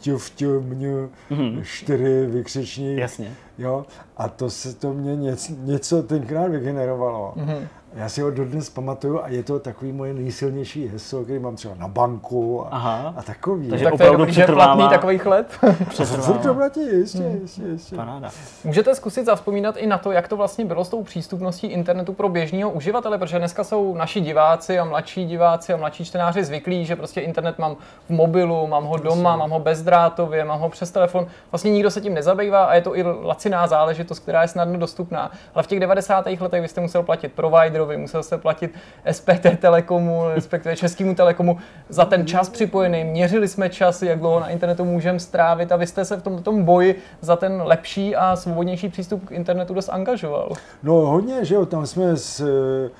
[0.00, 1.62] ťuf, ťu, mňu, mm-hmm.
[1.62, 2.96] čtyři vykřiční.
[2.96, 3.34] Jasně.
[3.58, 7.34] Jo, a to se to mě něco, něco tenkrát vygenerovalo.
[7.36, 7.68] Mm-hmm.
[7.94, 11.74] Já si ho dodnes pamatuju a je to takový moje nejsilnější heslo, který mám třeba
[11.74, 13.14] na banku a, Aha.
[13.16, 13.68] a takový.
[13.68, 14.88] Takže Tak to je opravdu dobrý, je platný přetrvává.
[14.88, 15.46] takových let.
[16.20, 17.96] Furt to platí, jistě, jistě, jistě.
[17.96, 18.30] Paráda.
[18.64, 22.28] Můžete zkusit zavzpomínat i na to, jak to vlastně bylo s tou přístupností internetu pro
[22.28, 26.96] běžného uživatele, protože dneska jsou naši diváci a mladší diváci a mladší čtenáři zvyklí, že
[26.96, 27.76] prostě internet mám
[28.06, 31.26] v mobilu, mám ho doma, mám ho bezdrátově, mám ho přes telefon.
[31.52, 35.30] Vlastně nikdo se tím nezabývá a je to i laciná záležitost, která je snadno dostupná.
[35.54, 36.26] Ale v těch 90.
[36.40, 37.32] letech vy jste musel platit
[37.80, 38.74] providerovi, musel jste platit
[39.10, 41.58] SPT Telekomu, respektive Českému Telekomu
[41.88, 43.04] za ten čas připojený.
[43.04, 46.42] Měřili jsme čas, jak dlouho na internetu můžeme strávit a vy jste se v tom,
[46.42, 50.52] tom boji za ten lepší a svobodnější přístup k internetu dost angažoval.
[50.82, 52.90] No hodně, že jo, tam jsme s, eh,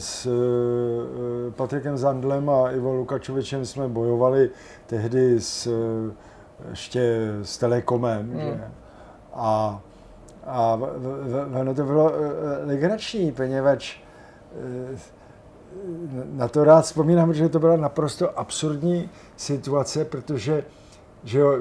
[0.00, 4.50] s eh, Patrikem Zandlem a Ivo Lukačovičem jsme bojovali
[4.86, 6.12] tehdy s, eh,
[6.70, 8.40] ještě s Telekomem, hmm.
[8.40, 8.60] že?
[9.34, 9.80] A,
[10.46, 10.80] a
[11.60, 13.96] ono to bylo eh, legrační, poněvadž
[14.92, 14.98] eh,
[16.32, 20.64] na to rád vzpomínám, že to byla naprosto absurdní situace, protože
[21.24, 21.52] že jo,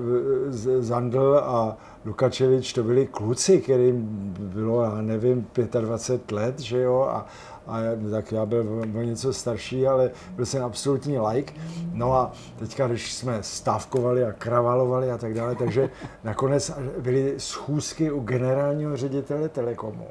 [0.80, 4.08] Zandl a Lukačevič to byli kluci, kterým
[4.40, 5.48] bylo, já nevím,
[5.82, 7.26] 25 let, že jo, a,
[7.68, 7.80] a
[8.12, 11.54] tak já byl o něco starší, ale byl jsem absolutní like.
[11.94, 15.90] No a teďka, když jsme stávkovali a kravalovali a tak dále, takže
[16.24, 20.08] nakonec byly schůzky u generálního ředitele Telekomu.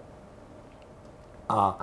[1.48, 1.78] A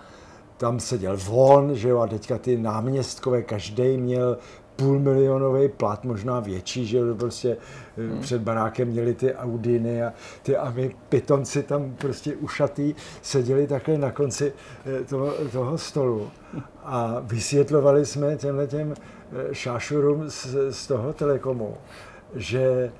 [0.58, 4.38] tam seděl von, že jo, a teďka ty náměstkové, každý měl
[4.80, 7.58] půlmilionový plat, možná větší, že prostě
[7.98, 8.20] hmm.
[8.22, 13.98] před barákem měli ty Audiny a ty a my pitonci tam prostě ušatý seděli takhle
[13.98, 14.54] na konci
[14.86, 16.32] eh, toho, toho stolu
[16.84, 21.78] a vysvětlovali jsme těmhle těm eh, šášurům z, z toho telekomu,
[22.36, 22.92] že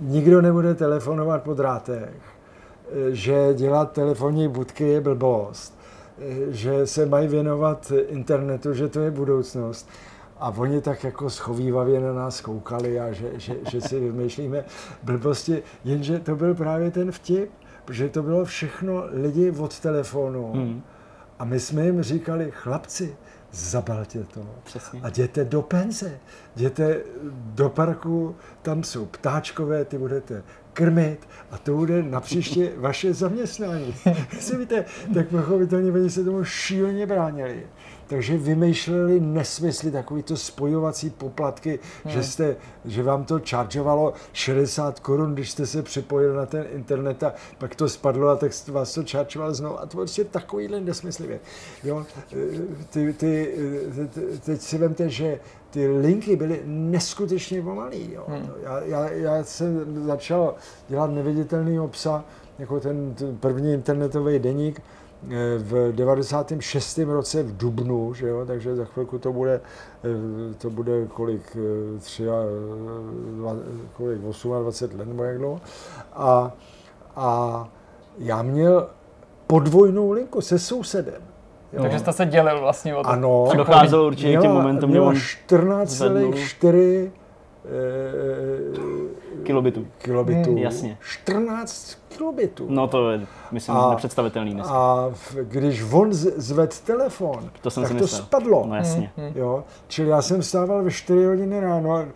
[0.00, 5.78] nikdo nebude telefonovat po drátech, eh, že dělat telefonní budky je blbost,
[6.18, 9.88] eh, že se mají věnovat internetu, že to je budoucnost.
[10.40, 14.64] A oni tak jako schovývavě na nás koukali a že, že, že si vymýšlíme
[15.02, 17.50] blbosti, jenže to byl právě ten vtip,
[17.84, 20.52] protože to bylo všechno lidi od telefonu.
[20.52, 20.82] Hmm.
[21.38, 23.16] A my jsme jim říkali, chlapci,
[23.52, 25.00] zabalte to Přesně.
[25.02, 26.18] a jděte do penze,
[26.56, 27.00] jděte
[27.32, 30.42] do parku, tam jsou ptáčkové, ty budete
[30.72, 33.94] krmit a to bude na příště vaše zaměstnání.
[34.58, 34.84] Víte,
[35.14, 37.66] tak pochopitelně oni se tomu šíleně bránili.
[38.06, 42.12] Takže vymýšleli nesmysly, takový to spojovací poplatky, hmm.
[42.12, 47.22] že, jste, že vám to čaržovalo 60 korun, když jste se připojil na ten internet
[47.22, 49.80] a pak to spadlo a tak vás to čaržovalo znovu.
[49.80, 51.40] A to prostě takovýhle nesmysly.
[51.84, 52.06] Jo,
[52.90, 58.12] ty, ty, ty, teď si vemte, že ty linky byly neskutečně pomalý.
[58.12, 58.24] Jo.
[58.28, 58.50] Hmm.
[58.62, 60.54] Já, já, já jsem začal
[60.88, 62.24] dělat neviditelný psa,
[62.58, 64.82] jako ten, ten první internetový deník,
[65.58, 66.98] v 96.
[66.98, 69.60] roce v Dubnu, že jo, takže za chvilku to bude,
[70.04, 72.34] eh, to bude kolik, eh, tři a,
[73.36, 73.56] dva,
[73.92, 75.60] kolik 28 let nebo jak dlouho.
[76.12, 76.52] A,
[77.16, 77.68] a
[78.18, 78.88] já měl
[79.46, 81.22] podvojnou linku se sousedem.
[81.72, 81.82] Jo.
[81.82, 83.08] Takže jste se dělil vlastně o to.
[83.08, 83.48] Ano.
[83.52, 87.25] A docházelo určitě k těm momentům, měla on 14,4 eh,
[89.42, 89.86] kilobitů.
[89.98, 90.48] kilobitů.
[90.50, 90.98] Hmm, jasně.
[91.02, 92.66] 14 kilobitů.
[92.68, 94.66] No to je, myslím, A- nepředstavitelný dnes.
[94.70, 98.22] A v- když on z- zved telefon, To jsem tak si to myslel.
[98.22, 98.64] spadlo.
[98.66, 99.10] No jasně.
[99.34, 102.06] Jo, čili já jsem vstával ve 4 hodiny ráno, a, e,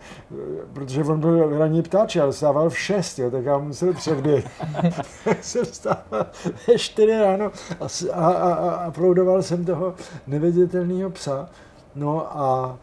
[0.73, 4.61] protože on byl ranní ptáč, já vstával v 6, jo, tak já musel předběh.
[5.25, 6.25] Tak jsem vstával
[6.67, 9.93] ve 4 ráno a, a, a, a proudoval jsem toho
[10.27, 11.49] neviditelného psa.
[11.95, 12.77] No a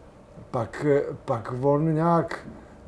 [0.51, 0.87] pak,
[1.25, 2.39] pak on nějak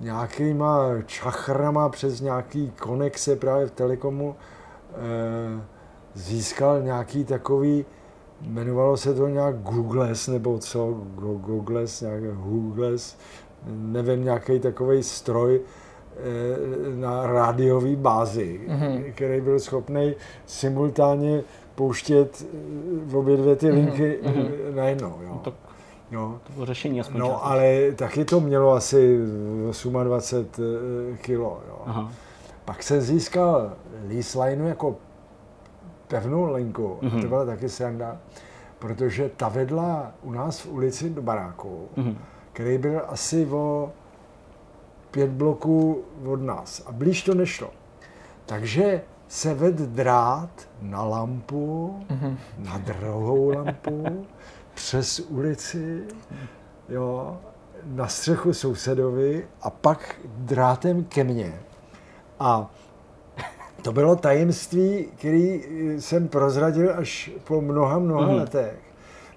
[0.01, 4.37] nějakýma čachrama přes nějaký konexe právě v Telekomu
[4.93, 5.61] eh,
[6.15, 7.85] získal nějaký takový,
[8.43, 13.17] jmenovalo se to nějak Googles nebo co, Go- Googles, nějak Googles,
[13.67, 16.21] nevím, nějaký takový stroj eh,
[16.97, 19.13] na rádiové bázi, mm-hmm.
[19.13, 20.15] který byl schopný
[20.47, 21.43] simultánně
[21.75, 22.47] pouštět
[23.13, 24.75] eh, obě dvě ty linky mm-hmm.
[24.75, 25.19] najednou.
[25.23, 25.41] Jo.
[25.45, 25.70] To-
[26.11, 26.39] Jo.
[26.47, 29.19] To bylo řešení aspoň No, ale taky to mělo asi
[30.03, 30.47] 28
[31.15, 31.61] eh, kilo.
[31.69, 31.79] Jo.
[31.87, 32.13] Aha.
[32.65, 33.73] Pak jsem získal
[34.09, 34.97] lease lineu jako
[36.09, 36.99] pevnou linku.
[37.03, 37.13] Mm-hmm.
[37.13, 37.23] Mhm.
[37.23, 38.17] To byla taky sranda,
[38.79, 42.17] protože ta vedla u nás v ulici do baráku, Mhm.
[42.53, 43.93] který byl asi o
[45.11, 46.83] pět bloků od nás.
[46.87, 47.71] A blíž to nešlo.
[48.47, 50.51] Takže se ved drát
[50.83, 52.37] na lampu, mm-hmm.
[52.59, 54.27] na druhou lampu,
[54.81, 56.03] přes ulici,
[56.89, 57.37] jo,
[57.85, 61.61] na střechu sousedovi a pak drátem ke mně.
[62.39, 62.71] A
[63.83, 65.63] to bylo tajemství, který
[65.99, 68.35] jsem prozradil až po mnoha, mnoha mm.
[68.35, 68.79] letech,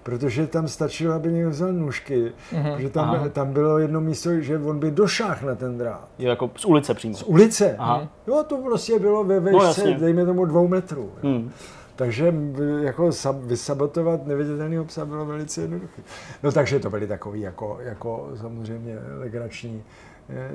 [0.02, 2.76] protože tam stačilo, aby někdo vzal nůžky, mm-hmm.
[2.76, 6.08] že tam, tam bylo jedno místo, že on by došáhl na ten drát.
[6.18, 7.14] Jo, jako z ulice přímo.
[7.14, 7.76] Z ulice.
[7.78, 8.08] Aha.
[8.26, 11.12] Jo, to prostě bylo ve výšce, no, dejme tomu dvou metrů.
[11.22, 11.50] Hmm.
[11.96, 12.34] Takže
[12.82, 16.02] jako vysabotovat neviditelného psa bylo velice jednoduché.
[16.42, 19.82] No takže to byly takový jako, jako samozřejmě legrační,
[20.28, 20.50] eh,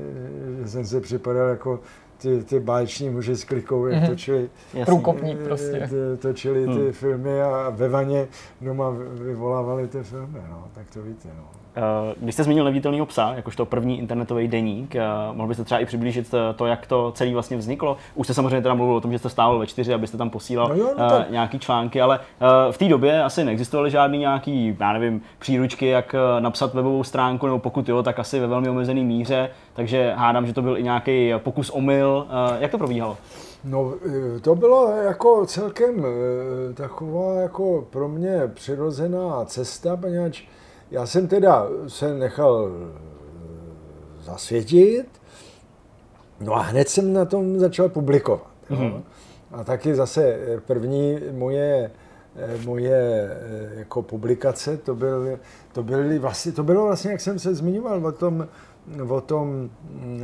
[0.62, 1.80] že jsem se připadal jako
[2.18, 4.10] ty, ty báječní muži s klikou, jak mm-hmm.
[4.10, 4.50] točili,
[4.86, 5.90] Průkopník prostě.
[5.90, 6.92] Ty, točili ty hmm.
[6.92, 8.28] filmy a ve vaně
[8.62, 11.30] doma vyvolávali ty filmy, no, tak to víte.
[11.38, 11.59] No.
[11.76, 15.02] Eh, když jste zmínil neviditelného psa, jakožto první internetový deník, eh,
[15.32, 17.98] mohl byste třeba i přiblížit eh, to, jak to celý vlastně vzniklo?
[18.16, 20.70] Už jste samozřejmě teda mluvil o tom, že jste stával ve čtyři, abyste tam posílal
[20.70, 21.32] no jo, no tak...
[21.32, 22.20] nějaký články, ale
[22.72, 27.60] v té době asi neexistovaly žádný nějaký, já nevím, příručky, jak napsat webovou stránku, nebo
[27.60, 31.34] pokud jo, tak asi ve velmi omezený míře, takže hádám, že to byl i nějaký
[31.38, 32.28] pokus omyl.
[32.60, 33.18] Jak to probíhalo?
[33.64, 33.94] No,
[34.42, 36.06] to bylo jako celkem
[36.74, 40.44] taková jako pro mě přirozená cesta, poněvadž
[40.92, 43.00] já jsem teda se nechal eh,
[44.22, 45.08] zasvětit,
[46.40, 48.48] no a hned jsem na tom začal publikovat.
[48.70, 49.02] Mm-hmm.
[49.52, 51.92] A taky zase eh, první moje
[52.36, 53.30] eh, moje
[53.76, 55.40] jako publikace, to, byl,
[55.72, 58.48] to, byly vlastně, to bylo vlastně, jak jsem se zmiňoval o tom,
[59.10, 59.70] o tom,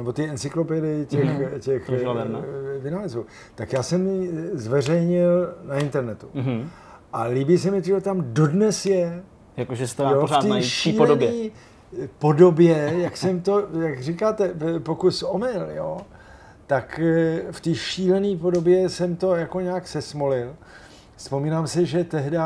[0.05, 1.59] o té encyklopedii těch, mm-hmm.
[1.59, 1.89] těch
[2.79, 3.25] vynálezů,
[3.55, 6.27] tak já jsem ji zveřejnil na internetu.
[6.35, 6.65] Mm-hmm.
[7.13, 9.23] A líbí se mi, že tam dodnes je
[9.57, 11.31] Jakože se to jo, pořád najít v té podobě.
[12.19, 14.53] podobě, jak jsem to, jak říkáte,
[14.83, 16.01] pokus omyl, jo,
[16.67, 20.55] tak eh, v té šílené podobě jsem to jako nějak sesmolil.
[21.15, 22.37] Vzpomínám si, že tehdy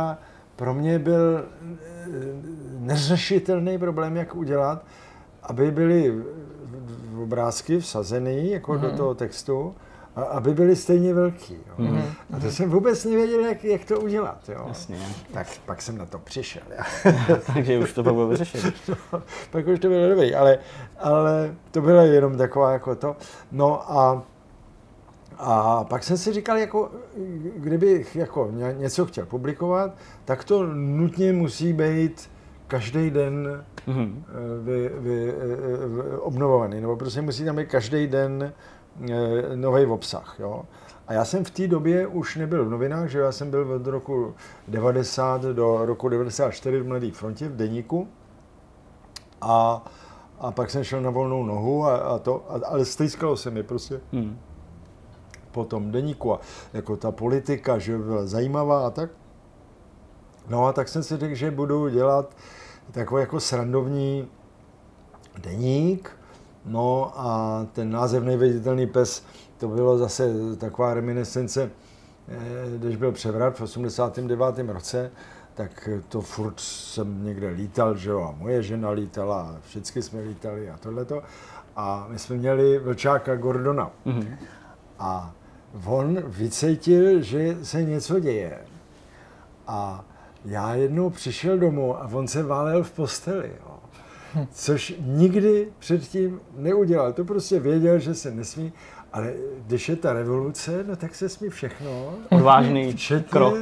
[0.56, 1.76] pro mě byl eh,
[2.80, 4.86] neřešitelný problém, jak udělat,
[5.44, 6.24] aby byly
[7.24, 8.82] obrázky vsazeny jako mm-hmm.
[8.82, 8.98] do mhm.
[8.98, 9.76] toho textu,
[10.20, 11.54] a aby byly stejně velký.
[11.54, 11.74] Jo.
[11.78, 12.04] Mm-hmm.
[12.34, 14.50] A to jsem vůbec nevěděl, jak, jak to udělat.
[14.50, 14.66] Jo.
[14.68, 14.98] Jasně.
[15.34, 16.62] Tak pak jsem na to přišel.
[17.54, 18.74] Takže už to bylo vyřešit.
[18.88, 19.22] no,
[19.52, 20.58] pak už to bylo dobrý, ale,
[20.98, 23.16] ale to bylo jenom taková jako to.
[23.52, 24.24] No a
[25.42, 26.92] a pak jsem si říkal, jako,
[27.56, 29.92] kdybych jako něco chtěl publikovat,
[30.26, 32.30] tak to nutně musí být
[32.68, 34.14] každý den mm-hmm.
[34.64, 35.34] vy, vy, vy,
[36.20, 38.79] obnovovaný, nebo prostě musí tam být každý den Eh,
[39.56, 40.36] nový obsah.
[40.40, 40.64] Jo.
[41.08, 43.88] A já jsem v té době už nebyl v novinách, že já jsem byl od
[43.88, 44.36] roku
[44.68, 48.08] 90 do roku 94 v Mladé frontě v deníku.
[49.42, 49.86] A,
[50.40, 53.64] a pak jsem šel na volnou nohu, a, a to, a, ale stýskalo se mi
[53.64, 54.40] prostě hmm.
[55.52, 56.34] po tom deníku.
[56.34, 56.40] A
[56.74, 59.10] jako ta politika, že byla zajímavá a tak.
[60.50, 62.36] No a tak jsem si řekl, že budu dělat
[62.92, 64.28] takový jako srandovní
[65.42, 66.19] deník,
[66.66, 69.24] No a ten název Neviditelný pes,
[69.58, 71.72] to bylo zase taková reminiscence,
[72.28, 74.70] eh, když byl převrat v 89.
[74.70, 75.12] roce,
[75.54, 80.22] tak to furt jsem někde lítal, že jo, a moje žena lítala, a všichni jsme
[80.22, 81.22] lítali a tohleto.
[81.76, 83.92] A my jsme měli vlčáka Gordona.
[84.06, 84.38] Mm-hmm.
[85.00, 85.34] A
[85.86, 88.60] on vycítil, že se něco děje.
[89.68, 90.06] A
[90.46, 93.52] já jednou přišel domů a on se válel v posteli.
[93.60, 93.79] Jo
[94.52, 97.14] což nikdy předtím neudělal.
[97.14, 98.74] To prostě věděl, že se nesmí,
[99.14, 99.34] ale
[99.68, 102.14] když je ta revoluce, no tak se smí všechno.
[102.30, 102.96] Odvážný
[103.30, 103.58] krok.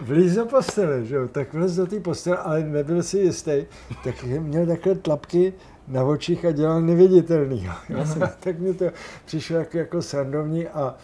[0.00, 3.66] Vlíz do postele, že jo, tak vlez do té postele, ale nebyl si jistý,
[4.04, 5.52] tak měl takhle tlapky
[5.88, 7.68] na očích a dělal neviditelný.
[8.40, 8.84] tak mi to
[9.24, 10.94] přišlo jako, jako srandovní a,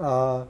[0.00, 0.44] a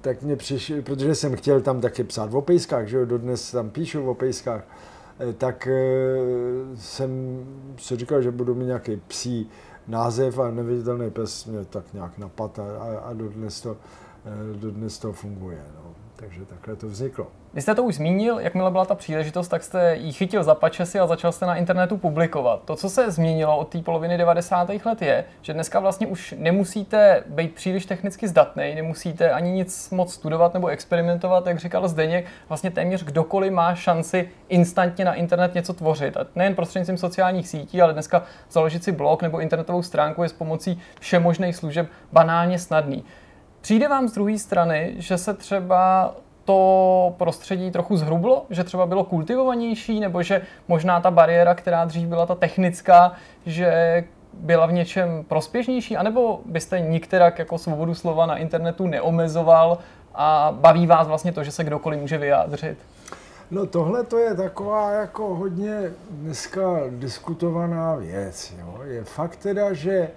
[0.00, 3.70] tak mě přišlo, protože jsem chtěl tam taky psát v opejskách, že jo, dodnes tam
[3.70, 4.91] píšu v opejskách, Eh,
[5.38, 7.44] tak eh, jsem
[7.78, 9.50] si říkal, že budu mít nějaký psí
[9.88, 13.76] název a neviditelný pes mě tak nějak napad a, a dodnes, to,
[14.24, 15.64] eh, dodnes to funguje.
[15.74, 15.94] No.
[16.16, 17.41] Takže takhle to vzniklo.
[17.54, 21.00] Vy jste to už zmínil, jakmile byla ta příležitost, tak jste ji chytil za pačesy
[21.00, 22.62] a začal jste na internetu publikovat.
[22.64, 24.68] To, co se změnilo od té poloviny 90.
[24.84, 30.12] let, je, že dneska vlastně už nemusíte být příliš technicky zdatný, nemusíte ani nic moc
[30.12, 35.72] studovat nebo experimentovat, jak říkal Zdeněk, vlastně téměř kdokoliv má šanci instantně na internet něco
[35.72, 36.16] tvořit.
[36.16, 40.32] A nejen prostřednictvím sociálních sítí, ale dneska založit si blog nebo internetovou stránku je s
[40.32, 43.04] pomocí všemožných služeb banálně snadný.
[43.60, 49.04] Přijde vám z druhé strany, že se třeba to prostředí trochu zhrublo, že třeba bylo
[49.04, 53.12] kultivovanější, nebo že možná ta bariéra, která dřív byla ta technická,
[53.46, 59.78] že byla v něčem prospěšnější, anebo byste nikterak jako svobodu slova na internetu neomezoval
[60.14, 62.78] a baví vás vlastně to, že se kdokoliv může vyjádřit?
[63.50, 68.54] No tohle to je taková jako hodně dneska diskutovaná věc.
[68.58, 68.78] Jo.
[68.84, 70.10] Je fakt teda, že,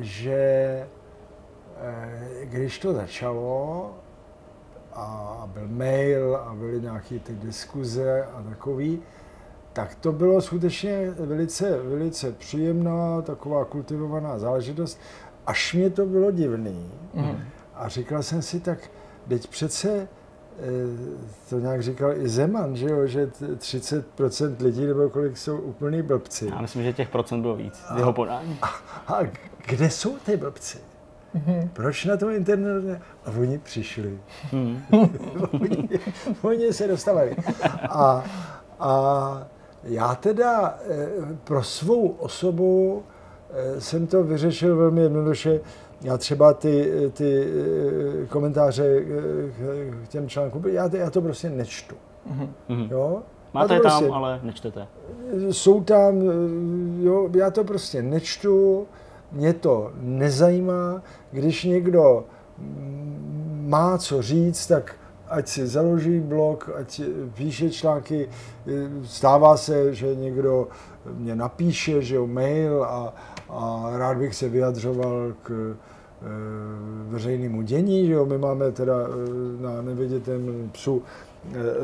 [0.00, 0.86] že
[1.80, 3.90] Eh, když to začalo,
[4.94, 9.02] a byl mail a byly nějaké ty diskuze a takový,
[9.72, 15.00] tak to bylo skutečně velice, velice příjemná, taková kultivovaná záležitost.
[15.46, 16.90] Až mě to bylo divný.
[17.14, 17.40] Mm.
[17.74, 18.78] A říkal jsem si, tak
[19.28, 20.08] teď přece
[20.58, 26.02] Eh, to nějak říkal i Zeman, že, jo, že 30% lidí nebo kolik jsou úplný
[26.02, 26.46] blbci.
[26.46, 28.58] Já myslím, že těch procent bylo víc z jeho podání.
[28.62, 28.66] A,
[29.14, 29.22] a
[29.66, 30.78] kde jsou ty blbci?
[31.34, 31.68] Mm-hmm.
[31.72, 33.02] Proč na tom internetu?
[33.24, 34.18] A oni přišli.
[34.52, 34.82] Mm.
[35.60, 35.88] oni,
[36.42, 37.36] oni se dostali.
[37.88, 38.24] A,
[38.80, 39.46] a
[39.84, 41.08] já teda eh,
[41.44, 43.02] pro svou osobu
[43.50, 45.60] eh, jsem to vyřešil velmi jednoduše.
[46.02, 47.44] Já třeba ty, ty
[48.22, 49.04] eh, komentáře
[50.04, 51.94] k těm článkům, já, já to prostě nečtu.
[52.30, 52.90] Mm-hmm.
[52.90, 53.22] Jo?
[53.54, 54.86] Máte je tam, prostě, ale nečtete.
[55.50, 56.22] Jsou tam,
[57.02, 58.86] jo, já to prostě nečtu,
[59.34, 61.02] mě to nezajímá.
[61.32, 62.24] Když někdo
[63.62, 64.96] má co říct, tak
[65.28, 67.00] ať si založí blog, ať
[67.34, 68.28] píše články.
[69.04, 70.68] Stává se, že někdo
[71.14, 73.14] mě napíše, že jo, mail a,
[73.48, 75.76] a rád bych se vyjadřoval k
[76.24, 78.06] Eh, veřejnému dění.
[78.06, 78.26] Že jo?
[78.26, 81.02] My máme teda eh, na neviditelném psu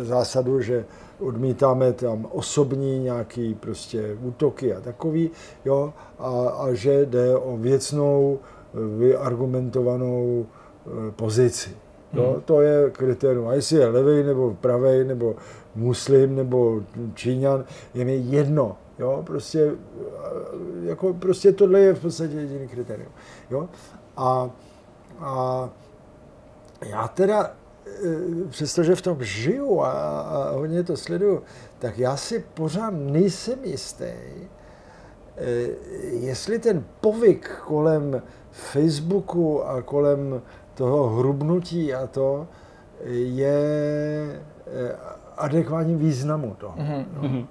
[0.03, 0.85] zásadu, že
[1.21, 5.31] odmítáme tam osobní nějaký prostě útoky a takový,
[5.65, 8.39] jo, a, a že jde o věcnou,
[8.99, 10.47] vyargumentovanou
[11.17, 11.71] pozici.
[12.13, 12.43] Jo, hmm.
[12.43, 13.49] To je kritérium.
[13.49, 15.37] A jestli je levý nebo pravý, nebo
[15.75, 16.83] muslim, nebo
[17.15, 17.65] číňan,
[17.95, 18.77] je mi jedno.
[18.99, 19.73] Jo, prostě,
[20.83, 23.13] jako, prostě tohle je v podstatě jediný kritérium.
[23.51, 23.69] Jo?
[24.17, 24.51] A,
[25.21, 25.69] a
[26.87, 27.51] já teda,
[28.49, 29.91] přestože v tom žiju a,
[30.21, 31.43] a hodně to sleduju,
[31.79, 34.15] tak já si pořád nejsem jistý, e,
[36.03, 40.43] jestli ten povyk kolem Facebooku a kolem
[40.75, 42.49] toho hrubnutí a to
[43.11, 43.61] je
[44.67, 44.97] e,
[45.37, 46.77] adekvátním významu toho.
[46.77, 47.05] Mm-hmm.
[47.23, 47.45] Jo.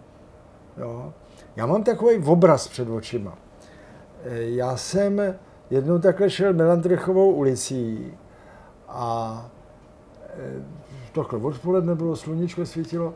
[0.77, 1.13] Jo.
[1.55, 3.37] Já mám takový obraz před očima.
[4.31, 5.21] Já jsem
[5.69, 8.13] jednou takhle šel Melandrechovou ulicí
[8.87, 9.51] a
[11.11, 13.13] takhle odpoledne bylo, sluníčko svítilo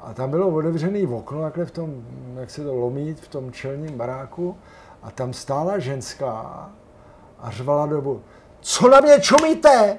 [0.00, 3.96] a tam bylo otevřené okno, takhle v tom, jak se to lomí, v tom čelním
[3.96, 4.56] baráku
[5.02, 6.70] a tam stála ženská
[7.38, 8.22] a řvala dobu,
[8.60, 9.96] co na mě čumíte?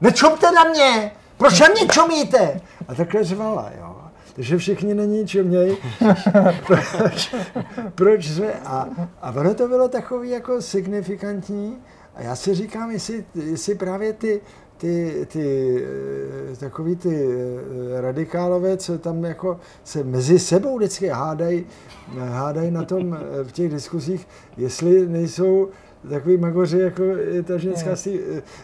[0.00, 1.12] Nečumte na mě!
[1.36, 2.60] Proč na mě čumíte?
[2.88, 4.00] A takhle řvala, jo
[4.40, 5.76] takže všichni na ní čumějí.
[6.66, 7.34] proč,
[7.94, 8.52] proč jsme?
[8.52, 8.88] A,
[9.22, 11.78] a ono to bylo takový jako signifikantní.
[12.14, 14.40] A já si říkám, jestli, jestli právě ty,
[14.80, 15.76] ty, ty
[16.52, 21.66] eh, takový ty eh, radikálové, co tam jako se mezi sebou vždycky hádají,
[22.18, 25.68] hádají na tom eh, v těch diskuzích, jestli nejsou
[26.10, 28.20] takový magoři, jako je ta ženská si,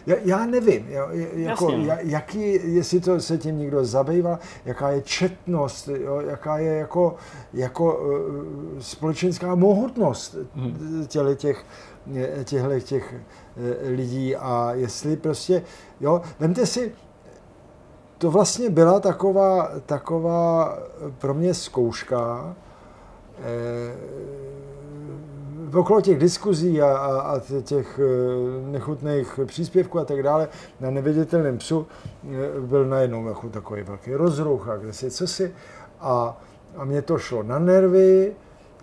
[0.07, 5.87] já, já nevím, jo, jako, jaký, jestli to se tím někdo zabývá, jaká je četnost,
[5.87, 7.15] jo, jaká je jako,
[7.53, 7.99] jako
[8.79, 10.37] společenská mohutnost
[11.07, 11.65] těle těch,
[12.43, 13.46] těchto těch uh,
[13.89, 15.63] lidí a jestli prostě,
[15.99, 16.91] jo, vemte si,
[18.17, 20.77] to vlastně byla taková, taková
[21.17, 22.55] pro mě zkouška,
[23.39, 23.95] eh,
[25.73, 31.57] okolo těch diskuzí a, a, a těch eh, nechutných příspěvků a tak dále na neviditelném
[31.57, 31.87] psu
[32.23, 35.53] eh, byl najednou jako takový velký rozruch a kde si co si.
[35.99, 36.41] A,
[36.77, 38.35] a mě to šlo na nervy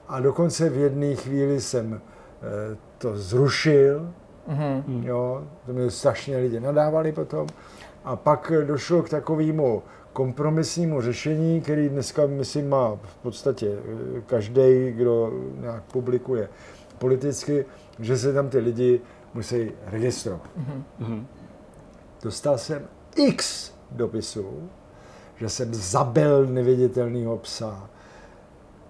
[0.08, 4.10] a dokonce v jedné chvíli jsem eh, to zrušil.
[4.48, 5.04] Mm-hmm.
[5.04, 7.46] Jo, to mě strašně lidi nadávali potom.
[8.04, 13.78] A pak došlo k takovému kompromisnímu řešení, který dneska, myslím, má v podstatě
[14.26, 16.48] každý, kdo nějak publikuje
[16.98, 17.66] politicky,
[18.00, 19.00] že se tam ty lidi
[19.34, 20.50] musí registrovat.
[21.00, 21.24] Mm-hmm.
[22.22, 22.82] Dostal jsem
[23.16, 24.70] x dopisů,
[25.36, 27.88] že jsem zabil neviditelného psa,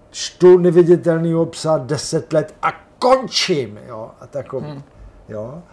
[0.09, 4.83] čtu neviditelného psa 10 let a končím, jo, a takový, mm.
[5.29, 5.63] Jo.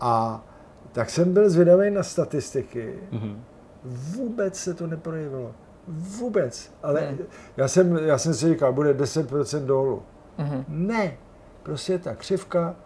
[0.00, 0.44] A
[0.92, 2.94] tak jsem byl zvědavý na statistiky.
[3.12, 3.36] Mm-hmm.
[3.84, 5.52] Vůbec se to neprojevilo.
[5.88, 6.72] Vůbec.
[6.82, 7.18] Ale mm.
[7.56, 10.02] já, jsem, já jsem si říkal, bude 10% dolů.
[10.38, 10.64] Mm-hmm.
[10.68, 11.16] Ne,
[11.62, 12.76] prostě ta křivka,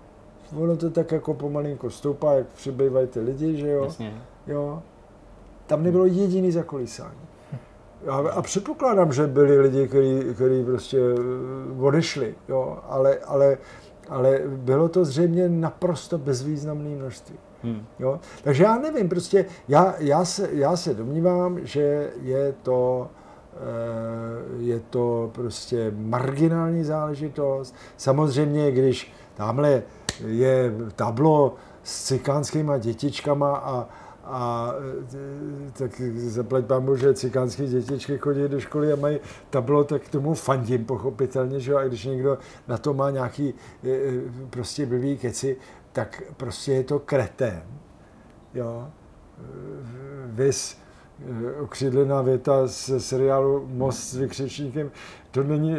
[0.57, 3.85] ono to tak jako pomalinko stoupá, jak přibývají ty lidi, že jo.
[3.85, 4.23] Jasně.
[4.47, 4.83] jo.
[5.67, 7.29] Tam nebylo jediný zakolísání.
[8.07, 9.89] A, a předpokládám, že byli lidi,
[10.35, 13.59] kteří prostě eh, odešli, jo, ale, ale,
[14.09, 17.37] ale bylo to zřejmě naprosto bezvýznamné množství.
[17.63, 17.87] Hmm.
[17.99, 18.21] Jo?
[18.43, 23.09] Takže já nevím, prostě já, já, se, já se domnívám, že je to
[23.59, 27.75] Eh, je to prostě marginální záležitost.
[27.97, 29.83] Samozřejmě, když tamhle
[30.27, 33.89] je tablo s cikánskýma dětičkama a,
[34.29, 34.75] a
[35.69, 40.35] e, tak zaplať pán že cikánské dětičky chodí do školy a mají tablo, tak tomu
[40.35, 42.39] fandím pochopitelně, že jo, a když někdo
[42.69, 45.57] na to má nějaký e, e, prostě blbý keci,
[45.93, 47.63] tak prostě je to kretén,
[48.55, 48.89] jo.
[50.27, 50.79] Vys,
[51.61, 54.91] okřídlená věta z seriálu Most s vykřičníkem,
[55.31, 55.77] to není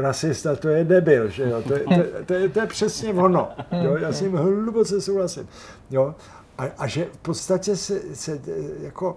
[0.00, 1.62] rasista, to je debil, že jo?
[1.62, 3.48] To, je, to, to, je, to je přesně ono.
[3.82, 3.96] Jo?
[3.96, 5.48] Já s ním hluboce souhlasím.
[5.90, 6.14] Jo?
[6.58, 8.40] A, a že v podstatě se, se
[8.80, 9.16] jako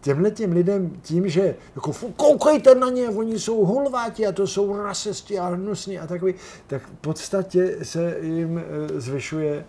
[0.00, 4.76] těmhle těm lidem tím, že jako koukejte na ně, oni jsou hulváti a to jsou
[4.76, 6.34] rasisti a hnusní a takový,
[6.66, 9.64] tak v podstatě se jim eh, zvyšuje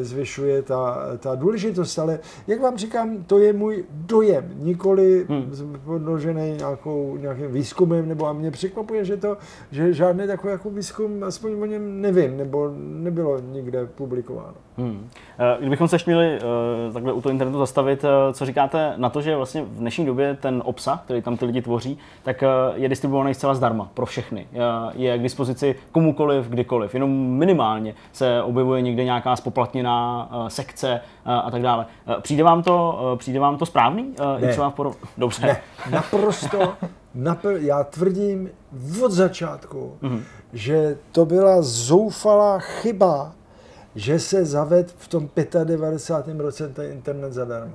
[0.00, 5.80] zvyšuje ta, ta důležitost, ale jak vám říkám, to je můj dojem, nikoli hmm.
[5.84, 9.36] podložený nějakou, nějakým výzkumem, nebo a mě překvapuje, že to,
[9.70, 14.54] že žádný takový jako výzkum, aspoň o něm nevím, nebo nebylo nikde publikováno.
[14.78, 15.08] Hmm.
[15.38, 16.38] Eh, kdybychom se ještě měli
[16.86, 20.06] uh, takhle u toho internetu zastavit, uh, co říkáte na to, že vlastně v dnešní
[20.06, 24.06] době ten obsah, který tam ty lidi tvoří, tak uh, je distribuovaný zcela zdarma pro
[24.06, 24.46] všechny.
[24.52, 24.60] Uh,
[24.94, 26.94] je k dispozici komukoliv, kdykoliv.
[26.94, 31.86] Jenom minimálně se objevuje někde nějaká spoplatněná uh, sekce a tak dále.
[32.20, 34.02] Přijde vám to, uh, přijde vám to správný?
[34.04, 34.48] Uh, ne.
[34.48, 34.96] I třeba v porov...
[35.18, 35.46] Dobře.
[35.46, 35.60] Ne,
[35.90, 36.72] naprosto.
[37.16, 38.50] Napr- já tvrdím
[39.04, 40.20] od začátku, mm-hmm.
[40.52, 43.32] že to byla zoufalá chyba
[43.94, 45.30] že se zaved v tom
[45.64, 46.40] 95.
[46.40, 47.74] roce ten internet zadarmo.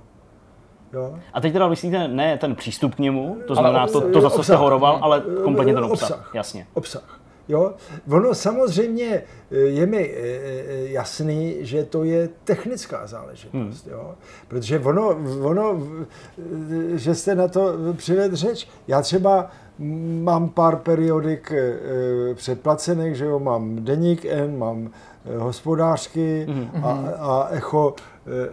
[0.94, 1.20] Jo?
[1.34, 4.30] A teď teda myslíte ne ten přístup k němu, to znamená ale, to, to za
[4.30, 6.12] co jste horoval, ale kompletně ten obsah.
[6.12, 6.32] obsah.
[6.36, 6.68] Jasně.
[6.74, 7.20] Obsah.
[7.50, 7.74] Jo?
[8.12, 13.94] Ono samozřejmě eh, je mi eh, eh, jasný, že to je technická záležitost, hmm.
[13.94, 14.16] jo?
[14.48, 15.80] protože ono, ono,
[16.94, 19.50] že jste na to přived řeč, já třeba
[20.22, 21.54] mám pár periodik
[22.34, 26.86] předplacených, že jo, mám Deník N, mám Eh, hospodářky mm-hmm.
[26.86, 27.96] a, a Echo,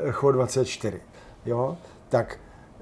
[0.04, 1.00] eh, Echo 24.
[1.46, 1.76] Jo?
[2.08, 2.38] Tak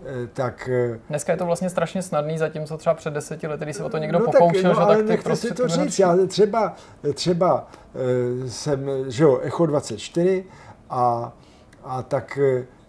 [0.06, 0.70] eh, tak...
[1.08, 3.98] Dneska je to vlastně strašně snadný, zatímco třeba před deseti lety, když se o to
[3.98, 5.98] někdo no pokoušel, tak, no, že tak ty prostě si to říct.
[5.98, 6.74] Já třeba,
[7.14, 7.66] třeba
[8.46, 10.44] jsem, že jo, Echo 24
[10.90, 11.32] a,
[11.84, 12.38] a tak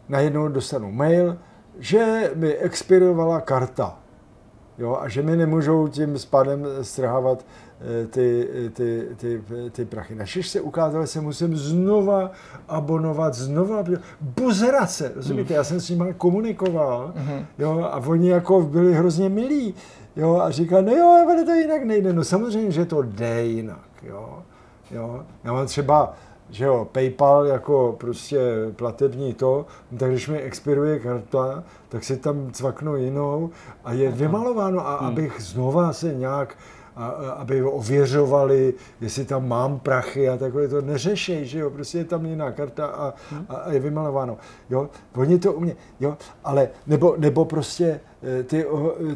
[0.09, 1.37] najednou dostanu mail,
[1.79, 3.99] že mi expirovala karta.
[4.77, 7.64] Jo, a že mi nemůžou tím spádem strhávat Eh,
[8.09, 10.15] ty, ty, ty, ty prachy.
[10.15, 12.31] Našiž se ukázalo, že se musím znova
[12.67, 13.83] abonovat, znova,
[14.21, 17.45] buzerace, rozumíte, já jsem s nimi komunikoval, uh-huh.
[17.57, 19.73] jo, a oni jako byli hrozně milí,
[20.15, 23.89] jo, a říkal, no jo, ale to jinak nejde, no samozřejmě, že to jde jinak,
[24.03, 24.43] jo,
[24.91, 26.13] jo, já mám třeba,
[26.49, 28.39] že jo, PayPal jako prostě
[28.75, 33.49] platební to, no tak když mi expiruje karta, tak si tam cvaknu jinou
[33.83, 34.87] a je vymalováno.
[34.87, 35.07] A hmm.
[35.07, 36.55] abych znova se nějak
[36.95, 42.05] a, aby ověřovali, jestli tam mám prachy a takové to neřešej, že jo, prostě je
[42.05, 43.13] tam jiná karta a,
[43.49, 44.37] a, a je vymalováno,
[44.69, 47.99] jo, oni to umě, jo, ale, nebo, nebo prostě
[48.39, 48.65] eh, ty,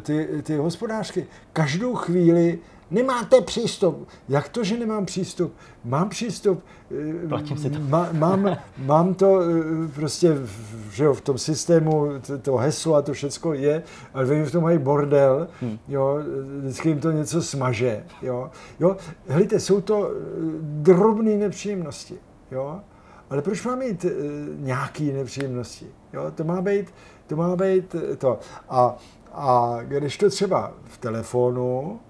[0.02, 2.58] ty, ty hospodářky každou chvíli
[2.90, 4.08] Nemáte přístup.
[4.28, 5.54] Jak to, že nemám přístup?
[5.84, 6.64] Mám přístup.
[7.28, 7.78] Platím si to.
[7.80, 10.36] Má, mám, mám to eh, prostě
[10.90, 13.82] že jo, v tom systému, to, to heslo a to všechno je,
[14.14, 15.78] ale oni v tom mají bordel, hmm.
[15.88, 16.18] jo,
[16.60, 18.04] vždycky jim to něco smaže.
[18.22, 18.50] Jo.
[18.80, 18.96] Jo,
[19.28, 20.14] hlíte, jsou to eh,
[20.60, 22.18] drobné nepříjemnosti.
[22.50, 22.80] Jo.
[23.30, 24.06] Ale proč mám mít
[24.56, 25.86] nějaké nepříjemnosti?
[26.12, 26.94] Jo, to má být,
[27.26, 28.38] to má být to.
[28.68, 28.96] A,
[29.32, 32.00] a když to třeba v telefonu,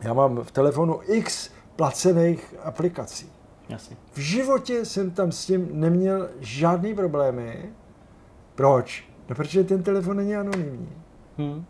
[0.00, 3.32] já mám v telefonu x placených aplikací.
[3.68, 3.96] Jasně.
[4.12, 7.72] V životě jsem tam s tím neměl žádný problémy.
[8.54, 9.08] Proč?
[9.28, 10.88] No, protože ten telefon není anonymní.
[11.38, 11.64] Hmm.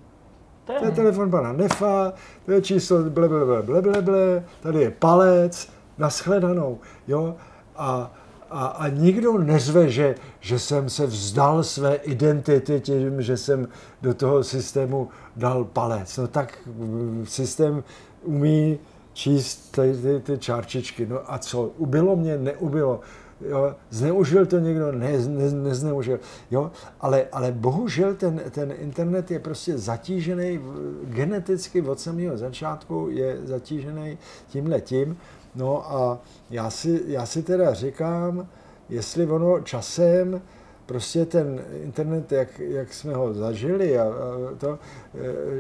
[0.65, 2.13] To je, to je telefon pana Nefa,
[2.45, 6.79] to je číslo ble, ble, ble, ble, ble, ble, tady je palec, nashledanou,
[7.09, 7.35] jo,
[7.77, 8.13] a,
[8.51, 13.69] a, a nikdo nezve, že, že jsem se vzdal své identity tím, že jsem
[14.03, 16.17] do toho systému dal palec.
[16.17, 17.85] No tak mm, systém
[18.27, 18.79] umí
[19.13, 21.07] číst ty, ty, ty čárčičky.
[21.07, 21.63] No a co?
[21.63, 22.39] Ubilo mě?
[22.39, 23.01] Neubilo.
[23.41, 24.93] Jo, zneužil to někdo?
[24.93, 26.21] Ne, ne, nezneužil.
[26.51, 26.71] Jo,
[27.01, 30.61] ale, ale bohužel ten, ten internet je prostě zatížený
[31.05, 35.17] geneticky od samého začátku, je zatížený tímhle tím.
[35.55, 36.19] No a
[36.51, 38.49] já si, já si teda říkám,
[38.89, 40.41] jestli ono časem
[40.87, 44.13] prostě ten internet, jak, jak jsme ho zažili, a, a
[44.59, 44.79] to,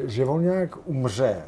[0.05, 1.43] e, že on nějak umře.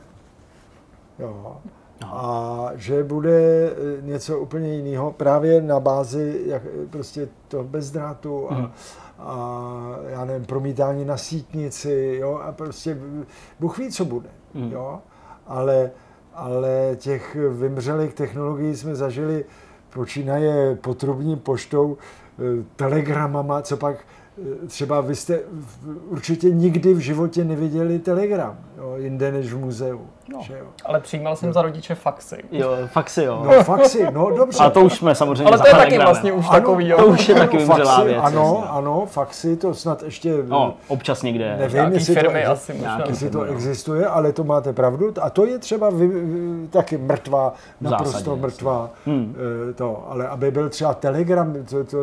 [1.18, 1.56] Jo.
[2.04, 3.72] A že bude e,
[4.02, 8.70] něco úplně jiného právě na bázi jak, prostě toho bezdrátu a, hmm.
[9.18, 12.98] a já nevím, promítání na sítnici, jo, a prostě
[13.60, 15.00] Bůh ví, co bude, jo,
[15.46, 15.90] ale,
[16.34, 19.44] ale těch vymřelých technologií jsme zažili
[19.94, 21.96] počínaje potrubní poštou,
[22.38, 25.40] eh, telegramama, co pak eh, třeba vy jste
[26.08, 30.06] určitě nikdy v životě neviděli telegram, jo, jinde než v muzeu.
[30.32, 30.40] No.
[30.42, 30.66] Že jo?
[30.84, 32.36] Ale přijímal jsem za rodiče faxy.
[32.52, 33.42] Jo, faxy jo.
[33.44, 34.64] No faxy, no dobře.
[34.64, 37.06] A to už jsme samozřejmě Ale to je taky vlastně už Ano, takový, to jo.
[37.08, 38.70] už je taky vymřelá faxy, věc, Ano, jasně.
[38.78, 40.34] ano, faxy, to snad ještě...
[40.48, 41.56] No, občas někde.
[41.58, 42.94] Nevím, jestli to, asi možná.
[42.96, 45.12] Nějaký jestli to firmy, existuje, ale to máte pravdu.
[45.20, 46.10] A to je třeba vy,
[46.70, 48.90] taky mrtvá, naprosto zásadě, mrtvá.
[49.06, 49.36] Hmm.
[49.70, 51.98] eh, To, ale aby byl třeba telegram, to, to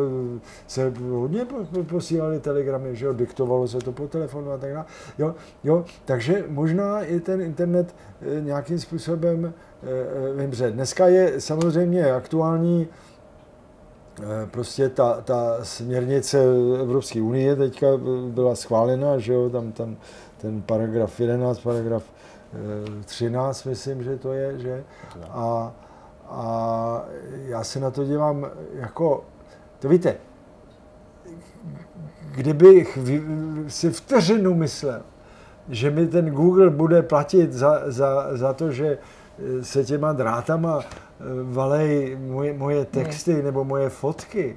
[0.66, 4.84] se hodně po- posílali telegramy, že jo, diktovalo se to po telefonu a tak dále.
[5.18, 5.34] Jo,
[5.64, 7.94] jo, takže možná i ten internet
[8.40, 10.70] nějakým způsobem eh, eh, vymře.
[10.70, 12.88] Dneska je samozřejmě aktuální
[14.22, 16.38] Eh, prostě ta, ta směrnice
[16.80, 17.86] Evropské unie teďka
[18.28, 19.96] byla schválena, že jo, tam, tam
[20.38, 22.04] ten paragraf 11, paragraf
[23.00, 24.84] eh, 13, myslím, že to je, že?
[25.30, 25.74] A,
[26.28, 27.04] a
[27.46, 29.24] já se na to dívám jako,
[29.78, 30.16] to víte,
[32.30, 32.98] kdybych
[33.68, 35.02] si vteřinu myslel,
[35.68, 40.80] že mi ten Google bude platit za, za, za to, že eh, se těma drátama
[40.80, 44.56] eh, valej moje, moje texty nebo moje fotky,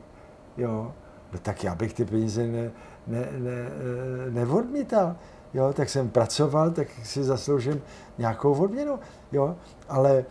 [0.57, 0.91] jo,
[1.33, 2.71] no tak já bych ty peníze ne,
[3.07, 5.15] ne, ne, eh, neodmítal.
[5.53, 7.81] Jo, tak jsem pracoval, tak si zasloužím
[8.17, 8.99] nějakou odměnu,
[9.31, 9.55] jo,
[9.89, 10.25] ale,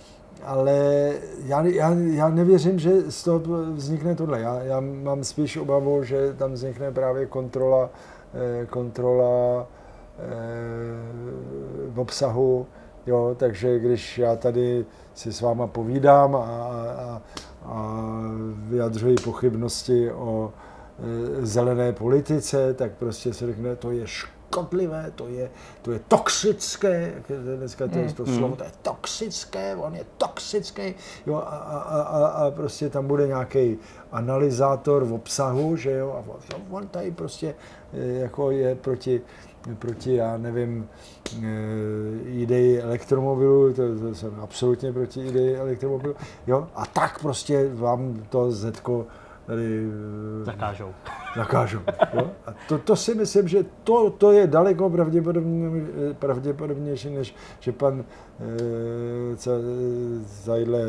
[0.45, 1.13] ale
[1.45, 3.41] já, já, já nevěřím, že z toho
[3.75, 4.41] vznikne tohle.
[4.41, 7.91] Já, já mám spíš obavu, že tam vznikne právě kontrola,
[8.71, 9.67] kontrola
[10.19, 12.67] eh, obsahu,
[13.07, 17.23] jo, takže když já tady si s váma povídám a, a,
[17.65, 18.03] a
[18.69, 25.51] vyjadřuji pochybnosti o eh, zelené politice, tak prostě se řekne, to je škodlivé, to je,
[25.83, 27.13] to je toxické,
[27.59, 30.95] dneska to, je to slovo, to je toxické, on je toxický,
[31.27, 33.79] jo, a, a, a, a, prostě tam bude nějaký
[34.13, 37.55] analyzátor v obsahu, že jo, a on- on tady prostě
[37.95, 39.21] eh, jako je proti,
[39.79, 40.89] proti, já nevím,
[41.37, 41.45] eh,
[42.25, 46.15] ideji elektromobilu, to, to jsem absolutně proti ideji elektromobilu,
[46.47, 49.07] jo, a tak prostě vám to Zetko
[49.49, 49.87] tady
[50.43, 50.95] eh, Zakážou.
[51.37, 51.79] zakážou.
[52.13, 52.31] Jo?
[52.47, 55.69] A to, to si myslím, že to, to je daleko pravděpodobně,
[56.19, 58.05] pravděpodobnější, než že pan
[59.33, 59.51] e, ca,
[60.47, 60.81] tadyhle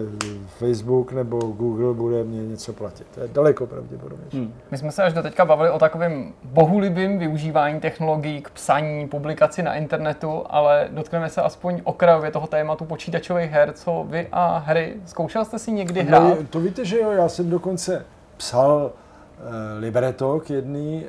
[0.48, 3.08] Facebook nebo Google bude mě něco platit.
[3.16, 4.38] To je daleko pravděpodobnější.
[4.38, 4.54] Hmm.
[4.72, 9.64] My jsme se až do teďka bavili o takovém bohulibým využívání technologií k psaní, publikaci
[9.64, 14.94] na internetu, ale dotkneme se aspoň okrajově toho tématu počítačových her, co vy a hry.
[15.06, 16.24] Zkoušel jste si někdy hrát?
[16.24, 18.06] No, to víte, že jo, já jsem dokonce
[18.40, 21.06] psal e, libreto k jedné e,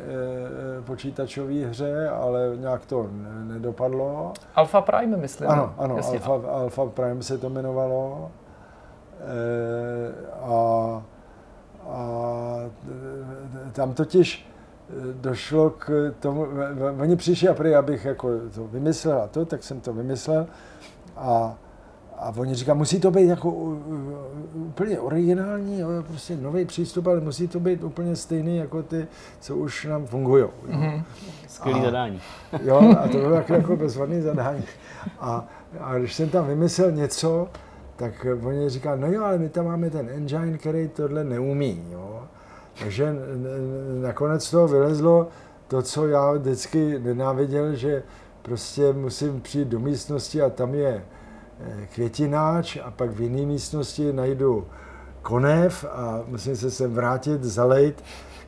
[0.85, 4.33] počítačové hře, ale nějak to ne, nedopadlo.
[4.55, 5.51] Alpha Prime, myslím.
[5.51, 6.21] Ano, ano, Jasně.
[6.21, 8.31] Alpha, Alpha Prime se to jmenovalo.
[10.43, 11.03] A,
[11.89, 12.03] a
[13.73, 14.51] tam totiž
[15.13, 16.47] došlo k tomu,
[17.01, 20.47] oni přišli a prý, abych jako to vymyslel a to, tak jsem to vymyslel
[21.17, 21.55] a,
[22.21, 23.51] a oni říkají, musí to být jako
[24.55, 29.07] úplně originální, prostě nový přístup, ale musí to být úplně stejný jako ty,
[29.41, 30.45] co už nám fungují.
[30.45, 31.03] Mm-hmm.
[31.49, 32.21] Skvělý A- zadání.
[32.65, 34.65] Jo, a to bylo jako, jako bezvadný zadání.
[35.21, 35.49] A,
[35.81, 37.49] a když jsem tam vymyslel něco,
[37.97, 42.23] tak oni říkali, no jo, ale my tam máme ten engine, který tohle neumí, jo.
[42.79, 43.15] Takže
[44.03, 45.29] nakonec toho vylezlo
[45.69, 48.03] to, co já vždycky nenáviděl, že
[48.43, 51.03] prostě musím přijít do místnosti a tam je
[51.95, 54.67] květináč a pak v jiné místnosti najdu
[55.23, 58.05] konev a musím se sem vrátit, zalejt.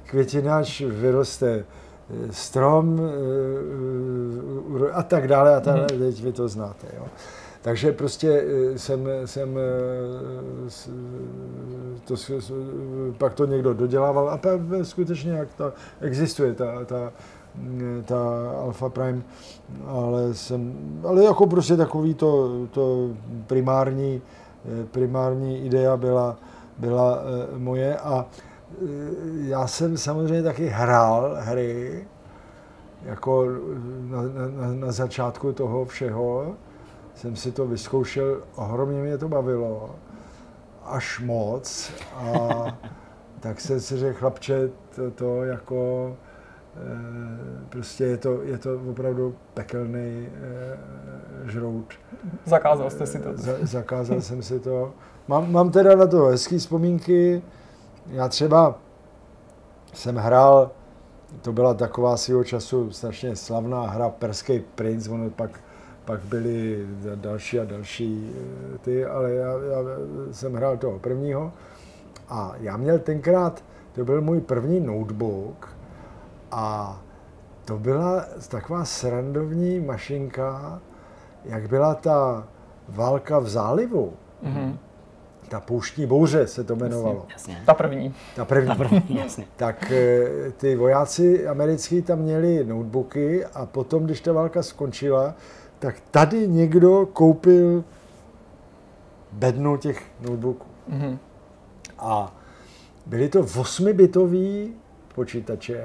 [0.07, 1.65] Květináč vyroste eh,
[2.31, 6.87] strom eh, a tak dále a tak dále, teď vy to znáte.
[6.97, 7.07] Jo.
[7.63, 9.61] Takže prostě eh, jsem, jsem eh,
[12.05, 12.15] to,
[13.19, 17.13] pak to někdo dodělával a pak skutečně jak ta, existuje ta, ta,
[18.05, 18.19] ta
[18.63, 19.23] Alpha Prime,
[19.87, 20.75] ale jsem,
[21.09, 23.11] ale jako prostě takový to, to
[23.47, 24.23] primární,
[24.65, 26.37] eh, primární idea byla,
[26.79, 28.87] byla eh, moje a eh,
[29.35, 32.07] já jsem samozřejmě taky hrál hry,
[33.05, 33.47] jako
[34.01, 36.55] na, na, na začátku toho všeho
[37.15, 39.91] jsem si to vyzkoušel, ohromně mě to bavilo,
[40.85, 41.93] až moc.
[42.17, 42.49] A
[43.41, 46.32] tak jsem si řekl, chlapče, to, to jako, eh,
[47.69, 51.95] prostě je to, je to opravdu pekelný eh, žrout.
[52.45, 53.29] Zakázal jste si to.
[53.35, 54.93] Za, zakázal jsem si to.
[55.29, 57.43] Mám, mám teda na to hezký vzpomínky.
[58.07, 58.79] Já třeba
[59.95, 60.71] jsem hrál,
[61.43, 65.61] to byla taková svého času strašně slavná hra Perský princ, ono pak,
[66.05, 69.79] pak byly další a další eh, ty, ale já, já
[70.31, 71.53] jsem hrál toho prvního
[72.29, 75.82] A já měl tenkrát, to byl můj první notebook
[76.53, 76.99] a
[77.65, 80.81] to byla taková srandovní mašinka,
[81.45, 82.49] jak byla ta
[82.89, 84.13] válka v zálivu.
[84.45, 84.77] Mm-hmm.
[85.49, 87.27] Ta pouštní bouře se to jmenovalo.
[87.33, 87.63] Jasně.
[87.67, 88.15] Ta první.
[88.37, 88.69] Ta první.
[88.69, 89.45] Ta první, jasně.
[89.57, 95.35] Tak eh, ty vojáci americký tam měli notebooky a potom, když ta válka skončila,
[95.79, 97.85] tak tady někdo koupil
[99.33, 100.67] bednu těch notebooků.
[100.89, 101.19] Mhm.
[101.99, 102.37] A
[103.07, 104.73] byly to 8-bitový
[105.15, 105.85] počítače,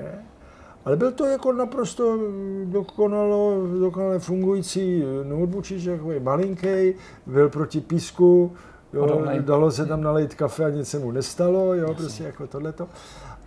[0.87, 2.17] ale byl to jako naprosto
[2.65, 6.93] dokonalo, dokonale fungující noteboočíč, takový malinký,
[7.25, 8.53] byl proti písku,
[8.93, 12.87] jo, dalo se tam nalejt kafe a nic se mu nestalo, jo, prostě jako tohleto.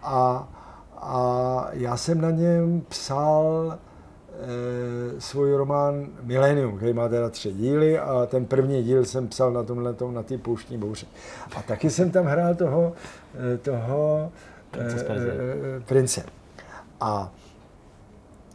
[0.02, 0.48] A,
[0.96, 7.98] a já jsem na něm psal e, svůj román Millennium, který má teda tři díly
[7.98, 11.06] a ten první díl jsem psal na tomhle na té pouštní bouři.
[11.56, 12.92] A taky jsem tam hrál toho,
[13.54, 14.32] eh, toho
[14.70, 15.32] Prince Perzie.
[15.32, 16.39] eh, prince.
[17.00, 17.32] A,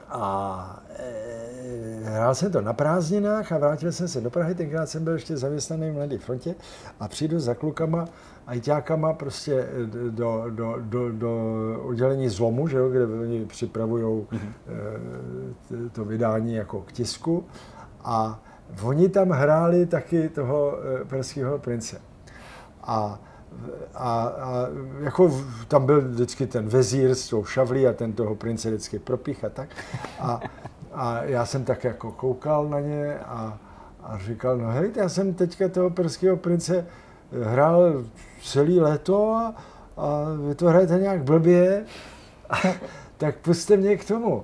[0.10, 5.04] a e, hrál jsem to na prázdninách a vrátil jsem se do Prahy, tenkrát jsem
[5.04, 6.56] byl ještě zaměstnaný v Mladé frontě
[7.00, 8.06] a přijdu za klukama,
[8.48, 11.32] ajťákama prostě eh, do, do, do, do
[11.84, 15.90] oddělení zlomu, že jo, kde oni připravují mm-hmm.
[15.92, 17.46] to vydání jako k tisku
[18.04, 18.40] a
[18.84, 22.02] oni tam hráli taky toho eh, perského prince.
[22.84, 23.20] A
[23.94, 24.68] a, a
[25.00, 29.44] jako tam byl vždycky ten vezír s tou šavlí a ten toho prince vždycky propích
[29.44, 29.70] a tak.
[30.20, 30.40] A,
[30.94, 33.58] a já jsem tak jako koukal na ně a,
[34.04, 36.86] a říkal, no hej, já jsem teďka toho perského prince
[37.44, 38.04] hrál
[38.44, 39.56] celý léto a,
[39.98, 41.86] a vy to hrajete nějak blbě,
[43.18, 44.44] tak puste mě k tomu.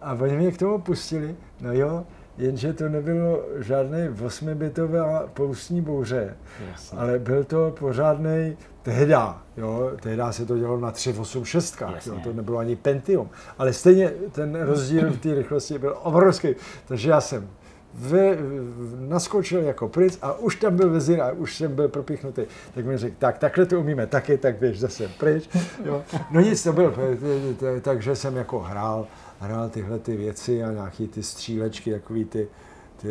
[0.00, 2.04] A oni mě k tomu pustili, no jo,
[2.38, 6.36] jenže to nebylo žádný 8-bitová poustní bouře,
[6.70, 6.98] Jasně.
[6.98, 12.58] ale byl to pořádný tehda, jo, tehda se to dělalo na 386, jo, to nebylo
[12.58, 16.48] ani Pentium, ale stejně ten rozdíl v té rychlosti byl obrovský,
[16.86, 17.48] takže já jsem
[17.94, 22.42] v, v, naskočil jako princ a už tam byl vezír a už jsem byl propíchnutý.
[22.74, 25.48] Tak mi řekl, tak takhle to umíme taky, tak běž zase pryč.
[25.84, 26.04] Jo.
[26.30, 26.94] No nic, to byl,
[27.82, 29.06] takže jsem jako hrál,
[29.40, 32.48] hrál tyhle ty věci a nějaký ty střílečky, takový ty,
[32.96, 33.08] ty,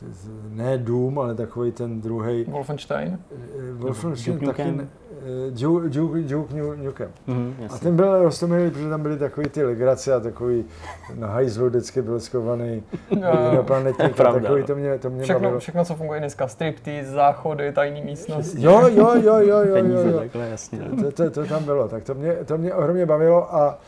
[0.00, 0.06] ty
[0.48, 3.18] ne Doom, ale takový ten druhý Wolfenstein.
[3.72, 4.76] Wolfenstein Duke taky, Nukem.
[4.76, 4.88] ne-
[5.48, 7.10] eh, Duke, Duke, Duke Nu- Nukem.
[7.26, 10.64] Mhm, A ten byl roztomilý, protože tam byly takový ty legrace a takový
[11.14, 12.82] na hajzlu vždycky byl skovaný
[13.44, 14.66] jednoplanetník a Pravda, takový, no.
[14.66, 15.60] to mě, to mě Všechno, bavilo.
[15.60, 18.62] všechno, co funguje dneska, striptease, záchody, tajný místnosti.
[18.62, 20.18] Jo, jo, jo, jo, jo, jo, Peníze, jo.
[20.18, 20.78] takhle, jasně.
[20.78, 23.78] To, to, to tam bylo, tak to mě, to mě ohromně bavilo a,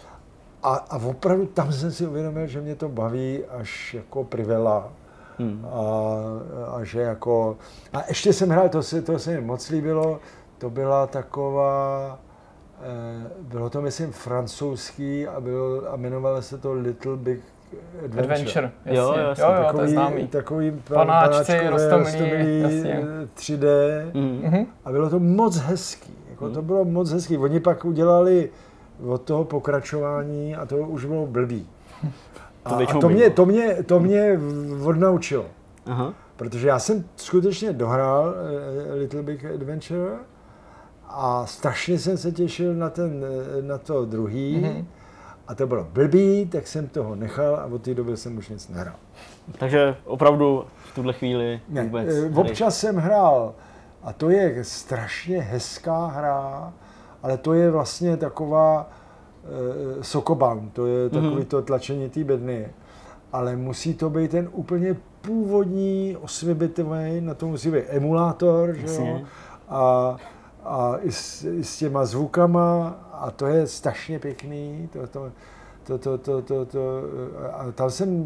[0.62, 4.92] a, a opravdu tam jsem si uvědomil, že mě to baví až jako privela.
[5.38, 5.66] Hmm.
[5.72, 5.76] A,
[6.76, 7.56] a že jako,
[7.92, 10.20] a ještě jsem hrál, to se, to se mi moc líbilo,
[10.58, 12.18] to byla taková,
[12.82, 17.40] eh, bylo to myslím francouzský a, byl, a jmenovalo se to Little Big
[18.04, 18.34] Adventure.
[18.34, 18.98] Adventure, jasně.
[18.98, 20.26] Jo, Jo, jasně, jo, jo, to je známý.
[20.28, 21.52] takový pan- Panáčci,
[22.62, 23.04] jasně.
[23.34, 23.66] 3D
[24.14, 24.40] Mhm.
[24.42, 24.66] Mhm.
[24.84, 26.16] a bylo to moc hezký.
[26.30, 27.38] Jako to bylo moc hezký.
[27.38, 28.50] Oni pak udělali
[29.06, 31.68] od toho pokračování a to už bylo blbý.
[32.64, 34.40] A, To a to, mě, to, mě, to mě
[34.84, 35.46] odnaučilo.
[35.86, 36.14] Aha.
[36.36, 38.34] Protože já jsem skutečně dohrál
[38.90, 40.10] eh, Little Big Adventure
[41.08, 43.24] a strašně jsem se těšil na, ten,
[43.58, 44.56] eh, na to druhý.
[44.60, 44.86] Mhm.
[45.48, 48.68] A to bylo blbý, tak jsem toho nechal a od té doby jsem už nic
[48.68, 48.94] nehrál.
[49.58, 52.08] Takže opravdu v tuhle chvíli Ne, vůbec...
[52.08, 53.54] eh, občas jsem hrál
[54.02, 56.72] a to je strašně hezká hra,
[57.22, 58.90] ale to je vlastně taková
[60.00, 61.22] e, sokoban, to je Mhm.
[61.22, 62.68] takový to tlačení té bedny.
[63.32, 69.20] Ale musí to být ten úplně původní 8-bitový, na to musí být emulátor, že jo?
[69.68, 70.16] A,
[70.64, 74.88] a i, s, i s těma zvukama a to je strašně pěkný.
[74.92, 75.32] To, to,
[75.84, 76.80] to, to, to, to, to,
[77.52, 78.24] a tam jsem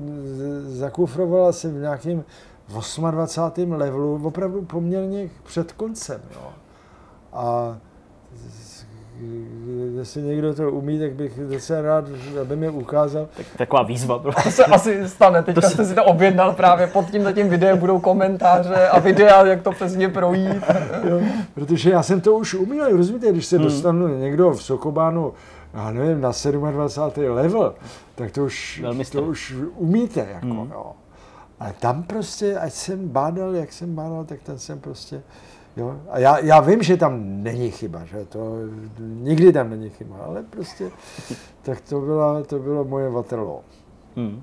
[0.67, 2.25] zakufroval asi v nějakém
[3.11, 3.73] 28.
[3.73, 6.21] levelu, opravdu poměrně před koncem.
[6.35, 6.51] Jo.
[7.33, 7.77] A
[9.99, 12.05] jestli někdo to umí, tak bych docela rád,
[12.41, 13.29] aby mi ukázal.
[13.37, 17.33] Tak, taková výzva To se asi stane, teďka jste si to objednal právě pod tím
[17.35, 20.63] tím videem budou komentáře a videa, jak to přesně projít.
[21.11, 21.21] Jo,
[21.55, 25.33] protože já jsem to už uměl, rozumíte, když se dostanu někdo v Sokobánu,
[25.75, 26.31] já nevím, na
[26.71, 27.25] 27.
[27.35, 27.75] level,
[28.15, 29.19] tak to už, Velmistr.
[29.19, 30.71] to už umíte, jako, Hmm.
[30.73, 30.93] jo.
[31.61, 35.23] Ale tam prostě, ať jsem bádal, jak jsem bádal, tak tam jsem prostě,
[35.77, 36.01] jo.
[36.11, 38.57] A já, já vím, že tam není chyba, že to,
[38.99, 40.91] nikdy tam není chyba, ale prostě,
[41.63, 43.61] tak to, byla, to bylo moje Waterloo.
[44.17, 44.43] Hmm.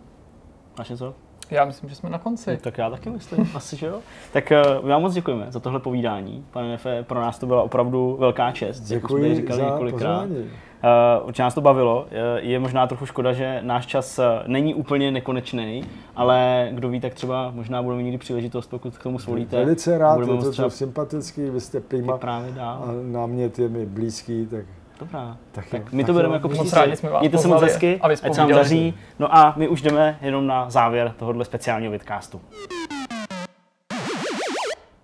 [0.77, 1.13] Máš něco?
[1.51, 2.51] Já myslím, že jsme na konci.
[2.51, 3.99] No, tak já taky myslím, asi, že jo.
[4.33, 4.51] Tak
[4.81, 6.45] uh, vám moc děkujeme za tohle povídání.
[6.51, 8.91] Pane Nefe, pro nás to byla opravdu velká čest.
[8.91, 10.21] jak už jsme Děkuji říkali za několikrát.
[10.21, 10.49] pozvání.
[10.83, 12.05] Uh, určitě nás to bavilo.
[12.11, 15.83] Je- Je možná trochu škoda, že náš čas eh, není úplně nekonečný,
[16.15, 19.57] ale kdo ví, tak třeba možná budeme mít někdy příležitost, pokud k tomu svolíte.
[19.57, 22.83] Velice rád, budeme je to třeba to sympatický, vy jste prima vyprávět dál.
[22.87, 24.65] a námět je mi blízký, tak
[24.99, 25.37] Dobrá.
[25.51, 26.35] Tak Tak jo, my to tak bereme jo.
[26.35, 26.79] jako Moc příslib.
[26.81, 28.93] rádi jsme vás Mějte se moc hezky, aby ať se vám daří.
[29.19, 32.41] No a my už jdeme jenom na závěr tohohle speciálního vidcastu.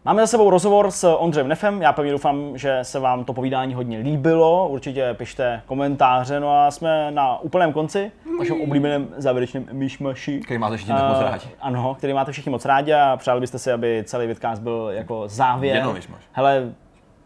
[0.10, 1.81] Máme za sebou rozhovor s Ondřejem Nefem.
[1.81, 4.68] Já pevně doufám, že se vám to povídání hodně líbilo.
[4.68, 6.40] Určitě pište komentáře.
[6.40, 10.40] No a jsme na úplném konci, vašem oblíbeném závěrečném myšmaši.
[10.40, 11.48] Který máte všichni tak moc Eh, rádi.
[11.61, 15.23] Ano, který máte všichni moc rádi a přáli byste si, aby celý vidcast byl jako
[15.27, 15.76] závěr.
[15.76, 16.22] Jenom myšmaš.
[16.31, 16.73] Hele,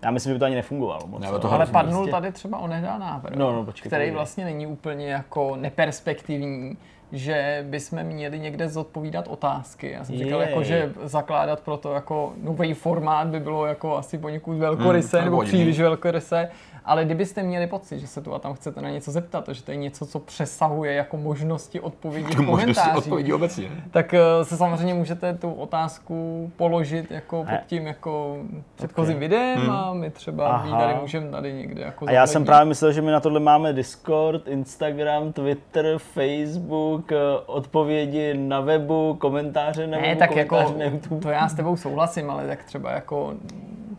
[0.02, 1.22] já myslím, že by to ani nefungovalo moc.
[1.22, 2.12] Ne, to Ale padnul prostě.
[2.12, 6.78] tady třeba onehdá návrh, No, no, počkej, který vlastně není úplně jako neperspektivní,
[7.14, 9.92] že bychom měli někde zodpovídat otázky.
[9.92, 10.50] Já jsem říkal, Jej.
[10.50, 15.26] jako, že zakládat pro to jako nový formát by bylo jako asi poněkud velkoryse Hmm,
[15.26, 16.50] nebo příliš velkoryse,
[16.86, 19.72] ale kdybyste měli pocit, že se tu a tam chcete na něco zeptat, že to
[19.72, 23.70] je něco, co přesahuje jako možnosti odpovědi v Možnosti komentářích, odpovědí obecně.
[23.92, 28.38] tak eh, se samozřejmě můžete tu otázku položit jako pod tím jako
[28.76, 30.80] předchozím videem a my třeba Aha.
[30.80, 33.74] Tady můžeme tady někde jako A já jsem právě myslel, že my na tohle máme
[33.74, 37.16] Discord, Instagram, Twitter, Facebook, eh,
[37.46, 41.22] odpovědi na webu, komentáře na Ne, webu, tak jako, komentáře na YouTube.
[41.22, 43.34] to já s tebou souhlasím, ale tak třeba jako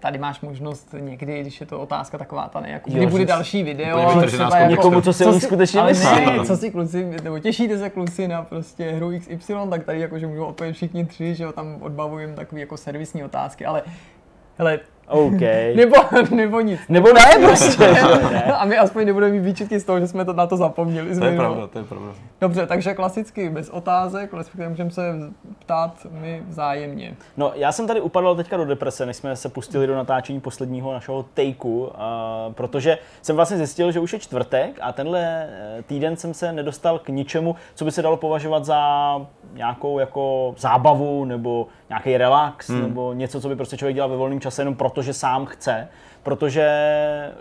[0.00, 3.24] tady máš možnost někdy, když je to otázka taková ta ne, jako Jo, kdy bude
[3.24, 6.26] další video, třeba jako, Někomu, co si o ní si- skutečně ale myslí.
[6.26, 10.26] ne, co si kluci, nebo těšíte se kluci na prostě hru XY, tak tady jakože
[10.26, 13.82] můžou odpovědět všichni tři, že jo, tam odbavujeme takový jako servisní otázky, ale
[14.58, 15.40] hele, OK.
[15.74, 15.96] nebo,
[16.30, 16.80] nebo nic.
[16.88, 17.92] Nebo ne, prostě.
[18.32, 18.42] ne.
[18.58, 21.18] A my aspoň nebudeme mít výčitky z toho, že jsme to na to zapomněli.
[21.18, 22.12] To je pravda, to je pravda.
[22.40, 25.02] Dobře, takže klasicky bez otázek, respektive můžeme se
[25.58, 27.14] ptát my vzájemně.
[27.36, 30.92] No, já jsem tady upadl teďka do deprese, než jsme se pustili do natáčení posledního
[30.92, 31.90] našeho takeu, uh,
[32.52, 36.98] protože jsem vlastně zjistil, že už je čtvrtek a tenhle eh, týden jsem se nedostal
[36.98, 38.80] k ničemu, co by se dalo považovat za
[39.54, 42.82] nějakou jako zábavu nebo nějaký relax hmm.
[42.82, 45.88] nebo něco, co by prostě člověk dělal ve volném čase jenom proto, že sám chce.
[46.22, 46.68] Protože,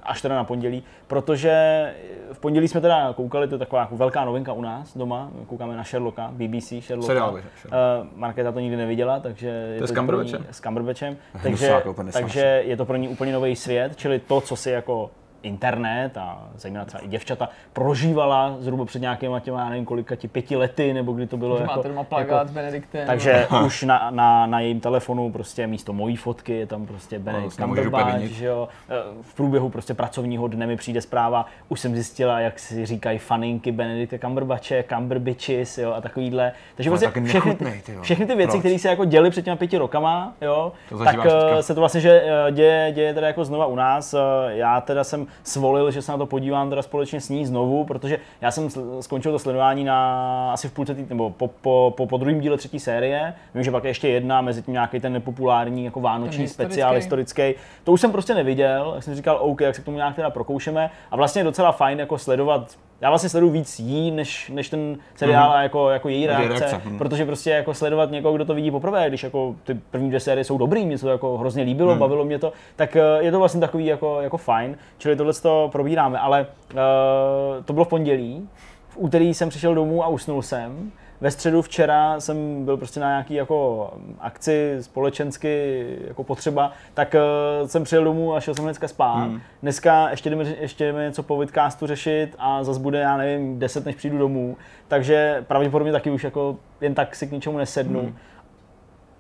[0.04, 1.54] až teda na pondělí, protože
[2.32, 5.76] v pondělí jsme teda koukali, to je taková jako velká novinka u nás doma, koukáme
[5.76, 7.08] na Sherlocka, BBC Sherlocka.
[7.08, 7.34] Seriál?
[7.34, 7.42] Uh,
[8.16, 10.46] Markéta to nikdy neviděla, takže je je s Cumberbatchem?
[10.52, 11.18] S Cumberbatchem.
[11.44, 11.82] Takže,
[12.12, 15.10] takže je to pro ní úplně nový svět, čili to, co si jako
[15.44, 20.28] internet a zejména třeba i děvčata prožívala zhruba před nějakýma těma, já nevím kolika ti
[20.28, 23.08] pěti lety, nebo kdy to bylo jako, doma plagát s Benediktem.
[23.08, 28.14] takže už na, na, na jejím telefonu prostě místo mojí fotky je tam prostě Cumberbatch,
[28.14, 28.32] vinit.
[28.32, 28.68] že jo.
[28.90, 33.18] Eh, V průběhu prostě pracovního dne mi přijde zpráva, už jsem zjistila, jak si říkají
[33.20, 36.52] faninky Benedikta Cumberbatche, Cumberbitches, jo, a takovýhle.
[36.76, 39.78] Takže prostě taky všechny, ty všechny ty věci, které se jako děly před těma pěti
[39.78, 41.62] rokama, jo, To tak zažíváš teďka.
[41.62, 44.16] se to vlastně že eh, děje, děje teda jako znova u nás.
[44.48, 48.20] Já teda jsem svolil, že se na to podívám teda společně s ní znovu, protože
[48.42, 48.70] já jsem
[49.00, 52.58] skončil to sledování na asi v půlce tý, nebo po, po, po, po druhém díle
[52.58, 53.34] třetí série.
[53.56, 56.96] Vím, že pak je ještě jedna, mezi tím nějaký ten nepopulární jako vánoční Ten speciál
[56.96, 57.54] historický.
[57.84, 60.30] To už jsem prostě neviděl, tak jsem říkal, OK, jak se k tomu nějak teda
[60.30, 60.90] prokoušeme.
[61.12, 64.98] A vlastně je docela fajn jako sledovat já vlastně sleduju víc jí, než, než ten
[65.16, 65.58] seriál Mhm.
[65.58, 66.98] a jako, jako její reakce, reakce, mhm.
[66.98, 70.44] protože prostě jako sledovat někoho, kdo to vidí poprvé, když jako ty první dvě série
[70.44, 72.00] jsou dobrý, mě se to jako hrozně líbilo, Hmm.
[72.00, 75.70] bavilo mě to, tak eh, je to vlastně takový jako, jako fajn, čili tohle to
[75.72, 76.78] probíráme, ale uh,
[77.66, 78.50] to bylo v pondělí,
[78.90, 80.92] v úterý jsem přišel domů a usnul jsem,
[81.24, 83.90] ve středu včera jsem byl prostě na nějaký jako
[84.20, 87.16] akci společensky jako potřeba, tak
[87.62, 89.16] uh, jsem přijel domů a šel jsem dneska spát.
[89.16, 89.42] Hmm.
[89.62, 93.86] Dneska ještě jdeme, ještě jdeme něco po vidcastu řešit a zase bude, já nevím, 10
[93.86, 98.00] než přijdu domů, takže pravděpodobně taky už jako jen tak si k ničemu nesednu.
[98.00, 98.16] Hmm.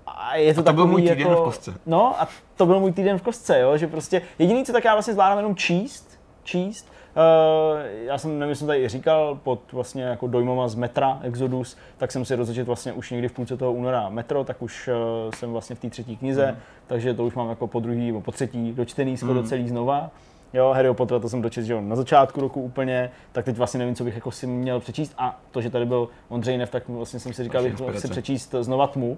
[0.08, 1.74] A je to, A to byl můj týden jako, v kostce.
[1.86, 4.94] No a to byl můj týden v kostce, jo, že prostě jediný, co tak já
[4.94, 6.13] vlastně zvládám jenom číst,
[6.44, 6.92] číst.
[7.18, 11.78] Uh, já jsem, nevím, jsem tady i říkal, pod vlastně jako dojmama z metra Exodus,
[11.98, 14.88] tak jsem si rozečet vlastně už někdy v půlce toho února metro, tak už
[15.26, 16.58] uh, jsem vlastně v té třetí knize, Mhm.
[16.88, 20.10] takže to už mám jako po druhý nebo po třetí dočtený skoro celý znova.
[20.54, 23.78] Jo, Harry Potter to jsem dočet, že jo, na začátku roku úplně, tak teď vlastně
[23.78, 26.84] nevím, co bych jako si měl přečíst a to, že tady byl Ondřej Nev, tak
[26.90, 29.18] vlastně jsem si říkal, Vaše bych si přečíst znova tmu, uh,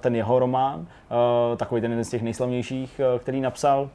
[0.00, 0.86] ten jeho román,
[1.56, 3.90] takový ten jeden z těch nejslavnějších, který napsal.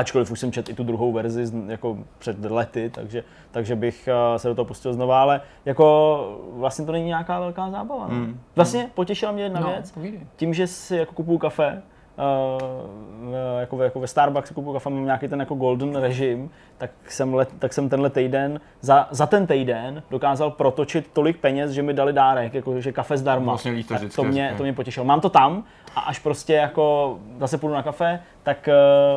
[0.00, 4.36] Ačkoliv už jsem četl i tu druhou verzi jako před lety, takže, takže bych uh,
[4.36, 8.08] se do toho pustil znova, ale jako vlastně to není nějaká velká zábava.
[8.08, 8.14] No.
[8.14, 8.40] Mm.
[8.56, 10.20] Vlastně potěšila mě jedna no, věc, povídej.
[10.36, 11.82] tím, že si jako kupuju kafe,
[12.16, 16.90] uh, jako, ve, jako ve Starbucks kupuju kafe, mám nějaký ten jako golden režim, tak
[17.08, 21.82] jsem, let, tak jsem tenhle týden, za, za ten týden dokázal protočit tolik peněz, že
[21.82, 23.52] mi dali dárek, jako že kafe zdarma.
[23.52, 25.04] Vlastně vždycky, to, mě, to mě potěšilo.
[25.06, 25.64] Mám to tam
[25.96, 28.68] a až prostě jako zase půjdu na kafe, tak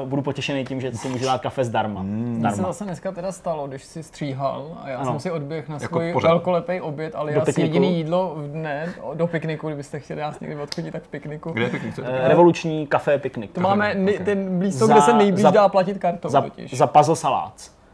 [0.03, 2.01] uh, budu potěšený tím, že si můžu dát kafe zdarma.
[2.03, 5.11] Mně se zase dneska teda stalo, když si stříhal a já Ano.
[5.11, 6.27] jsem si odběhl na Jako svůj pořád.
[6.27, 7.61] velkolepý oběd, ale Do já pikniku?
[7.67, 11.51] jediný jídlo v dne do pikniku, kdybyste chtěli nás někdy odchodit, tak v pikniku.
[11.51, 11.91] Kde je pěkný?
[11.93, 12.13] Co je to?
[12.13, 13.51] Eh, Revoluční kafe piknik.
[13.51, 14.25] To máme nej, ok.
[14.25, 16.77] ten blízko, Za- kde se nejblíž za- dá platit kartou za, totiž.
[16.77, 17.53] za puzzle salát.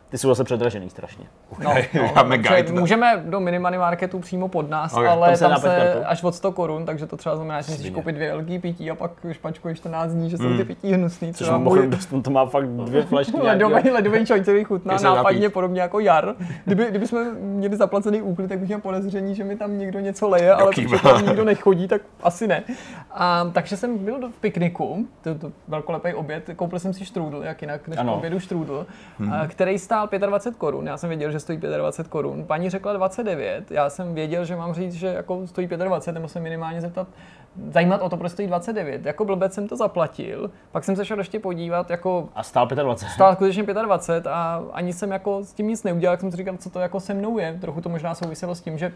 [0.10, 1.26] Ty jsou zase předražený strašně.
[1.64, 1.74] No,
[2.16, 5.60] Máme takže guide, můžeme do minimany marketu přímo pod nás, Ok, ale tam se tam
[5.60, 8.60] se, až od 100 korun, takže to třeba znamená, že si musíš koupit dvě velký
[8.60, 11.28] pití a pak špačkuješ 14 dní, že jsou ty pití hnusný.
[11.28, 11.34] Hmm.
[11.34, 15.82] Což mimochodem můj to má fakt dvě flašky ledový, ledový joint, který chutná nápadně podobně
[15.82, 16.36] jako jar.
[16.66, 20.30] Kdyby, kdyby jsme měli zaplacený úklid, tak bych měl podezření, že mi tam někdo něco
[20.30, 22.64] leje, ale protože tam nikdo nechodí, tak asi ne.
[23.12, 27.42] A, takže jsem byl do- v pikniku, to, to velkolepý oběd, koupil jsem si štrůdl,
[27.44, 28.16] jak jinak než Ano.
[28.16, 28.86] obědu štrůdl,
[29.32, 30.88] a, který stál 25 korun.
[30.88, 32.46] Já jsem věděl, že stojí 25 korun.
[32.46, 36.40] Paní řekla 29, já jsem věděl, že mám říct, že jako stojí 25, nebo se
[36.40, 37.08] minimálně zeptat,
[37.72, 39.06] zajímat o to, proč stojí 29.
[39.06, 43.14] Jako blbec jsem to zaplatil, pak jsem se šel ještě podívat, jako A stál 25.
[43.14, 46.58] stál skutečně 25 a ani jsem jako s tím nic neudělal, jak jsem si říkal,
[46.58, 47.58] co to jako se mnou je.
[47.62, 48.92] Trochu to možná souviselo s tím, že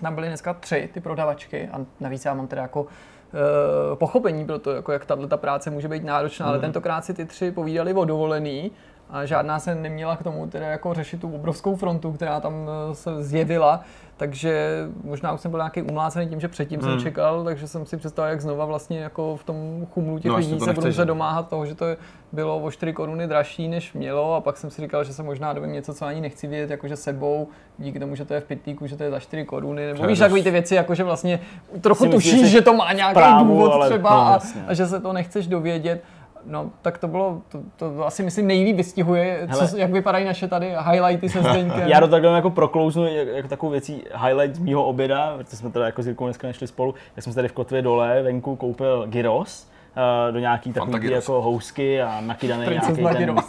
[0.00, 2.86] tam byly dneska tři ty prodavačky a navíc já mám teda jako
[3.34, 7.14] eh, pochopení pro to, jako jak tahle ta práce může být náročná, ale tentokrát si
[7.14, 8.72] ty tři povídali o dovolený
[9.10, 12.54] a žádná se neměla k tomu teda jako řešit tu obrovskou frontu, která tam
[12.90, 13.80] eh, se zjevila,
[14.16, 17.96] takže možná už jsem byl nějaký umlácený tím, že předtím jsem čekal, takže jsem si
[17.96, 21.48] představil, jak znova vlastně jako v tom chumlu těch No, lidí se budu se domáhat
[21.48, 21.86] toho, že to
[22.32, 24.34] bylo o 4 koruny dražší, než mělo.
[24.34, 26.96] A pak jsem si říkal, že se možná dovím něco, co ani nechci vědět, jakože
[26.96, 30.02] sebou, díky tomu, že to je v pitlíku, že to je za 4 koruny, nebo
[30.02, 31.40] je víš, takové ty věci, jakože vlastně
[31.80, 35.00] trochu tušíš, že to má nějaký právu, důvod ale- třeba no, a, a, že se
[35.00, 36.02] to nechceš dovědět.
[36.48, 39.68] No, tak to bylo, to, to asi myslím nejlíp vystihuje, Hele.
[39.68, 41.82] co, jak vypadají naše tady highlighty se Zdeňkem.
[41.88, 45.70] Já do takhle jako proklouznu jak, jako takovou věcí highlight z mýho oběda, protože jsme
[45.70, 48.56] teda jako s Jirkou dneska nešli spolu, tak jsem si tady v kotvě dole venku
[48.56, 53.44] koupil gyros, uh, do nějaký takový jako housky a nakydaný nějaký Princezna ten, gyros.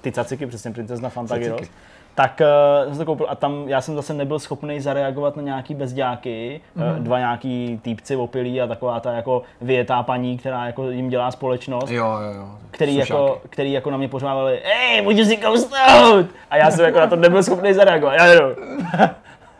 [0.00, 1.68] ty caciky, přesně princezna Fanta Caciky.
[2.14, 2.40] Tak
[2.84, 6.60] uh, jsem to koupil a tam já jsem zase nebyl schopný zareagovat na nějaký bezďáky,
[6.76, 7.02] mm-hmm.
[7.02, 11.90] dva nějaký týpci opilí a taková ta jako vyjetá paní, která jako jim dělá společnost
[11.90, 12.48] Jo, jo, jo.
[12.70, 13.12] který Sušáky.
[13.12, 16.26] jako, který jako na mě pořvávali, ej, můžu si kousnout!
[16.50, 18.56] A já jsem jako na to nebyl schopný zareagovat, já jdu.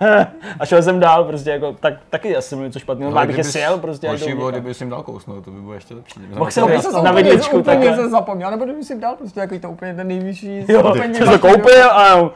[0.61, 3.79] A šel jsem dál, prostě jako, tak, taky asi byl něco špatného, no, kdybys- sjel,
[3.79, 6.21] prostě Horší bylo, kdyby jsi jim dal kousnout, to by bylo ještě lepší.
[6.39, 9.95] Mohl jsem na vidličku úplně se zapomněl, nebo kdyby si dal prostě jako to úplně
[9.95, 12.31] ten nejvyšší Jo, jsem to koupil a jo.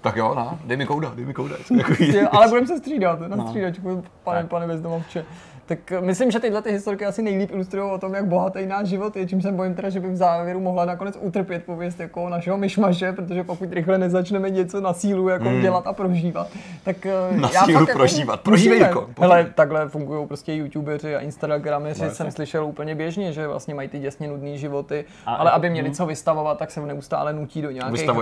[0.00, 1.56] Tak jo, no, dej mi kouda, dej mi kouda.
[1.98, 3.46] Jo, ale budeme se střídat na No.
[3.46, 5.24] střídačku, pane, pane bezdomovče.
[5.66, 8.86] Tak eh, myslím, že tyhle ty historky asi nejlíp ilustrují o tom, jak bohatý náš
[8.88, 12.28] život je, čím se bojím teda, že by v závěru mohla nakonec utrpět pověst jako
[12.28, 16.48] našeho myšmaše, protože pokud rychle nezačneme něco na sílu jako dělat a prožívat,
[16.84, 17.40] tak eh, Hmm.
[17.40, 18.40] Na já sílu fakt jako prožívat.
[18.40, 18.88] Prožívej, musíme.
[18.88, 19.20] Jirko, povídej.
[19.20, 23.88] Hele, takhle fungují prostě youtubeři a instagrameři, No, jsem slyšel úplně běžně, že vlastně mají
[23.88, 27.62] ty děsně nudné životy, A ale jako- aby měli co vystavovat, tak se neustále nutí
[27.62, 28.20] do nějakých jako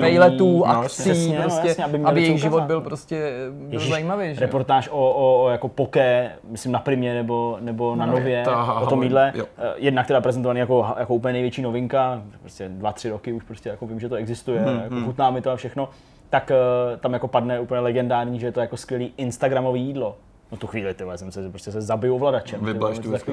[0.00, 4.32] vejletů, No, akcí, no, prostě, jasně, aby jejich život byl prostě byl Ježiš, zajímavý.
[4.38, 8.80] Reportáž o, o, o jako poké, myslím na Primě nebo, nebo na No, Nově, ta-
[8.80, 9.32] o tom jídle.
[9.34, 9.44] jo.
[9.58, 13.68] Eh, Jedna, která prezentovaný jako, jako úplně největší novinka, prostě dva, tři roky už prostě
[13.68, 15.88] jako vím, že to existuje, Hmm, jako chutná mi to a všechno,
[16.30, 20.16] tak eh, tam jako padne úplně legendární, že je to jako skvělý instagramový jídlo.
[20.52, 22.60] No tu chvíli, ty vole, jsem se prostě se zabiju ovladačem.
[22.60, 23.32] vole, Vybleš tu prostě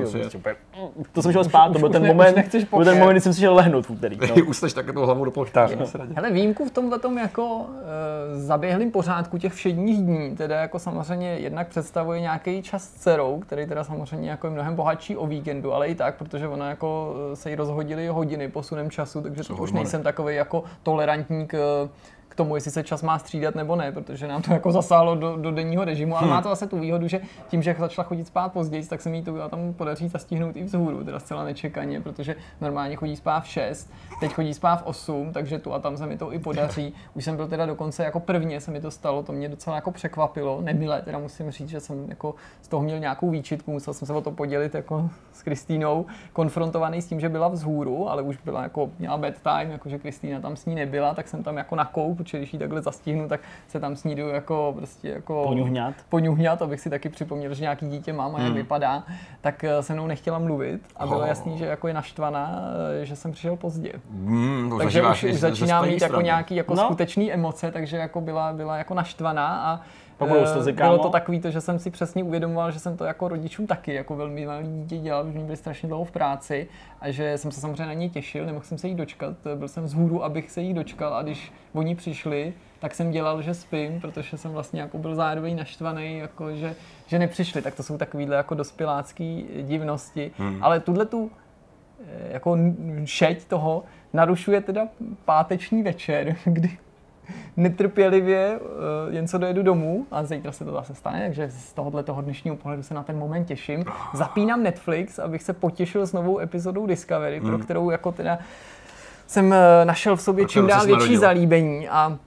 [1.12, 3.34] To jsem šel spát, to byl ten moment, nechceš to byl ten moment, kdy jsem
[3.34, 4.18] si šel lehnout v úterý.
[4.30, 4.36] No.
[4.48, 5.78] Usneš takhle tou hlavou do polštáře.
[6.16, 7.66] Hele, výjimku v tomhle jako
[8.34, 13.40] e, zaběhlým pořádku těch všedních dní, teda jako samozřejmě jednak představuje nějaký čas s dcerou,
[13.40, 17.16] který teda samozřejmě jako je mnohem bohatší o víkendu, ale i tak, protože ona jako
[17.32, 21.52] eh, se jí rozhodily hodiny posunem času, takže to už nejsem takový jako tolerantní k,
[21.54, 25.38] k tomu, jestli se čas má střídat nebo ne, protože nám to jako zasáhlo do,
[25.38, 28.54] do denního režimu, ale má to zase tu výhodu, že tím, že začala chodit spát
[28.54, 32.96] později, tak se mi to tam podaří zastihnout i vzhůru, teda zcela nečekaně, protože normálně
[32.96, 36.18] chodí spát v 6, teď chodí spát v 8, takže tu a tam se mi
[36.18, 36.94] to i podaří.
[37.14, 39.92] Už jsem byl teda dokonce jako prvně se mi to stalo, to mě docela jako
[39.92, 44.06] překvapilo, nemilé, teda musím říct, že jsem jako z toho měl nějakou výčitku, musel jsem
[44.06, 48.38] se o to podělit jako s Kristýnou, konfrontovaný s tím, že byla vzhůru, ale už
[48.38, 51.86] byla jako, měla bedtime, jakože Kristýna tam s ní nebyla, tak jsem tam jako na
[52.28, 55.94] protože když ji takhle zastihnu, tak se tam s ní jdu jako prostě jako Poňuhňat.
[56.10, 59.04] poňuhňat, abych si taky připomněl, že nějaký dítě mám a jak vypadá,
[59.42, 61.28] tak eh, se mnou nechtěla mluvit a bylo Oh.
[61.28, 62.62] jasný, že jako je naštvaná,
[63.02, 63.94] eh, že jsem přišel pozdě.
[64.12, 66.24] Hmm, to Takže už, už svojí mít jako strany.
[66.24, 66.84] nějaký jako No.
[66.86, 69.82] skutečný emoce, takže jako byla, byla jako naštvaná a
[70.18, 71.04] Pak budou Eh, slzy, Bylo kámo.
[71.04, 74.16] to takový to, že jsem si přesně uvědomoval, že jsem to jako rodičům taky jako
[74.16, 76.68] velmi malý dítě dělal, že oni byli strašně dlouho v práci
[77.02, 79.84] a že jsem se samozřejmě na ně těšil, nemohl jsem se jí dočkat, byl jsem
[79.84, 84.38] vzhůru, abych se jí dočkal a když oni přišli, tak jsem dělal, že spím, protože
[84.38, 86.76] jsem vlastně jako byl zároveň naštvaný, jako že,
[87.08, 90.64] že nepřišli, tak to jsou takovýhle jako dospělácký divnosti, hmm.
[90.64, 91.32] ale tuhle tu
[92.08, 92.58] eh, jako
[93.06, 93.84] šeť toho
[94.14, 94.88] narušuje teda
[95.26, 96.78] páteční večer, kdy
[97.58, 102.04] netrpělivě uh, jen co dojedu domů a zítra se to zase stane, takže z tohohle
[102.04, 103.86] toho dnešního pohledu se na ten moment těším.
[104.14, 108.40] Zapínám Netflix, abych se potěšil s novou epizodou Discovery, pro kterou jako teda
[109.28, 112.18] jsem eh, našel v sobě čím dál větší zalíbení a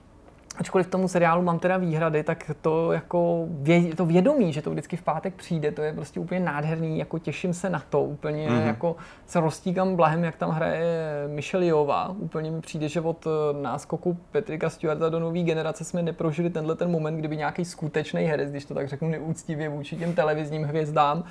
[0.57, 4.97] ačkoliv tomu seriálu mám teda výhrady, tak to jako vě, to vědomí, že to vždycky
[4.97, 8.59] v pátek přijde, to je prostě úplně nádherný, jako těším se na to, úplně Mhm.
[8.59, 8.67] mm-hmm.
[8.67, 8.95] jako
[9.27, 10.93] se roztíkám blahem, jak tam hraje
[11.27, 16.01] Michelle Yeová, úplně mi přijde, že od eh, náskoku Petrika Stewarta do nové generace jsme
[16.01, 20.13] neprožili tenhle ten moment, kdyby nějaký skutečný herec, když to tak řeknu neúctivě vůči těm
[20.13, 21.23] televizním hvězdám,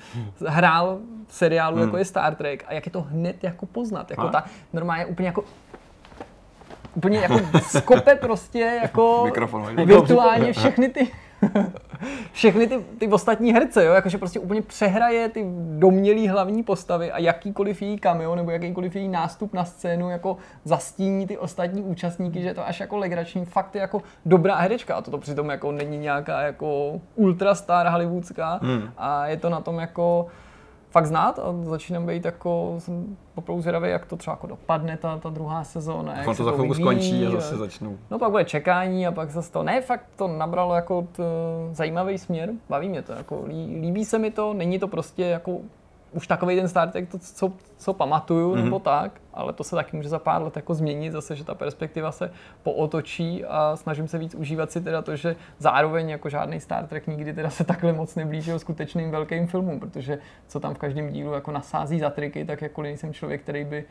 [0.47, 4.22] hrál v seriálu jako je Star Trek a jak je to hned jako poznat, jako
[4.22, 4.30] A?
[4.30, 5.44] ta normálně úplně jako
[6.94, 11.10] úplně jako skope prostě jako Mikrofon, virtuálně všechny ty
[12.32, 13.92] všechny ty, ty ostatní herce, jo?
[13.92, 15.44] jakože prostě úplně přehraje ty
[15.78, 21.26] domělý hlavní postavy a jakýkoliv její cameo nebo jakýkoliv její nástup na scénu jako zastíní
[21.26, 25.02] ty ostatní účastníky, že je to až jako legrační, fakt je jako dobrá herečka a
[25.02, 28.90] toto přitom jako není nějaká jako ultrastar hollywoodská hmm.
[28.98, 30.26] a je to na tom jako
[30.90, 35.18] fakt znát a začínám být jako, jsem opravdu zvědavý, jak to třeba jako dopadne ta,
[35.18, 36.16] ta druhá sezóna.
[36.16, 37.98] jak to za chvilku skončí a zase začnou.
[38.10, 41.22] No pak bude čekání a pak zase to, ne, fakt to nabralo jako t,
[41.72, 45.58] zajímavý směr, baví mě to, jako lí, líbí se mi to, není to prostě jako
[46.12, 48.64] už takový ten Star Trek, to, co, co pamatuju, mm-hmm.
[48.64, 51.54] nebo tak, ale to se taky může za pár let jako změnit, zase, že ta
[51.54, 52.32] perspektiva se
[52.62, 57.06] pootočí a snažím se víc užívat si teda to, že zároveň jako žádný Star Trek
[57.06, 60.18] nikdy teda se takhle moc neblížil skutečným velkým filmům, protože
[60.48, 63.84] co tam v každém dílu jako nasází za triky, tak jako nejsem člověk, který by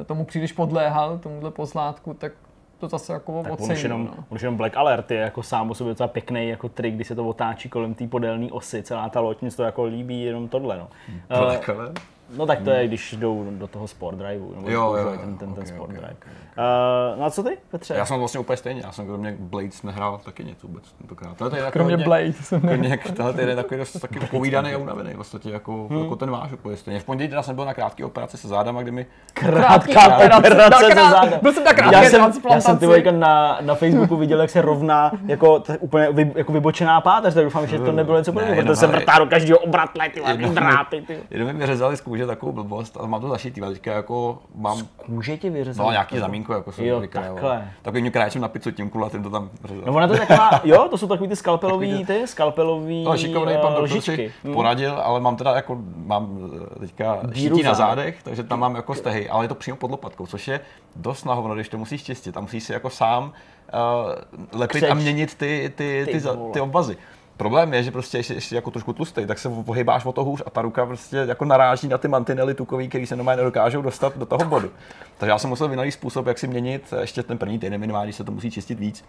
[0.00, 2.32] eh, tomu příliš podléhal, tomuhle pozlátku, tak
[2.80, 3.72] to zase jako Tak on ocením.
[3.76, 4.12] už, jenom, no.
[4.16, 7.04] on už jenom Black Alert je jako sám o sobě docela pěkný jako trik, kdy
[7.04, 10.48] se to otáčí kolem té podélné osy, celá ta loď, se to jako líbí jenom
[10.48, 10.78] tohle.
[10.78, 10.88] No.
[11.30, 12.00] Eh, Black Alert?
[12.36, 15.36] No tak to je, když jdou do toho sport driveu, nebo Jo, jo, jo, ten,
[15.38, 16.12] ten, ten ok, sport ok, drive.
[16.12, 16.26] ok.
[16.58, 17.94] Uh, no a co ty, Petře?
[17.94, 21.36] Já jsem vlastně úplně stejně, já jsem kromě Blades nehrál taky něco vůbec tentokrát.
[21.36, 22.60] Tohle je Kromě hodně- Blade jsem.
[22.60, 26.02] Kromě, tohle je takový dost taky povídaný a unavený, vlastně jako, hmm.
[26.02, 27.00] jako ten váš úplně stejně.
[27.00, 30.84] V pondělí teda jsem byl na krátké operaci se zádama, kdy mi Krátká operace, operace
[30.86, 31.38] ze dvakrát- záda.
[31.42, 34.50] byl jsem na krátké já jsem, já jsem ty vojka na, na Facebooku viděl, jak
[34.50, 38.30] se rovná jako t- úplně vy, jako vybočená páteř, tak doufám, že to nebylo něco
[38.30, 40.20] Ne, podobného, protože se vrtá do každého obratle, ty
[40.54, 41.04] drápy.
[41.30, 44.78] Jenom mi vyřezali z kůže takovou blbost, ale mám to zašitý, ale teďka jako mám
[45.06, 45.86] Kůže ti vyřezali?
[45.86, 47.34] no, nějaký zamínko, jako jsem Jo, vykrajal.
[47.34, 47.68] takhle.
[47.82, 49.82] Takový mě kráčím na pizzu tím kulatým to tam řezal.
[49.86, 53.54] No ona to je taková, jo, to jsou takový ty skalpelový, ty skalpelový Ale šikovný
[53.54, 54.16] pan eh, doktor lžičky.
[54.16, 54.52] si Hm.
[54.54, 56.38] poradil, ale mám teda jako, mám
[56.76, 58.22] eh, teďka Díru štítí na zádech.
[58.22, 60.60] takže tam mám jako stehy, ale je to přímo pod lopatkou, což je
[60.96, 62.32] dost na hovno, když to musíš čistit.
[62.32, 64.90] Tam musíš si jako sám uh, lepit Křeč.
[64.90, 66.96] a měnit ty, ty, ty, Ty ty, ty obvazy.
[67.40, 70.42] Problém je, že prostě ještě, ještě jako trošku tlustý, tak se pohybáš o to hůř
[70.46, 74.16] a ta ruka prostě jako naráží na ty mantinely tukový, který se normálně nedokážou dostat
[74.16, 74.70] do toho bodu.
[75.18, 78.24] Takže já jsem musel vynalít způsob, jak si měnit ještě ten první týden minimálně, se
[78.24, 79.04] to musí čistit víc,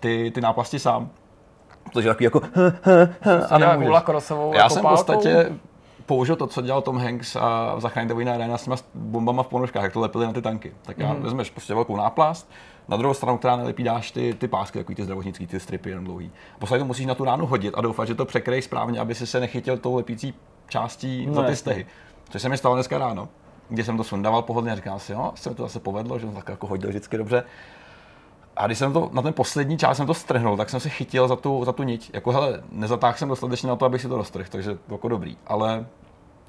[0.00, 1.10] ty, ty náplasti sám.
[1.92, 2.40] Protože takový jako
[3.50, 3.86] a nemůžeš.
[3.86, 5.52] Hula Krosovou já jako jsem v podstatě
[6.06, 9.48] použil to, co dělal Tom Hanks a v Zachraňte vojna Arena s těma bombama v
[9.48, 10.72] ponožkách, jak to lepili na ty tanky.
[10.82, 11.20] Tak já mm-hmm.
[11.20, 12.50] vezmeš prostě velkou náplast,
[12.88, 16.04] na druhou stranu, která nelepí, dáš ty, ty pásky, takový ty zdravotnický, ty stripy jenom
[16.04, 16.30] dlouhý.
[16.58, 19.26] Posledně to musíš na tu ránu hodit a doufat, že to překryje správně, aby si
[19.26, 20.34] se nechytil tou lepící
[20.68, 21.86] částí No za ty stehy.
[22.30, 23.28] Což se mi stalo dneska ráno,
[23.68, 26.26] kdy jsem to sundával pohodlně a říkal si, jo, se mi to zase povedlo, že
[26.26, 27.44] jsem tak jako hodil vždycky dobře.
[28.56, 31.28] A když jsem to na ten poslední část jsem to strhnul, tak jsem se chytil
[31.28, 32.10] za tu, za tu niť.
[32.12, 35.36] Jako hele, nezatáhl jsem dostatečně na to, abych si to roztrhl, takže jako dobrý.
[35.46, 35.86] Ale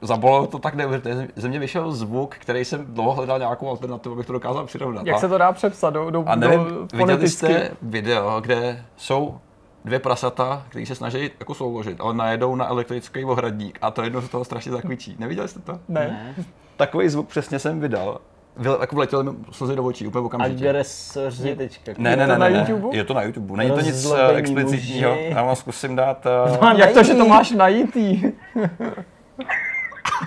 [0.02, 1.28] zabolelo to tak neuvěřitelně.
[1.36, 5.06] Ze mě vyšel zvuk, který jsem dlouho hledal nějakou alternativu, abych to dokázal přirovnat.
[5.06, 8.86] Jak A- se to dá přepsat do, do, a nevím, do viděli jste video, kde
[8.98, 9.40] jsou
[9.86, 14.22] dvě prasata, který se snaží jako souložit, ale najedou na elektrický ohradník a to jedno
[14.22, 15.16] z toho strašně zakvičí.
[15.20, 15.80] Neviděli jste to?
[15.88, 16.36] Ne.
[16.78, 18.20] Takový zvuk přesně jsem vydal.
[18.58, 20.70] Vyle, jako vletěl mi slzy do očí, úplně okamžitě.
[20.70, 21.92] Agresoři tečka.
[21.98, 22.60] Ne, ne, to ne, na ne, ne.
[22.70, 22.98] YouTube?
[22.98, 23.58] Je to na YouTube.
[23.58, 25.16] Není to nic eh, explicitního.
[25.16, 27.30] Já vám zkusím dát uh, No, Jak to, že to najít.
[27.30, 28.24] máš najítý?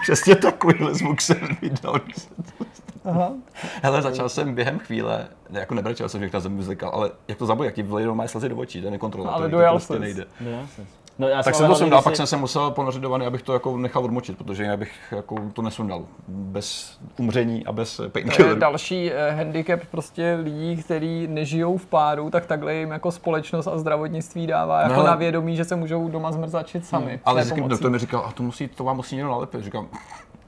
[0.03, 1.95] přesně takovýhle zvuk jsem vydal.
[2.17, 2.37] jsem
[3.05, 3.33] Aha.
[3.83, 7.39] Hele, začal jsem během chvíle, ne, jako nebrečel jsem, že na zemi vzlikal, ale jak
[7.39, 9.75] to zabojí, jak ti vlejdou má slzy do očí, to je nekontrolovatelný, Ale to dojal
[9.75, 10.25] prostě nejde.
[10.41, 10.67] No.
[11.19, 13.27] No, já Tak ale jsem to sundal, když pak jsem se musel ponořit do vany,
[13.27, 16.05] abych to jako nechal odmočit, protože jinak bych jako to nesundal.
[16.29, 18.61] Bez umření a bez To je painkillerů.
[18.61, 23.79] další eh, handicap prostě lidí, kteří nežijou v páru, tak takhle jim jako společnost a
[23.79, 27.21] zdravotnictví dává jako No, ale- na vědomí, že se můžou doma zmrzačit sami.
[27.25, 27.71] Ale vždycky nepomocí.
[27.71, 29.65] doktor mi říkal, a to, musí, to vám musí někdo nalepit.
[29.65, 29.89] Říkám,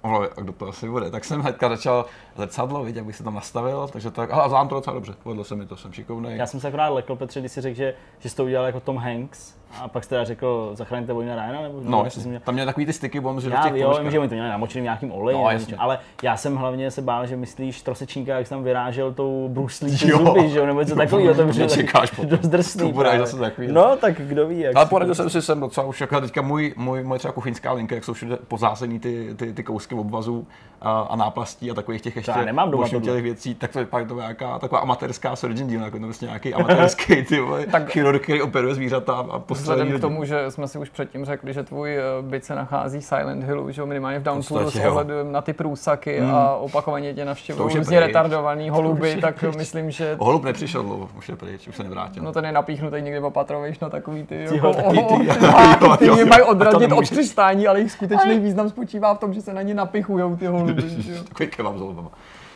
[0.03, 1.11] ale a kdo to asi bude?
[1.11, 2.05] Tak jsem hnedka začal
[2.36, 5.57] zrcadlo, vidět, abych se tam nastavil, takže tak, ale zvládám to docela dobře, povedlo se
[5.57, 6.31] mi to, jsem šikovný.
[6.36, 8.81] Já jsem se akorát lekl, Petře, když jsi řekl, že, že jsi to udělal jako
[8.81, 12.28] Tom Hanks a pak jste řekl, zachraňte Vojna Ryana, nebo No, jsi jasně.
[12.31, 12.40] měl?
[12.44, 14.35] tam měl takový ty styky bomb, že do Já těch jo, vím, že oni to
[14.35, 15.77] měli namočený nějakým oleji, No, jasně.
[15.77, 19.90] ale já jsem hlavně se bál, že myslíš trosečníka, jak jsi tam vyrážel tou bruslí
[19.90, 22.27] zuby, že jo, nebo něco takového, to by bylo Nečekáš potom.
[22.31, 22.81] dost drsný.
[22.81, 23.27] To bude právě.
[23.27, 23.69] zase takový.
[23.73, 26.43] No, tak kdo ví, jak Ale si poradil jsem si sem docela už jako teďka
[26.43, 30.47] můj, můj, moje třeba kuchyňská linka, jak jsou všude pozásený ty, ty, ty kousky obvazů
[30.81, 34.05] a, a náplastí a takových těch ještě já nemám doma těch věcí, tak to vypadá
[34.05, 38.23] to nějaká taková amatérská surgeon díl, jako to prostě nějaký amatérský ty vole, Tak- chirurg,
[38.23, 41.62] který operuje zvířata a Vzhledem postřelí k tomu, že jsme si už předtím řekli, že
[41.62, 45.40] tvůj eh, byt se nachází v Silent Hillu, že minimálně v Downpouru s ohledem na
[45.43, 49.57] ty průsaky a opakovaně tě navštěvují různě retardovaný holuby, tak pryč.
[49.57, 52.23] myslím, že Holub nepřišel dlouho, už je pryč, už se nevrátil.
[52.23, 55.97] No ten je napíchnutý někde opatrovejš na takový ty, Jo, jako, taky o, ty, o,
[55.97, 59.55] ty mě mají odradit od přistání, ale jejich skutečný význam spočívá v tom, že se
[59.55, 60.82] na ně napichujou ty holuby.
[61.28, 62.10] Takový kebab s holubama.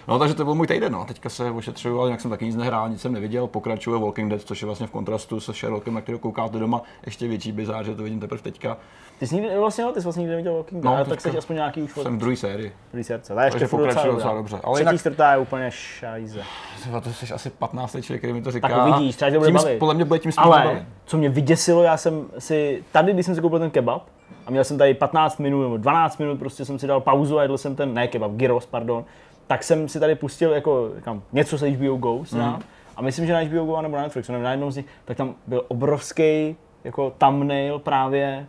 [0.08, 1.04] No takže to byl můj týden, no.
[1.04, 3.46] Teďka se ošetřuju, ale jinak jsem taky nic nehrál, nic jsem neviděl.
[3.46, 6.82] Pokračuje Walking Dead, což je vlastně v kontrastu se Sherlockem, na kterého koukáte doma.
[7.06, 8.76] Ještě větší bizár, že to vidím teprve teďka.
[9.18, 11.20] Ty jsi nikdy, vlastně, jo, ty jsi vlastně nikdy neviděl Walking Dead, No, no, tak
[11.20, 12.72] jsi aspoň nějaký už Jsem v druhé sérii.
[13.02, 13.34] srdce.
[13.34, 14.60] To je ještě docela pokračuje docela dobře.
[14.64, 16.40] Ale Třetí jinak- čtvrtá je úplně šajze.
[16.80, 18.02] Třeba to jsi asi 15.
[18.02, 18.68] člověk, který mi to říká.
[18.68, 19.78] Tak uvidíš, třeba bude tím, bavit.
[19.78, 20.82] Podle mě bude tím spíš Ale bavit.
[21.04, 24.02] co mě vyděsilo, já jsem si, tady, když jsem si koupil ten kebab,
[24.46, 27.42] a měl jsem tady 15 minut nebo 12 minut, prostě jsem si dal pauzu a
[27.42, 29.04] jedl jsem ten, ne kebab, gyros, pardon,
[29.46, 32.26] tak jsem si tady pustil jako říkám, něco z HBO Go Mhm.
[32.26, 32.60] snad.
[32.96, 35.16] A myslím, že na HBO Go nebo na Netflixu, nevím, na jednom z nich, tak
[35.16, 38.46] tam byl obrovský jako thumbnail právě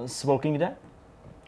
[0.00, 0.72] uh, s Walking Dead.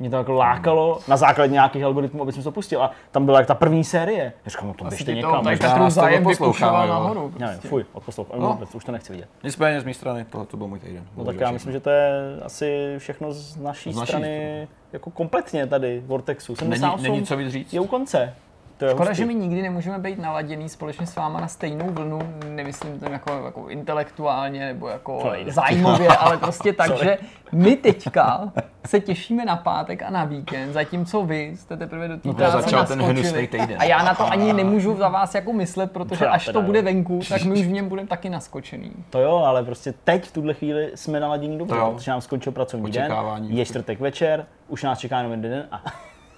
[0.01, 2.83] Mě to jako lákalo na základě nějakých algoritmů, aby jsem to pustil.
[2.83, 4.33] A tam byla jak ta první série.
[4.45, 5.45] Já říkám, no to běžte to někam.
[5.45, 7.33] možná- Petru to zájem vykušoval nahoru.
[7.39, 7.69] Nevím, Prostě.
[7.69, 8.59] fuj, odposlouchám, No.
[8.75, 9.29] už to nechci vidět.
[9.45, 11.05] Nicméně z mé strany, tohle to byl můj týden.
[11.17, 12.11] No tak já myslím, že to je
[12.43, 16.57] asi všechno z naší, Z naší strany jako kompletně tady Vortexu.
[16.57, 17.73] 78 není, není co víc říct.
[17.73, 18.35] je u konce.
[18.79, 19.23] To je Škoda, hustý.
[19.23, 23.43] že my nikdy nemůžeme být naladěný společně s váma na stejnou vlnu, nemyslím to jako,
[23.45, 27.05] jako intelektuálně nebo jako zájmově, ale prostě tak, Sorry.
[27.05, 27.19] že
[27.53, 28.53] my teďka
[28.87, 32.63] se těšíme na pátek a na víkend, zatímco vy jste teprve do té to práce
[32.63, 33.77] začal ten hnusný týden.
[33.79, 37.21] A já na to ani nemůžu za vás jako myslet, protože až to bude venku,
[37.29, 38.93] tak my už v něm budeme taky naskočený.
[39.11, 42.93] To jo, ale prostě teď v tuhle chvíli jsme naladění dobře, protože nám skončil pracovní
[42.93, 43.13] den,
[43.47, 45.83] je čtvrtek večer, už nás čeká jenom jeden den a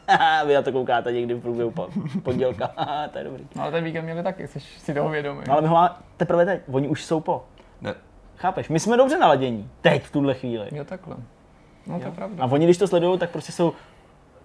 [0.46, 1.88] vy na to koukáte někdy v průběhu po-
[2.22, 2.66] pondělka,
[3.12, 3.46] to je dobrý.
[3.56, 5.40] No ale ten víkend měli taky, jsi si toho vědomý.
[5.48, 7.44] No ale my ho máme teprve teď, oni už jsou po.
[7.80, 7.94] Ne,
[8.36, 8.68] Chápeš?
[8.68, 10.68] My jsme dobře naladění, teď v tuhle chvíli.
[10.72, 11.16] Jo, takhle.
[11.86, 12.44] No to je pravda.
[12.44, 13.72] A oni, když to sledují, tak prostě jsou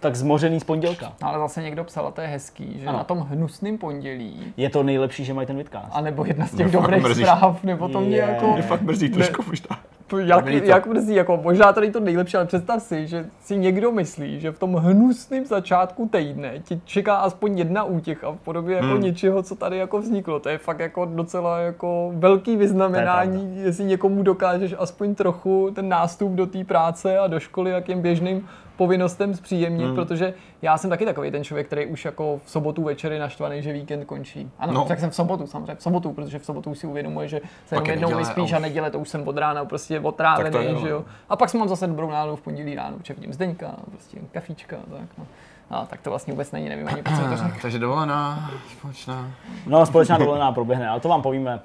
[0.03, 1.13] tak zmořený z pondělka.
[1.21, 2.97] No, ale zase někdo psal, a to je hezký, že Ano.
[2.97, 5.87] na tom hnusném pondělí Je to nejlepší, že mají ten vidcast.
[5.91, 7.21] A nebo jedna z těch fakt dobrých mrzí.
[7.21, 8.21] zpráv, nebo to mě Je.
[8.21, 8.53] jako...
[8.53, 9.79] mě fakt mrzí trošku možná.
[10.07, 10.49] To jak, to.
[10.49, 14.39] jak mrzí, jako možná to není to nejlepší, ale představ si, že si někdo myslí,
[14.39, 19.01] že v tom hnusném začátku týdne ti čeká aspoň jedna útěcha v podobě jako Hmm.
[19.01, 20.39] něčeho, co tady jako vzniklo.
[20.39, 26.31] To je fakt jako docela jako velký vyznamenání, jestli někomu dokážeš aspoň trochu ten nástup
[26.31, 28.47] do té práce a do školy, jak jen běžným
[28.87, 29.95] povinnostem zpříjemnit, Hmm.
[29.95, 33.61] protože já jsem taky takový ten člověk, který už jako v sobotu večer je naštvaný,
[33.61, 34.51] že víkend končí.
[34.59, 34.79] Ano, No.
[34.79, 34.85] no.
[34.85, 37.85] tak jsem v sobotu samozřejmě, v sobotu, protože v sobotu si uvědomuje, že se jenom
[37.87, 40.73] je jednou vyspíš a a už- neděle to už jsem od rána prostě otrávený, je,
[40.73, 40.79] no.
[40.79, 41.03] že jo.
[41.29, 45.07] A pak jsem mám zase dobrou náladu v pondělí ráno, čepním Zdeňka, prostě kafíčka, tak
[45.17, 45.25] no.
[45.69, 47.51] A tak to vlastně vůbec není, nevím ani proč to řekl.
[47.61, 49.31] Takže dovolená, společná.
[49.67, 51.59] No, společná dovolená proběhne, ale to vám povíme.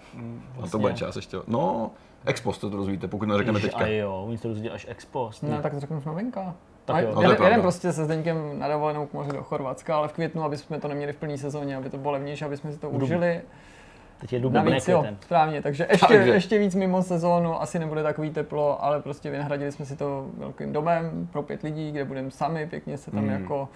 [0.62, 1.36] A to bude čas ještě.
[1.46, 1.90] No,
[2.24, 3.84] Expost to rozvíjíte, pokud neřekneme teďka.
[3.84, 5.42] A jo, oni to dozvěděli až ex post.
[5.42, 6.54] No tak to řeknu v novinka.
[6.92, 7.20] Tak jo.
[7.22, 10.42] jeden, No, jeden prostě se Zdeňkem na dovolenou k moři do Chorvatska, ale v květnu,
[10.44, 12.90] aby jsme to neměli v plné sezóně, aby to bylo levnější, aby jsme si to
[12.90, 13.40] užili.
[14.20, 15.16] Teď je duben, Navíc jo, ten.
[15.20, 16.30] správně, takže ještě, Takže.
[16.32, 20.72] ještě víc mimo sezónu, asi nebude takový teplo, ale prostě vynahradili jsme si to velkým
[20.72, 23.30] domem pro pět lidí, kde budeme sami, pěkně se tam Hmm.
[23.30, 23.68] jako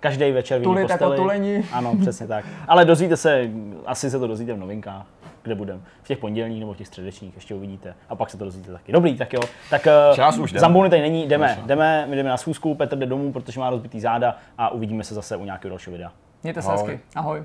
[0.00, 1.64] Každý večer v tulit jako tuleni.
[1.72, 2.44] Ano, přesně tak.
[2.68, 3.50] Ale dozvíte se,
[3.86, 5.06] asi se to dozvíte v novinkách,
[5.48, 5.80] kde budeme.
[6.02, 7.94] V těch pondělních nebo v těch středečních, ještě uvidíte.
[8.08, 8.92] A pak se to dozvíte taky.
[8.92, 9.40] Dobrý, tak jo.
[9.70, 10.52] Tak eh, Čas už.
[10.52, 11.66] Zambony tady není, jdeme, Došlo.
[11.66, 15.14] jdeme, my jdeme na schůzku, Petr jde domů, protože má rozbitý záda a uvidíme se
[15.14, 16.12] zase u nějakého dalšího videa.
[16.42, 16.90] Mějte se Ahoj.
[16.92, 17.00] hezky.
[17.16, 17.42] Ahoj.